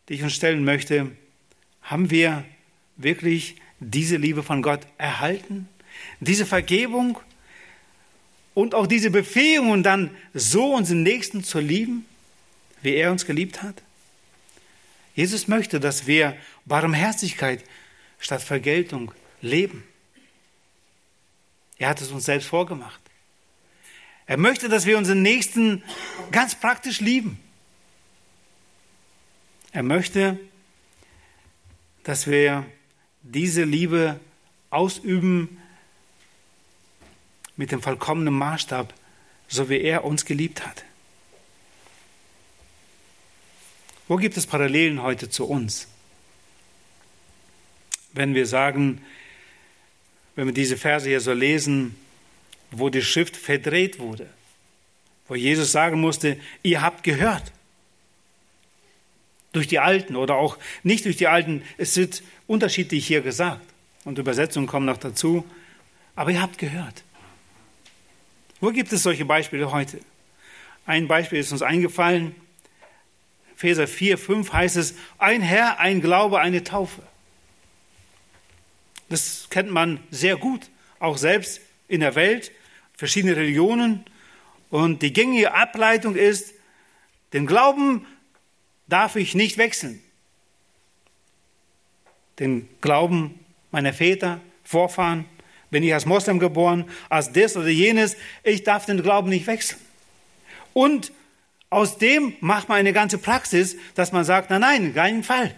die 0.07 0.13
ich 0.13 0.23
uns 0.23 0.33
stellen 0.33 0.63
möchte, 0.63 1.11
haben 1.81 2.09
wir 2.09 2.45
wirklich 2.97 3.55
diese 3.79 4.17
Liebe 4.17 4.43
von 4.43 4.61
Gott 4.61 4.81
erhalten? 4.97 5.67
Diese 6.19 6.45
Vergebung 6.45 7.19
und 8.53 8.73
auch 8.75 8.87
diese 8.87 9.09
Befähigung, 9.09 9.83
dann 9.83 10.11
so 10.33 10.73
unseren 10.73 11.03
Nächsten 11.03 11.43
zu 11.43 11.59
lieben, 11.59 12.05
wie 12.81 12.95
er 12.95 13.11
uns 13.11 13.25
geliebt 13.25 13.63
hat? 13.63 13.81
Jesus 15.15 15.47
möchte, 15.47 15.79
dass 15.79 16.07
wir 16.07 16.35
Barmherzigkeit 16.65 17.63
statt 18.19 18.41
Vergeltung 18.41 19.11
leben. 19.41 19.83
Er 21.77 21.89
hat 21.89 22.01
es 22.01 22.11
uns 22.11 22.25
selbst 22.25 22.47
vorgemacht. 22.47 22.99
Er 24.27 24.37
möchte, 24.37 24.69
dass 24.69 24.85
wir 24.85 24.97
unseren 24.97 25.21
Nächsten 25.21 25.83
ganz 26.31 26.55
praktisch 26.55 26.99
lieben. 26.99 27.39
Er 29.71 29.83
möchte, 29.83 30.39
dass 32.03 32.27
wir 32.27 32.65
diese 33.21 33.63
Liebe 33.63 34.19
ausüben 34.69 35.61
mit 37.55 37.71
dem 37.71 37.81
vollkommenen 37.81 38.33
Maßstab, 38.33 38.93
so 39.47 39.69
wie 39.69 39.81
er 39.81 40.05
uns 40.05 40.25
geliebt 40.25 40.65
hat. 40.65 40.83
Wo 44.07 44.17
gibt 44.17 44.37
es 44.37 44.45
Parallelen 44.45 45.01
heute 45.01 45.29
zu 45.29 45.45
uns? 45.45 45.87
Wenn 48.15 48.33
wir 48.33 48.45
sagen, 48.45 49.01
wenn 50.35 50.47
wir 50.47 50.53
diese 50.53 50.77
Verse 50.77 51.07
hier 51.07 51.21
so 51.21 51.33
lesen, 51.33 51.95
wo 52.71 52.89
die 52.89 53.01
Schrift 53.01 53.37
verdreht 53.37 53.99
wurde, 53.99 54.27
wo 55.27 55.35
Jesus 55.35 55.71
sagen 55.71 55.99
musste, 56.01 56.37
ihr 56.63 56.81
habt 56.81 57.03
gehört. 57.03 57.51
Durch 59.51 59.67
die 59.67 59.79
Alten 59.79 60.15
oder 60.15 60.35
auch 60.35 60.57
nicht 60.83 61.05
durch 61.05 61.15
die 61.15 61.27
Alten, 61.27 61.61
es 61.77 61.95
wird 61.95 62.23
unterschiedlich 62.47 63.07
hier 63.07 63.21
gesagt 63.21 63.65
und 64.03 64.17
Übersetzungen 64.17 64.67
kommen 64.67 64.85
noch 64.85 64.97
dazu, 64.97 65.45
aber 66.15 66.31
ihr 66.31 66.41
habt 66.41 66.57
gehört. 66.57 67.03
Wo 68.59 68.71
gibt 68.71 68.91
es 68.91 69.03
solche 69.03 69.25
Beispiele 69.25 69.71
heute? 69.71 69.99
Ein 70.85 71.07
Beispiel 71.07 71.39
ist 71.39 71.51
uns 71.51 71.61
eingefallen, 71.61 72.35
Epheser 73.55 73.87
4, 73.87 74.17
5 74.17 74.51
heißt 74.51 74.75
es, 74.75 74.95
ein 75.17 75.41
Herr, 75.41 75.79
ein 75.79 76.01
Glaube, 76.01 76.39
eine 76.39 76.63
Taufe. 76.63 77.01
Das 79.09 79.47
kennt 79.49 79.71
man 79.71 79.99
sehr 80.11 80.37
gut, 80.37 80.69
auch 80.99 81.17
selbst 81.17 81.61
in 81.87 81.99
der 81.99 82.15
Welt, 82.15 82.51
verschiedene 82.97 83.35
Religionen. 83.35 84.05
Und 84.69 85.01
die 85.01 85.13
gängige 85.13 85.53
Ableitung 85.53 86.15
ist, 86.15 86.53
den 87.33 87.45
Glauben 87.45 88.05
darf 88.87 89.15
ich 89.15 89.35
nicht 89.35 89.57
wechseln. 89.57 90.01
Den 92.39 92.67
Glauben 92.81 93.39
meiner 93.71 93.93
Väter, 93.93 94.41
Vorfahren, 94.63 95.25
bin 95.69 95.83
ich 95.83 95.93
als 95.93 96.05
Moslem 96.05 96.39
geboren, 96.39 96.89
als 97.09 97.31
das 97.33 97.57
oder 97.57 97.67
jenes, 97.67 98.15
ich 98.43 98.63
darf 98.63 98.85
den 98.85 99.01
Glauben 99.01 99.29
nicht 99.29 99.47
wechseln. 99.47 99.79
Und 100.73 101.11
aus 101.69 101.97
dem 101.97 102.33
macht 102.39 102.69
man 102.69 102.77
eine 102.77 102.93
ganze 102.93 103.17
Praxis, 103.17 103.75
dass 103.95 104.11
man 104.11 104.23
sagt, 104.23 104.49
nein, 104.49 104.61
nein, 104.61 104.93
keinen 104.93 105.23
Fall. 105.23 105.53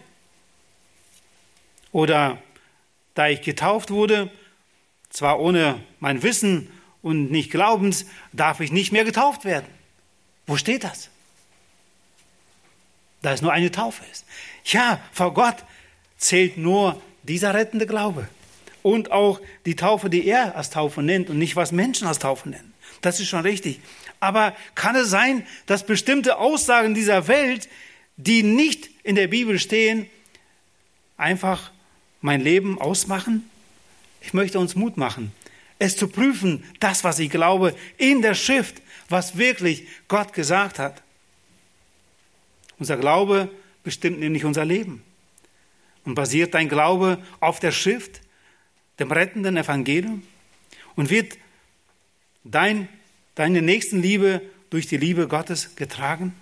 Oder 1.92 2.42
da 3.18 3.28
ich 3.30 3.42
getauft 3.42 3.90
wurde, 3.90 4.30
zwar 5.10 5.40
ohne 5.40 5.82
mein 6.00 6.22
Wissen 6.22 6.70
und 7.02 7.32
nicht 7.32 7.50
glaubens, 7.50 8.06
darf 8.32 8.60
ich 8.60 8.72
nicht 8.72 8.92
mehr 8.92 9.06
getauft 9.06 9.44
werden. 9.44 9.66
Wo 10.46 10.56
steht 10.56 10.84
das? 10.84 11.10
Da 13.24 13.34
es 13.34 13.42
nur 13.42 13.52
eine 13.52 13.72
Taufe 13.72 14.04
ist. 14.12 14.24
Ja, 14.66 15.00
vor 15.12 15.34
Gott 15.34 15.56
zählt 16.18 16.58
nur 16.58 17.02
dieser 17.24 17.56
rettende 17.56 17.88
Glaube. 17.88 18.30
Und 18.84 19.12
auch 19.12 19.42
die 19.66 19.76
Taufe, 19.76 20.12
die 20.12 20.28
er 20.28 20.56
als 20.56 20.70
Taufe 20.70 21.02
nennt 21.02 21.32
und 21.32 21.40
nicht 21.40 21.56
was 21.56 21.72
Menschen 21.72 22.08
als 22.08 22.20
Taufe 22.20 22.50
nennen. 22.50 22.74
Das 23.02 23.20
ist 23.20 23.30
schon 23.30 23.42
richtig. 23.42 23.80
Aber 24.20 24.56
kann 24.76 24.96
es 24.96 25.10
sein, 25.10 25.46
dass 25.66 25.86
bestimmte 25.86 26.38
Aussagen 26.38 26.94
dieser 26.94 27.28
Welt, 27.28 27.68
die 28.16 28.44
nicht 28.44 28.90
in 29.04 29.16
der 29.16 29.28
Bibel 29.28 29.58
stehen, 29.58 30.08
einfach 31.18 31.72
mein 32.22 32.42
Leben 32.42 32.80
ausmachen? 32.80 33.50
Ich 34.22 34.34
möchte 34.34 34.60
uns 34.60 34.76
Mut 34.76 34.98
machen, 34.98 35.32
es 35.80 35.96
zu 35.96 36.08
prüfen, 36.08 36.64
das, 36.80 37.04
was 37.04 37.20
ich 37.20 37.30
glaube, 37.30 37.76
in 37.98 38.22
der 38.22 38.34
Schrift, 38.34 38.82
was 39.10 39.38
wirklich 39.38 39.88
Gott 40.08 40.34
gesagt 40.34 40.80
hat. 40.80 41.02
Unser 42.80 42.98
Glaube 42.98 43.50
bestimmt 43.84 44.20
nämlich 44.20 44.44
unser 44.44 44.66
Leben. 44.66 45.04
Und 46.04 46.16
basiert 46.16 46.54
dein 46.54 46.70
Glaube 46.70 47.24
auf 47.40 47.60
der 47.60 47.72
Schrift, 47.72 48.22
dem 49.00 49.12
rettenden 49.12 49.58
Evangelium? 49.58 50.24
Und 50.96 51.10
wird 51.10 51.38
dein 52.44 52.88
deine 53.38 53.62
Nächstenliebe 53.62 54.42
durch 54.72 54.88
die 54.88 54.98
Liebe 54.98 55.28
Gottes 55.28 55.76
getragen? 55.76 56.34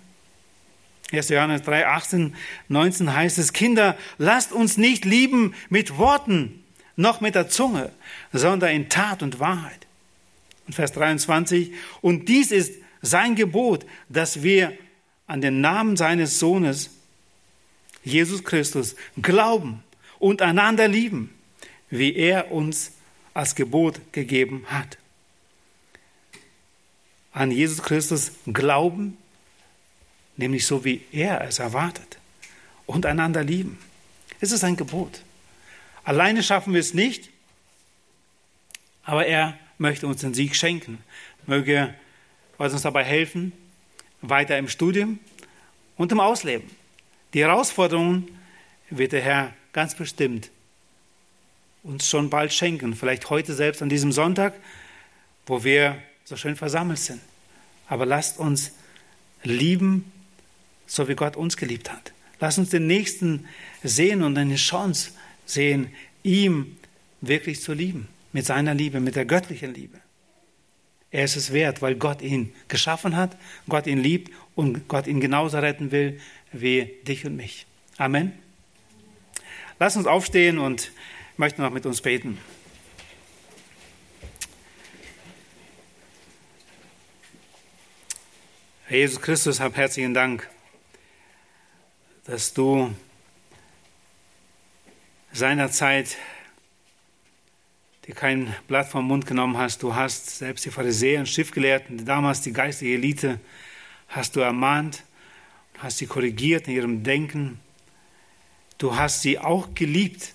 1. 1.12 1.28
Johannes 1.28 1.62
3, 1.62 1.86
18, 1.86 2.34
19 2.68 3.12
heißt 3.14 3.38
es, 3.38 3.52
Kinder, 3.52 3.96
lasst 4.18 4.52
uns 4.52 4.76
nicht 4.76 5.04
lieben 5.04 5.54
mit 5.68 5.98
Worten, 5.98 6.64
noch 6.96 7.20
mit 7.20 7.34
der 7.34 7.48
Zunge, 7.48 7.92
sondern 8.32 8.70
in 8.70 8.88
Tat 8.88 9.22
und 9.22 9.38
Wahrheit. 9.38 9.86
Und 10.66 10.74
Vers 10.74 10.92
23, 10.92 11.72
und 12.00 12.28
dies 12.28 12.50
ist 12.50 12.74
sein 13.02 13.36
Gebot, 13.36 13.86
dass 14.08 14.42
wir 14.42 14.76
an 15.28 15.40
den 15.40 15.60
Namen 15.60 15.96
seines 15.96 16.38
Sohnes, 16.40 16.90
Jesus 18.02 18.42
Christus, 18.42 18.96
glauben 19.20 19.84
und 20.18 20.42
einander 20.42 20.88
lieben, 20.88 21.32
wie 21.88 22.14
er 22.16 22.50
uns 22.50 22.92
als 23.32 23.54
Gebot 23.54 24.00
gegeben 24.12 24.64
hat 24.68 24.98
an 27.36 27.50
Jesus 27.50 27.82
Christus 27.82 28.32
glauben, 28.50 29.18
nämlich 30.36 30.66
so 30.66 30.84
wie 30.84 31.02
er 31.12 31.42
es 31.42 31.58
erwartet, 31.58 32.18
und 32.86 33.06
einander 33.06 33.42
lieben. 33.42 33.78
Es 34.40 34.52
ist 34.52 34.64
ein 34.64 34.76
Gebot. 34.76 35.22
Alleine 36.04 36.42
schaffen 36.42 36.72
wir 36.72 36.80
es 36.80 36.94
nicht, 36.94 37.30
aber 39.02 39.26
er 39.26 39.58
möchte 39.78 40.06
uns 40.06 40.20
den 40.20 40.34
Sieg 40.34 40.54
schenken. 40.54 40.98
Möge 41.46 41.94
Gott 42.58 42.72
uns 42.72 42.82
dabei 42.82 43.04
helfen, 43.04 43.52
weiter 44.22 44.56
im 44.58 44.68
Studium 44.68 45.18
und 45.96 46.12
im 46.12 46.20
Ausleben. 46.20 46.70
Die 47.34 47.40
Herausforderungen 47.40 48.28
wird 48.90 49.12
der 49.12 49.22
Herr 49.22 49.52
ganz 49.72 49.94
bestimmt 49.94 50.50
uns 51.82 52.08
schon 52.08 52.30
bald 52.30 52.52
schenken. 52.52 52.94
Vielleicht 52.94 53.30
heute 53.30 53.54
selbst 53.54 53.82
an 53.82 53.88
diesem 53.88 54.10
Sonntag, 54.10 54.54
wo 55.46 55.62
wir 55.62 56.02
so 56.24 56.36
schön 56.36 56.56
versammelt 56.56 56.98
sind. 56.98 57.20
Aber 57.88 58.06
lasst 58.06 58.38
uns 58.38 58.72
lieben, 59.44 60.10
so 60.86 61.08
wie 61.08 61.14
Gott 61.14 61.36
uns 61.36 61.56
geliebt 61.56 61.92
hat. 61.92 62.12
Lasst 62.40 62.58
uns 62.58 62.70
den 62.70 62.86
Nächsten 62.86 63.46
sehen 63.82 64.22
und 64.22 64.36
eine 64.36 64.56
Chance 64.56 65.10
sehen, 65.46 65.90
ihm 66.22 66.76
wirklich 67.20 67.60
zu 67.60 67.72
lieben, 67.72 68.08
mit 68.32 68.44
seiner 68.44 68.74
Liebe, 68.74 69.00
mit 69.00 69.16
der 69.16 69.24
göttlichen 69.24 69.74
Liebe. 69.74 69.98
Er 71.10 71.24
ist 71.24 71.36
es 71.36 71.52
wert, 71.52 71.82
weil 71.82 71.94
Gott 71.94 72.20
ihn 72.20 72.52
geschaffen 72.68 73.16
hat, 73.16 73.36
Gott 73.68 73.86
ihn 73.86 73.98
liebt 73.98 74.32
und 74.54 74.88
Gott 74.88 75.06
ihn 75.06 75.20
genauso 75.20 75.58
retten 75.58 75.92
will 75.92 76.20
wie 76.52 76.92
dich 77.06 77.24
und 77.24 77.36
mich. 77.36 77.66
Amen. 77.96 78.32
Lass 79.78 79.96
uns 79.96 80.06
aufstehen 80.06 80.58
und 80.58 80.90
möchte 81.36 81.62
noch 81.62 81.70
mit 81.70 81.86
uns 81.86 82.00
beten. 82.00 82.38
Herr 88.86 88.98
Jesus 88.98 89.20
Christus, 89.20 89.58
hab 89.58 89.76
herzlichen 89.76 90.14
Dank, 90.14 90.48
dass 92.26 92.52
du 92.52 92.94
seinerzeit 95.32 96.16
dir 98.06 98.14
kein 98.14 98.54
Blatt 98.68 98.88
vom 98.88 99.06
Mund 99.06 99.26
genommen 99.26 99.56
hast. 99.56 99.82
Du 99.82 99.94
hast 99.94 100.38
selbst 100.38 100.64
die 100.64 100.70
Pharisäer 100.70 101.20
und 101.20 101.28
Schriftgelehrten, 101.28 102.04
damals 102.04 102.40
die 102.40 102.52
geistige 102.52 102.94
Elite, 102.94 103.40
hast 104.08 104.36
du 104.36 104.40
ermahnt 104.40 105.02
hast 105.78 105.98
sie 105.98 106.06
korrigiert 106.06 106.68
in 106.68 106.74
ihrem 106.74 107.02
Denken. 107.02 107.60
Du 108.78 108.96
hast 108.96 109.22
sie 109.22 109.38
auch 109.38 109.74
geliebt. 109.74 110.34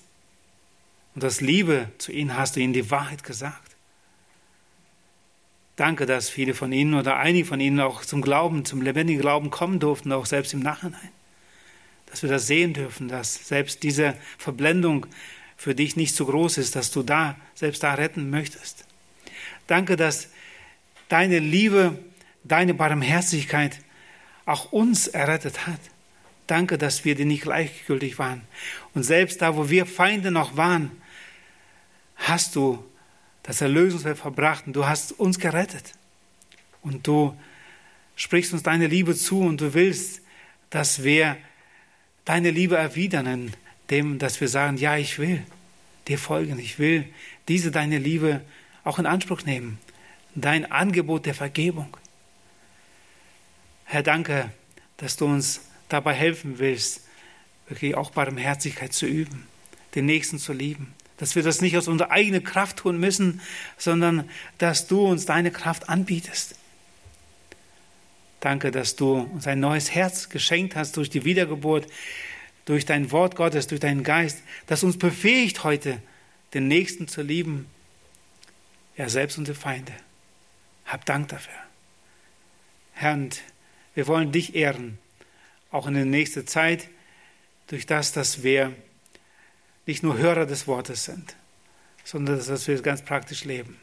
Und 1.14 1.24
aus 1.24 1.40
Liebe 1.40 1.90
zu 1.98 2.12
ihnen 2.12 2.36
hast 2.36 2.56
du 2.56 2.60
ihnen 2.60 2.72
die 2.72 2.90
Wahrheit 2.90 3.22
gesagt. 3.22 3.76
Danke, 5.76 6.06
dass 6.06 6.30
viele 6.30 6.54
von 6.54 6.72
ihnen 6.72 6.94
oder 6.94 7.16
einige 7.16 7.46
von 7.46 7.60
ihnen 7.60 7.80
auch 7.80 8.02
zum 8.02 8.22
Glauben, 8.22 8.64
zum 8.64 8.82
lebendigen 8.82 9.20
Glauben 9.20 9.50
kommen 9.50 9.78
durften, 9.80 10.12
auch 10.12 10.26
selbst 10.26 10.54
im 10.54 10.60
Nachhinein. 10.60 11.10
Dass 12.12 12.22
wir 12.22 12.28
das 12.28 12.46
sehen 12.46 12.74
dürfen, 12.74 13.08
dass 13.08 13.48
selbst 13.48 13.82
diese 13.82 14.14
Verblendung 14.36 15.06
für 15.56 15.74
dich 15.74 15.96
nicht 15.96 16.14
so 16.14 16.26
groß 16.26 16.58
ist, 16.58 16.76
dass 16.76 16.90
du 16.90 17.02
da, 17.02 17.36
selbst 17.54 17.82
da 17.82 17.94
retten 17.94 18.28
möchtest. 18.28 18.84
Danke, 19.66 19.96
dass 19.96 20.28
deine 21.08 21.38
Liebe, 21.38 21.98
deine 22.44 22.74
Barmherzigkeit 22.74 23.78
auch 24.44 24.72
uns 24.72 25.08
errettet 25.08 25.66
hat. 25.66 25.80
Danke, 26.46 26.76
dass 26.76 27.06
wir 27.06 27.14
dir 27.14 27.24
nicht 27.24 27.44
gleichgültig 27.44 28.18
waren. 28.18 28.42
Und 28.92 29.04
selbst 29.04 29.40
da, 29.40 29.56
wo 29.56 29.70
wir 29.70 29.86
Feinde 29.86 30.30
noch 30.30 30.54
waren, 30.54 30.90
hast 32.16 32.56
du 32.56 32.84
das 33.42 33.62
Erlösungswerk 33.62 34.18
verbracht 34.18 34.66
und 34.66 34.74
du 34.74 34.86
hast 34.86 35.12
uns 35.12 35.38
gerettet. 35.38 35.92
Und 36.82 37.06
du 37.06 37.34
sprichst 38.16 38.52
uns 38.52 38.62
deine 38.62 38.86
Liebe 38.86 39.16
zu 39.16 39.40
und 39.40 39.62
du 39.62 39.72
willst, 39.72 40.20
dass 40.68 41.04
wir 41.04 41.38
deine 42.24 42.50
Liebe 42.50 42.76
erwidern, 42.76 43.52
dem, 43.90 44.18
dass 44.18 44.40
wir 44.40 44.48
sagen, 44.48 44.76
ja, 44.76 44.96
ich 44.96 45.18
will 45.18 45.42
dir 46.08 46.18
folgen, 46.18 46.58
ich 46.58 46.78
will 46.78 47.04
diese 47.48 47.70
deine 47.70 47.98
Liebe 47.98 48.40
auch 48.84 48.98
in 48.98 49.06
Anspruch 49.06 49.44
nehmen, 49.44 49.78
dein 50.34 50.70
Angebot 50.70 51.26
der 51.26 51.34
Vergebung. 51.34 51.96
Herr, 53.84 54.02
danke, 54.02 54.50
dass 54.96 55.16
du 55.16 55.26
uns 55.26 55.60
dabei 55.88 56.14
helfen 56.14 56.58
willst, 56.58 57.02
wirklich 57.68 57.94
auch 57.94 58.10
Barmherzigkeit 58.10 58.92
zu 58.92 59.06
üben, 59.06 59.46
den 59.94 60.06
Nächsten 60.06 60.38
zu 60.38 60.52
lieben, 60.52 60.94
dass 61.18 61.36
wir 61.36 61.42
das 61.42 61.60
nicht 61.60 61.76
aus 61.76 61.88
unserer 61.88 62.10
eigenen 62.10 62.42
Kraft 62.42 62.78
tun 62.78 62.98
müssen, 62.98 63.40
sondern 63.76 64.28
dass 64.58 64.86
du 64.86 65.06
uns 65.06 65.26
deine 65.26 65.50
Kraft 65.50 65.88
anbietest. 65.88 66.54
Danke, 68.42 68.72
dass 68.72 68.96
du 68.96 69.20
uns 69.20 69.46
ein 69.46 69.60
neues 69.60 69.92
Herz 69.94 70.28
geschenkt 70.28 70.74
hast 70.74 70.96
durch 70.96 71.08
die 71.08 71.24
Wiedergeburt, 71.24 71.86
durch 72.64 72.84
dein 72.84 73.12
Wort 73.12 73.36
Gottes, 73.36 73.68
durch 73.68 73.80
deinen 73.80 74.02
Geist, 74.02 74.42
das 74.66 74.82
uns 74.82 74.98
befähigt 74.98 75.62
heute, 75.62 76.02
den 76.52 76.66
Nächsten 76.66 77.06
zu 77.06 77.22
lieben, 77.22 77.68
ja 78.96 79.08
selbst 79.08 79.38
unsere 79.38 79.56
Feinde. 79.56 79.92
Hab 80.86 81.04
Dank 81.04 81.28
dafür. 81.28 81.54
Herr, 82.94 83.12
und 83.12 83.40
wir 83.94 84.08
wollen 84.08 84.32
dich 84.32 84.56
ehren, 84.56 84.98
auch 85.70 85.86
in 85.86 85.94
der 85.94 86.04
nächsten 86.04 86.44
Zeit, 86.44 86.88
durch 87.68 87.86
das, 87.86 88.10
dass 88.10 88.42
wir 88.42 88.74
nicht 89.86 90.02
nur 90.02 90.18
Hörer 90.18 90.46
des 90.46 90.66
Wortes 90.66 91.04
sind, 91.04 91.36
sondern 92.02 92.44
dass 92.44 92.66
wir 92.66 92.74
es 92.74 92.82
ganz 92.82 93.02
praktisch 93.02 93.44
leben. 93.44 93.78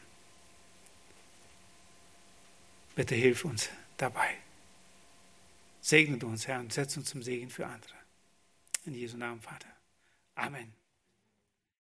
Bitte 2.98 3.16
hilf 3.16 3.46
uns 3.46 3.70
dabei. 3.96 4.36
Segne 5.90 6.24
uns, 6.24 6.48
Herr, 6.48 6.60
und 6.60 6.72
setz 6.72 6.96
uns 6.98 7.10
zum 7.10 7.24
Segen 7.24 7.50
für 7.50 7.66
andere. 7.66 7.96
In 8.86 8.94
Jesu 8.94 9.18
Namen, 9.18 9.42
Vater. 9.42 9.70
Amen. 10.36 10.79